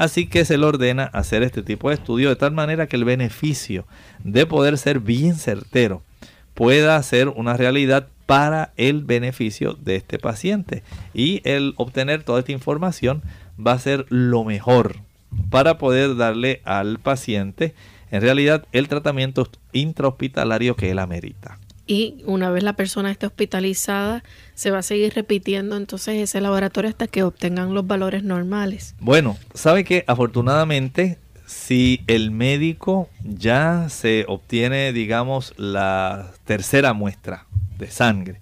Así 0.00 0.24
que 0.24 0.46
se 0.46 0.56
le 0.56 0.64
ordena 0.64 1.04
hacer 1.12 1.42
este 1.42 1.62
tipo 1.62 1.90
de 1.90 1.96
estudio 1.96 2.30
de 2.30 2.36
tal 2.36 2.52
manera 2.52 2.86
que 2.86 2.96
el 2.96 3.04
beneficio 3.04 3.84
de 4.24 4.46
poder 4.46 4.78
ser 4.78 4.98
bien 4.98 5.34
certero 5.34 6.02
pueda 6.54 7.02
ser 7.02 7.28
una 7.28 7.54
realidad 7.54 8.08
para 8.24 8.72
el 8.78 9.04
beneficio 9.04 9.74
de 9.74 9.96
este 9.96 10.18
paciente. 10.18 10.82
Y 11.12 11.42
el 11.44 11.74
obtener 11.76 12.22
toda 12.22 12.38
esta 12.38 12.52
información 12.52 13.20
va 13.58 13.72
a 13.72 13.78
ser 13.78 14.06
lo 14.08 14.42
mejor 14.42 14.96
para 15.50 15.76
poder 15.76 16.16
darle 16.16 16.62
al 16.64 16.98
paciente 16.98 17.74
en 18.10 18.22
realidad 18.22 18.64
el 18.72 18.88
tratamiento 18.88 19.50
intrahospitalario 19.74 20.76
que 20.76 20.90
él 20.90 20.98
amerita. 20.98 21.58
Y 21.90 22.22
una 22.24 22.50
vez 22.50 22.62
la 22.62 22.74
persona 22.74 23.10
esté 23.10 23.26
hospitalizada, 23.26 24.22
se 24.54 24.70
va 24.70 24.78
a 24.78 24.82
seguir 24.82 25.12
repitiendo 25.12 25.76
entonces 25.76 26.22
ese 26.22 26.40
laboratorio 26.40 26.88
hasta 26.88 27.08
que 27.08 27.24
obtengan 27.24 27.74
los 27.74 27.84
valores 27.84 28.22
normales. 28.22 28.94
Bueno, 29.00 29.36
sabe 29.54 29.82
que 29.82 30.04
afortunadamente 30.06 31.18
si 31.46 32.02
el 32.06 32.30
médico 32.30 33.08
ya 33.24 33.88
se 33.88 34.24
obtiene, 34.28 34.92
digamos, 34.92 35.52
la 35.56 36.30
tercera 36.44 36.92
muestra 36.92 37.46
de 37.76 37.90
sangre 37.90 38.40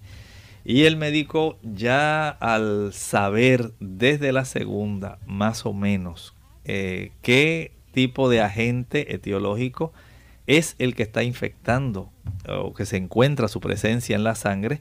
y 0.63 0.85
el 0.85 0.99
médico 0.99 1.59
ya 1.63 2.29
al 2.29 2.93
saber 2.93 3.73
desde 3.81 4.31
la 4.31 4.45
segunda, 4.45 5.21
más 5.25 5.65
o 5.65 5.73
menos, 5.73 6.35
eh, 6.67 7.13
qué 7.23 7.73
tipo 7.93 8.29
de 8.29 8.43
agente 8.43 9.15
etiológico 9.15 9.95
es 10.47 10.77
el 10.79 10.95
que 10.95 11.03
está 11.03 11.23
infectando 11.23 12.11
o 12.51 12.75
que 12.75 12.87
se 12.87 12.97
encuentra 12.97 13.49
su 13.49 13.61
presencia 13.61 14.17
en 14.17 14.25
la 14.25 14.35
sangre 14.35 14.81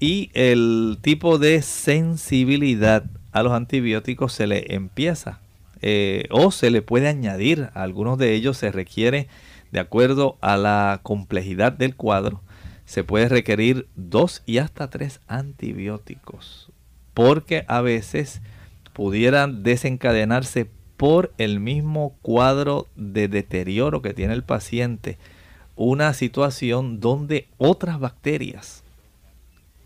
y 0.00 0.30
el 0.34 0.98
tipo 1.00 1.38
de 1.38 1.62
sensibilidad 1.62 3.04
a 3.32 3.42
los 3.42 3.52
antibióticos 3.52 4.32
se 4.32 4.46
le 4.46 4.74
empieza 4.74 5.40
eh, 5.82 6.24
o 6.30 6.50
se 6.50 6.70
le 6.70 6.82
puede 6.82 7.08
añadir. 7.08 7.70
Algunos 7.74 8.18
de 8.18 8.34
ellos 8.34 8.56
se 8.56 8.72
requiere, 8.72 9.28
de 9.72 9.80
acuerdo 9.80 10.38
a 10.40 10.56
la 10.56 11.00
complejidad 11.02 11.72
del 11.72 11.96
cuadro, 11.96 12.42
se 12.84 13.04
puede 13.04 13.28
requerir 13.28 13.88
dos 13.96 14.42
y 14.46 14.58
hasta 14.58 14.90
tres 14.90 15.20
antibióticos 15.26 16.70
porque 17.14 17.64
a 17.68 17.80
veces 17.80 18.42
pudieran 18.92 19.62
desencadenarse 19.62 20.68
por 20.96 21.32
el 21.38 21.60
mismo 21.60 22.16
cuadro 22.22 22.88
de 22.96 23.28
deterioro 23.28 24.02
que 24.02 24.14
tiene 24.14 24.34
el 24.34 24.44
paciente, 24.44 25.18
una 25.76 26.12
situación 26.14 27.00
donde 27.00 27.48
otras 27.58 27.98
bacterias 27.98 28.82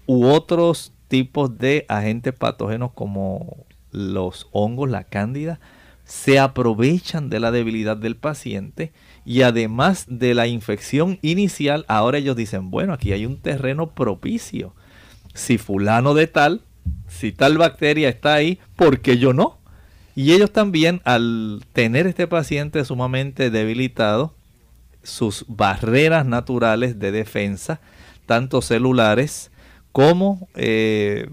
u 0.07 0.27
otros 0.27 0.93
tipos 1.09 1.59
de 1.59 1.85
agentes 1.89 2.35
patógenos 2.35 2.93
como 2.93 3.65
los 3.91 4.49
hongos, 4.53 4.91
la 4.91 5.05
cándida, 5.05 5.61
se 6.05 6.39
aprovechan 6.39 7.29
de 7.29 7.41
la 7.41 7.51
debilidad 7.51 7.97
del 7.97 8.17
paciente 8.17 8.93
y 9.27 9.43
además 9.43 10.07
de 10.09 10.35
la 10.35 10.47
infección 10.47 11.19
inicial, 11.21 11.85
ahora 11.89 12.19
ellos 12.19 12.37
dicen, 12.37 12.71
bueno, 12.71 12.95
aquí 12.95 13.13
hay 13.13 13.27
un 13.27 13.37
terreno 13.37 13.91
propicio. 13.91 14.75
Si 15.35 15.59
fulano 15.59 16.15
de 16.15 16.27
tal, 16.27 16.63
si 17.07 17.33
tal 17.33 17.59
bacteria 17.59 18.09
está 18.09 18.35
ahí, 18.35 18.59
¿por 18.77 19.01
qué 19.01 19.19
yo 19.19 19.35
no? 19.35 19.59
Y 20.17 20.33
ellos 20.33 20.51
también, 20.51 21.03
al 21.05 21.63
tener 21.75 22.07
este 22.07 22.27
paciente 22.27 22.85
sumamente 22.85 23.51
debilitado, 23.51 24.35
sus 25.09 25.45
barreras 25.49 26.27
naturales 26.27 26.99
de 26.99 27.11
defensa, 27.11 27.81
tanto 28.27 28.63
celulares 28.63 29.51
como 29.93 30.49
eh, 30.55 31.31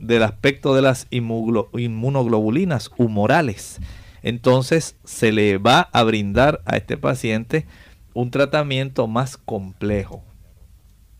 del 0.00 0.22
aspecto 0.22 0.74
de 0.74 0.82
las 0.82 1.06
inmunoglobulinas 1.10 2.90
humorales. 2.96 3.80
Entonces 4.22 4.96
se 5.04 5.32
le 5.32 5.58
va 5.58 5.90
a 5.92 6.02
brindar 6.02 6.60
a 6.64 6.76
este 6.76 6.96
paciente 6.96 7.66
un 8.14 8.30
tratamiento 8.30 9.06
más 9.06 9.36
complejo. 9.36 10.24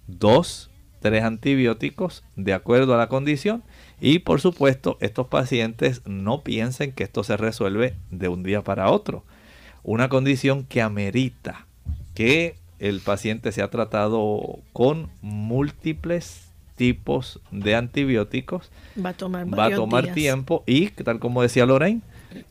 Dos, 0.06 0.70
tres 1.00 1.22
antibióticos 1.22 2.24
de 2.36 2.54
acuerdo 2.54 2.94
a 2.94 2.98
la 2.98 3.08
condición 3.08 3.62
y 4.00 4.20
por 4.20 4.40
supuesto, 4.40 4.96
estos 5.00 5.26
pacientes 5.26 6.02
no 6.06 6.42
piensen 6.42 6.92
que 6.92 7.04
esto 7.04 7.22
se 7.24 7.36
resuelve 7.36 7.96
de 8.10 8.28
un 8.28 8.42
día 8.42 8.62
para 8.62 8.90
otro. 8.90 9.24
Una 9.82 10.08
condición 10.08 10.64
que 10.64 10.82
amerita 10.82 11.67
que 12.18 12.56
el 12.80 12.98
paciente 12.98 13.52
sea 13.52 13.70
tratado 13.70 14.58
con 14.72 15.08
múltiples 15.22 16.50
tipos 16.74 17.38
de 17.52 17.76
antibióticos. 17.76 18.72
Va 19.04 19.10
a 19.10 19.12
tomar, 19.12 19.46
va 19.56 19.66
a 19.66 19.70
tomar 19.70 20.12
tiempo 20.14 20.64
y, 20.66 20.88
tal 20.88 21.20
como 21.20 21.42
decía 21.42 21.64
Lorraine, 21.64 22.00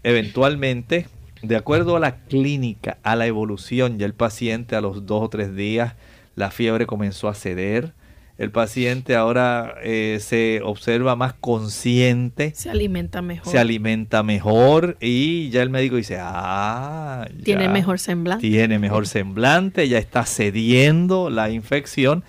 eventualmente, 0.03 1.07
de 1.41 1.57
acuerdo 1.57 1.97
a 1.97 1.99
la 1.99 2.15
clínica, 2.15 2.97
a 3.03 3.17
la 3.17 3.27
evolución, 3.27 3.99
ya 3.99 4.05
el 4.05 4.13
paciente 4.13 4.77
a 4.77 4.81
los 4.81 5.05
dos 5.05 5.21
o 5.21 5.27
tres 5.27 5.53
días, 5.53 5.95
la 6.37 6.49
fiebre 6.49 6.85
comenzó 6.85 7.27
a 7.27 7.33
ceder, 7.33 7.91
el 8.37 8.51
paciente 8.51 9.15
ahora 9.15 9.75
eh, 9.81 10.19
se 10.21 10.61
observa 10.63 11.15
más 11.15 11.33
consciente. 11.33 12.53
Se 12.55 12.69
alimenta 12.69 13.23
mejor. 13.23 13.51
Se 13.51 13.57
alimenta 13.57 14.21
mejor 14.21 14.97
y 14.99 15.49
ya 15.49 15.63
el 15.63 15.71
médico 15.71 15.95
dice, 15.95 16.17
ah, 16.19 17.27
tiene 17.43 17.67
mejor 17.67 17.97
semblante. 17.97 18.47
Tiene 18.47 18.77
mejor 18.77 19.07
semblante, 19.07 19.89
ya 19.89 19.97
está 19.97 20.23
cediendo 20.25 21.31
la 21.31 21.49
infección. 21.49 22.23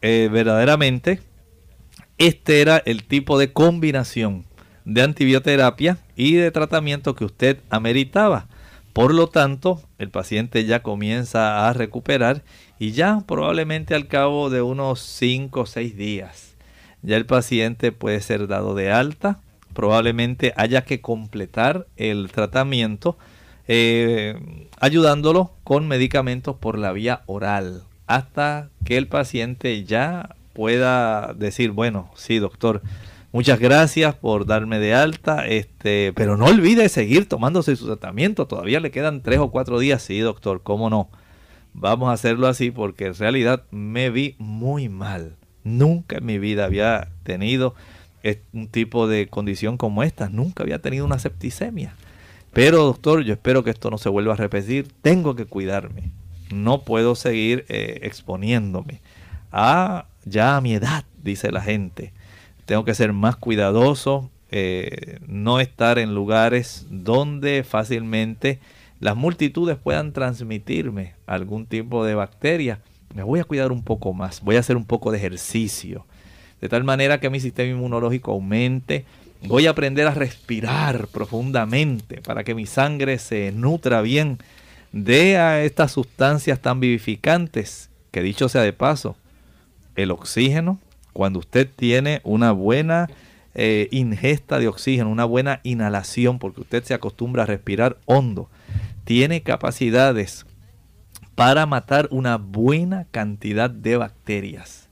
Eh, 0.00 0.30
verdaderamente, 0.32 1.20
este 2.16 2.62
era 2.62 2.78
el 2.78 3.04
tipo 3.04 3.38
de 3.38 3.52
combinación 3.52 4.46
de 4.86 5.02
antibioterapia 5.02 5.98
y 6.16 6.34
de 6.34 6.50
tratamiento 6.52 7.14
que 7.14 7.24
usted 7.26 7.58
ameritaba. 7.68 8.48
Por 8.94 9.12
lo 9.12 9.26
tanto, 9.26 9.82
el 9.98 10.08
paciente 10.08 10.64
ya 10.64 10.82
comienza 10.82 11.68
a 11.68 11.72
recuperar 11.72 12.44
y 12.84 12.92
ya 12.92 13.22
probablemente 13.26 13.94
al 13.94 14.08
cabo 14.08 14.50
de 14.50 14.60
unos 14.60 15.00
5 15.00 15.60
o 15.60 15.66
6 15.66 15.96
días 15.96 16.54
ya 17.00 17.16
el 17.16 17.24
paciente 17.24 17.92
puede 17.92 18.20
ser 18.20 18.46
dado 18.46 18.74
de 18.74 18.90
alta. 18.90 19.40
Probablemente 19.72 20.52
haya 20.56 20.84
que 20.84 21.00
completar 21.00 21.86
el 21.96 22.30
tratamiento 22.30 23.16
eh, 23.68 24.68
ayudándolo 24.80 25.52
con 25.64 25.88
medicamentos 25.88 26.56
por 26.56 26.78
la 26.78 26.92
vía 26.92 27.22
oral 27.24 27.84
hasta 28.06 28.68
que 28.84 28.98
el 28.98 29.08
paciente 29.08 29.84
ya 29.84 30.36
pueda 30.52 31.32
decir, 31.32 31.70
bueno, 31.70 32.10
sí 32.14 32.38
doctor, 32.38 32.82
muchas 33.32 33.58
gracias 33.58 34.14
por 34.14 34.44
darme 34.44 34.78
de 34.78 34.94
alta, 34.94 35.46
este, 35.46 36.12
pero 36.14 36.36
no 36.36 36.46
olvide 36.46 36.90
seguir 36.90 37.28
tomándose 37.28 37.76
su 37.76 37.86
tratamiento, 37.86 38.46
todavía 38.46 38.80
le 38.80 38.90
quedan 38.90 39.22
tres 39.22 39.38
o 39.38 39.50
cuatro 39.50 39.78
días, 39.78 40.02
sí 40.02 40.18
doctor, 40.20 40.62
cómo 40.62 40.90
no. 40.90 41.08
Vamos 41.74 42.08
a 42.08 42.12
hacerlo 42.12 42.46
así 42.46 42.70
porque 42.70 43.06
en 43.06 43.14
realidad 43.14 43.64
me 43.70 44.08
vi 44.08 44.36
muy 44.38 44.88
mal. 44.88 45.36
Nunca 45.64 46.18
en 46.18 46.26
mi 46.26 46.38
vida 46.38 46.64
había 46.64 47.10
tenido 47.24 47.74
un 48.52 48.68
tipo 48.68 49.06
de 49.06 49.28
condición 49.28 49.76
como 49.76 50.02
esta. 50.02 50.28
Nunca 50.28 50.62
había 50.62 50.80
tenido 50.80 51.04
una 51.04 51.18
septicemia. 51.18 51.94
Pero 52.52 52.84
doctor, 52.84 53.22
yo 53.24 53.32
espero 53.32 53.64
que 53.64 53.70
esto 53.70 53.90
no 53.90 53.98
se 53.98 54.08
vuelva 54.08 54.34
a 54.34 54.36
repetir. 54.36 54.88
Tengo 55.02 55.34
que 55.34 55.46
cuidarme. 55.46 56.12
No 56.52 56.82
puedo 56.82 57.16
seguir 57.16 57.64
eh, 57.68 57.98
exponiéndome 58.02 59.00
a 59.50 60.06
ya 60.24 60.56
a 60.56 60.60
mi 60.60 60.74
edad, 60.74 61.04
dice 61.22 61.50
la 61.50 61.60
gente. 61.60 62.12
Tengo 62.66 62.84
que 62.84 62.94
ser 62.94 63.12
más 63.12 63.36
cuidadoso, 63.36 64.30
eh, 64.50 65.18
no 65.26 65.58
estar 65.58 65.98
en 65.98 66.14
lugares 66.14 66.86
donde 66.88 67.64
fácilmente 67.64 68.60
las 69.00 69.16
multitudes 69.16 69.76
puedan 69.76 70.12
transmitirme 70.12 71.14
algún 71.26 71.66
tipo 71.66 72.04
de 72.04 72.14
bacteria, 72.14 72.80
me 73.14 73.22
voy 73.22 73.40
a 73.40 73.44
cuidar 73.44 73.72
un 73.72 73.82
poco 73.82 74.12
más, 74.12 74.40
voy 74.42 74.56
a 74.56 74.60
hacer 74.60 74.76
un 74.76 74.84
poco 74.84 75.12
de 75.12 75.18
ejercicio, 75.18 76.06
de 76.60 76.68
tal 76.68 76.84
manera 76.84 77.20
que 77.20 77.30
mi 77.30 77.40
sistema 77.40 77.70
inmunológico 77.70 78.32
aumente, 78.32 79.04
voy 79.46 79.66
a 79.66 79.70
aprender 79.70 80.06
a 80.06 80.14
respirar 80.14 81.08
profundamente 81.08 82.22
para 82.22 82.44
que 82.44 82.54
mi 82.54 82.66
sangre 82.66 83.18
se 83.18 83.52
nutra 83.52 84.00
bien 84.00 84.38
de 84.92 85.64
estas 85.66 85.92
sustancias 85.92 86.60
tan 86.60 86.80
vivificantes, 86.80 87.90
que 88.10 88.22
dicho 88.22 88.48
sea 88.48 88.62
de 88.62 88.72
paso, 88.72 89.16
el 89.96 90.10
oxígeno, 90.10 90.78
cuando 91.12 91.40
usted 91.40 91.68
tiene 91.74 92.20
una 92.24 92.52
buena 92.52 93.08
eh, 93.54 93.88
ingesta 93.92 94.58
de 94.58 94.68
oxígeno, 94.68 95.10
una 95.10 95.24
buena 95.24 95.60
inhalación, 95.62 96.38
porque 96.38 96.60
usted 96.60 96.84
se 96.84 96.94
acostumbra 96.94 97.44
a 97.44 97.46
respirar 97.46 97.98
hondo, 98.04 98.48
tiene 99.04 99.42
capacidades 99.42 100.46
para 101.34 101.66
matar 101.66 102.08
una 102.10 102.36
buena 102.36 103.06
cantidad 103.10 103.70
de 103.70 103.96
bacterias. 103.96 104.88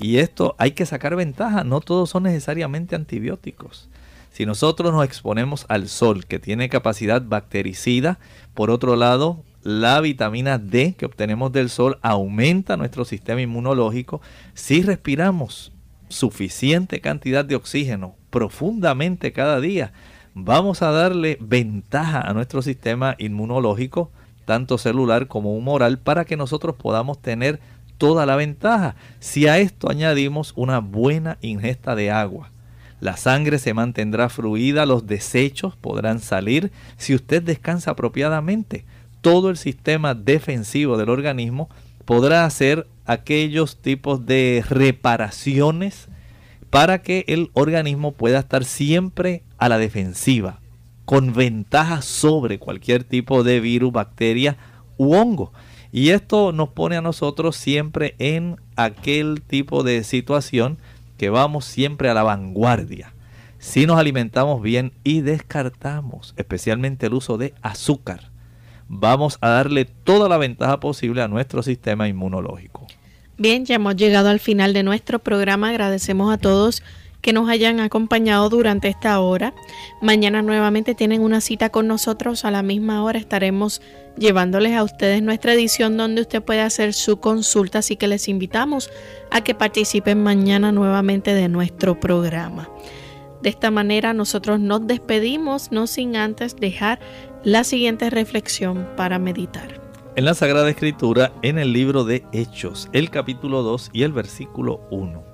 Y 0.00 0.18
esto 0.18 0.54
hay 0.58 0.72
que 0.72 0.86
sacar 0.86 1.14
ventaja, 1.16 1.64
no 1.64 1.80
todos 1.80 2.10
son 2.10 2.24
necesariamente 2.24 2.96
antibióticos. 2.96 3.88
Si 4.32 4.46
nosotros 4.46 4.92
nos 4.92 5.04
exponemos 5.04 5.64
al 5.68 5.88
sol, 5.88 6.26
que 6.26 6.40
tiene 6.40 6.68
capacidad 6.68 7.22
bactericida, 7.22 8.18
por 8.54 8.70
otro 8.70 8.96
lado, 8.96 9.44
la 9.62 10.00
vitamina 10.00 10.58
D 10.58 10.94
que 10.98 11.06
obtenemos 11.06 11.52
del 11.52 11.70
sol 11.70 11.98
aumenta 12.02 12.76
nuestro 12.76 13.04
sistema 13.04 13.40
inmunológico. 13.40 14.20
Si 14.54 14.82
respiramos 14.82 15.72
suficiente 16.08 17.00
cantidad 17.00 17.44
de 17.44 17.54
oxígeno 17.54 18.16
profundamente 18.30 19.32
cada 19.32 19.60
día, 19.60 19.92
vamos 20.34 20.82
a 20.82 20.90
darle 20.90 21.38
ventaja 21.40 22.20
a 22.20 22.34
nuestro 22.34 22.60
sistema 22.60 23.14
inmunológico, 23.18 24.10
tanto 24.44 24.78
celular 24.78 25.28
como 25.28 25.56
humoral, 25.56 25.98
para 25.98 26.24
que 26.24 26.36
nosotros 26.36 26.74
podamos 26.76 27.22
tener 27.22 27.60
toda 27.98 28.26
la 28.26 28.36
ventaja. 28.36 28.96
Si 29.20 29.46
a 29.46 29.58
esto 29.58 29.88
añadimos 29.88 30.52
una 30.56 30.80
buena 30.80 31.38
ingesta 31.40 31.94
de 31.94 32.10
agua, 32.10 32.50
la 33.00 33.16
sangre 33.16 33.58
se 33.58 33.74
mantendrá 33.74 34.28
fluida, 34.28 34.86
los 34.86 35.06
desechos 35.06 35.76
podrán 35.76 36.20
salir 36.20 36.72
si 36.96 37.14
usted 37.14 37.42
descansa 37.42 37.92
apropiadamente. 37.92 38.84
Todo 39.20 39.50
el 39.50 39.56
sistema 39.56 40.14
defensivo 40.14 40.96
del 40.96 41.10
organismo 41.10 41.68
podrá 42.04 42.44
hacer 42.44 42.86
aquellos 43.06 43.76
tipos 43.76 44.26
de 44.26 44.64
reparaciones 44.68 46.08
para 46.70 47.02
que 47.02 47.24
el 47.28 47.50
organismo 47.52 48.12
pueda 48.12 48.40
estar 48.40 48.64
siempre 48.64 49.42
a 49.64 49.68
la 49.70 49.78
defensiva, 49.78 50.60
con 51.06 51.32
ventaja 51.32 52.02
sobre 52.02 52.58
cualquier 52.58 53.02
tipo 53.02 53.42
de 53.42 53.60
virus, 53.60 53.94
bacteria 53.94 54.58
u 54.98 55.14
hongo. 55.14 55.54
Y 55.90 56.10
esto 56.10 56.52
nos 56.52 56.68
pone 56.68 56.98
a 56.98 57.00
nosotros 57.00 57.56
siempre 57.56 58.14
en 58.18 58.56
aquel 58.76 59.40
tipo 59.40 59.82
de 59.82 60.04
situación 60.04 60.76
que 61.16 61.30
vamos 61.30 61.64
siempre 61.64 62.10
a 62.10 62.14
la 62.14 62.22
vanguardia. 62.22 63.14
Si 63.58 63.86
nos 63.86 63.98
alimentamos 63.98 64.60
bien 64.60 64.92
y 65.02 65.22
descartamos 65.22 66.34
especialmente 66.36 67.06
el 67.06 67.14
uso 67.14 67.38
de 67.38 67.54
azúcar, 67.62 68.32
vamos 68.88 69.38
a 69.40 69.48
darle 69.48 69.86
toda 69.86 70.28
la 70.28 70.36
ventaja 70.36 70.78
posible 70.78 71.22
a 71.22 71.28
nuestro 71.28 71.62
sistema 71.62 72.06
inmunológico. 72.06 72.86
Bien, 73.38 73.64
ya 73.64 73.76
hemos 73.76 73.96
llegado 73.96 74.28
al 74.28 74.40
final 74.40 74.74
de 74.74 74.82
nuestro 74.82 75.20
programa. 75.20 75.70
Agradecemos 75.70 76.30
a 76.30 76.36
todos 76.36 76.82
que 77.24 77.32
nos 77.32 77.48
hayan 77.48 77.80
acompañado 77.80 78.50
durante 78.50 78.88
esta 78.88 79.18
hora. 79.18 79.54
Mañana 80.02 80.42
nuevamente 80.42 80.94
tienen 80.94 81.22
una 81.22 81.40
cita 81.40 81.70
con 81.70 81.88
nosotros 81.88 82.44
a 82.44 82.50
la 82.50 82.62
misma 82.62 83.02
hora. 83.02 83.18
Estaremos 83.18 83.80
llevándoles 84.18 84.74
a 84.74 84.82
ustedes 84.82 85.22
nuestra 85.22 85.54
edición 85.54 85.96
donde 85.96 86.20
usted 86.20 86.42
puede 86.42 86.60
hacer 86.60 86.92
su 86.92 87.20
consulta, 87.20 87.78
así 87.78 87.96
que 87.96 88.08
les 88.08 88.28
invitamos 88.28 88.90
a 89.30 89.40
que 89.40 89.54
participen 89.54 90.22
mañana 90.22 90.70
nuevamente 90.70 91.32
de 91.32 91.48
nuestro 91.48 91.98
programa. 91.98 92.68
De 93.40 93.48
esta 93.48 93.70
manera 93.70 94.12
nosotros 94.12 94.60
nos 94.60 94.86
despedimos, 94.86 95.72
no 95.72 95.86
sin 95.86 96.16
antes 96.16 96.56
dejar 96.56 97.00
la 97.42 97.64
siguiente 97.64 98.10
reflexión 98.10 98.86
para 98.98 99.18
meditar. 99.18 99.80
En 100.16 100.26
la 100.26 100.34
Sagrada 100.34 100.68
Escritura, 100.68 101.32
en 101.40 101.58
el 101.58 101.72
libro 101.72 102.04
de 102.04 102.22
Hechos, 102.32 102.90
el 102.92 103.08
capítulo 103.08 103.62
2 103.62 103.90
y 103.94 104.02
el 104.02 104.12
versículo 104.12 104.86
1, 104.90 105.33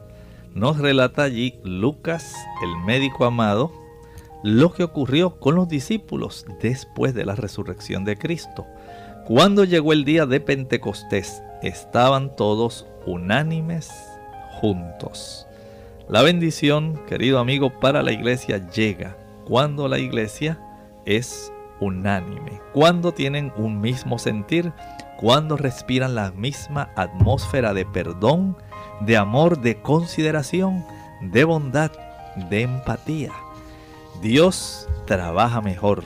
nos 0.55 0.79
relata 0.79 1.23
allí 1.23 1.61
Lucas, 1.65 2.35
el 2.63 2.85
médico 2.85 3.25
amado, 3.25 3.73
lo 4.43 4.73
que 4.73 4.85
ocurrió 4.85 5.39
con 5.39 5.55
los 5.55 5.69
discípulos 5.69 6.47
después 6.61 7.15
de 7.15 7.25
la 7.25 7.35
resurrección 7.35 8.05
de 8.05 8.17
Cristo. 8.17 8.67
Cuando 9.27 9.65
llegó 9.65 9.93
el 9.93 10.05
día 10.05 10.27
de 10.27 10.41
Pentecostés, 10.41 11.43
estaban 11.63 12.35
todos 12.37 12.87
unánimes 13.07 13.91
juntos. 14.61 15.47
La 16.09 16.23
bendición, 16.23 17.01
querido 17.07 17.39
amigo, 17.39 17.79
para 17.79 18.03
la 18.03 18.13
iglesia 18.13 18.69
llega 18.71 19.17
cuando 19.45 19.89
la 19.89 19.99
iglesia 19.99 20.59
es 21.05 21.53
unánime, 21.81 22.61
cuando 22.73 23.13
tienen 23.13 23.53
un 23.57 23.81
mismo 23.81 24.19
sentir, 24.19 24.73
cuando 25.19 25.57
respiran 25.57 26.15
la 26.15 26.31
misma 26.33 26.91
atmósfera 26.97 27.75
de 27.75 27.85
perdón, 27.85 28.57
de 29.01 29.17
amor, 29.17 29.61
de 29.61 29.81
consideración, 29.81 30.85
de 31.21 31.45
bondad, 31.45 31.93
de 32.51 32.63
empatía. 32.63 33.33
Dios 34.23 34.87
trabaja 35.07 35.61
mejor 35.61 36.05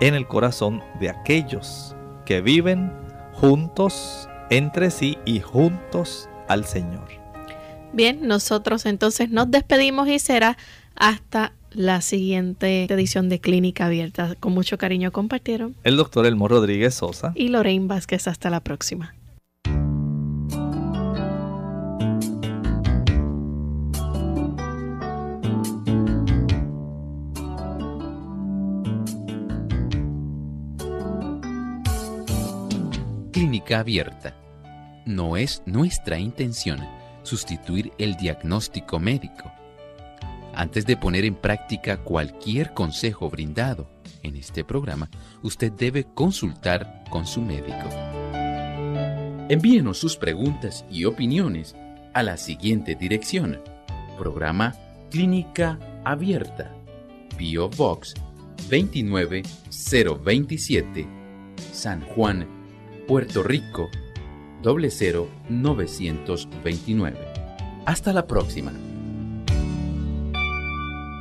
en 0.00 0.14
el 0.14 0.26
corazón 0.26 0.82
de 1.00 1.10
aquellos 1.10 1.94
que 2.24 2.40
viven 2.40 2.92
juntos 3.32 4.28
entre 4.50 4.90
sí 4.90 5.18
y 5.24 5.40
juntos 5.40 6.28
al 6.48 6.64
Señor. 6.64 7.08
Bien, 7.92 8.26
nosotros 8.26 8.86
entonces 8.86 9.30
nos 9.30 9.50
despedimos 9.50 10.08
y 10.08 10.18
será 10.18 10.56
hasta 10.94 11.52
la 11.70 12.00
siguiente 12.00 12.84
edición 12.84 13.28
de 13.28 13.40
Clínica 13.40 13.86
Abierta. 13.86 14.34
Con 14.40 14.52
mucho 14.52 14.78
cariño 14.78 15.12
compartieron 15.12 15.74
el 15.84 15.96
doctor 15.96 16.26
Elmo 16.26 16.48
Rodríguez 16.48 16.94
Sosa 16.94 17.32
y 17.34 17.48
Lorraine 17.48 17.86
Vázquez. 17.86 18.28
Hasta 18.28 18.50
la 18.50 18.60
próxima. 18.60 19.14
Clínica 33.38 33.78
Abierta. 33.78 34.34
No 35.06 35.36
es 35.36 35.62
nuestra 35.64 36.18
intención 36.18 36.80
sustituir 37.22 37.92
el 37.98 38.16
diagnóstico 38.16 38.98
médico 38.98 39.52
antes 40.58 40.84
de 40.86 40.96
poner 40.96 41.24
en 41.24 41.36
práctica 41.36 41.98
cualquier 41.98 42.74
consejo 42.74 43.30
brindado 43.30 43.88
en 44.24 44.34
este 44.34 44.64
programa, 44.64 45.08
usted 45.40 45.70
debe 45.70 46.04
consultar 46.14 47.04
con 47.10 47.28
su 47.28 47.40
médico. 47.40 47.88
Envíenos 49.48 49.98
sus 49.98 50.16
preguntas 50.16 50.84
y 50.90 51.04
opiniones 51.04 51.76
a 52.12 52.24
la 52.24 52.36
siguiente 52.36 52.96
dirección. 52.96 53.60
Programa 54.18 54.74
Clínica 55.12 55.78
Abierta. 56.04 56.74
Bio 57.38 57.68
Box 57.68 58.14
29027. 58.68 61.06
San 61.72 62.00
Juan, 62.00 62.57
Puerto 63.08 63.42
Rico 63.42 63.90
00929. 64.62 67.16
Hasta 67.86 68.12
la 68.12 68.26
próxima. 68.26 68.70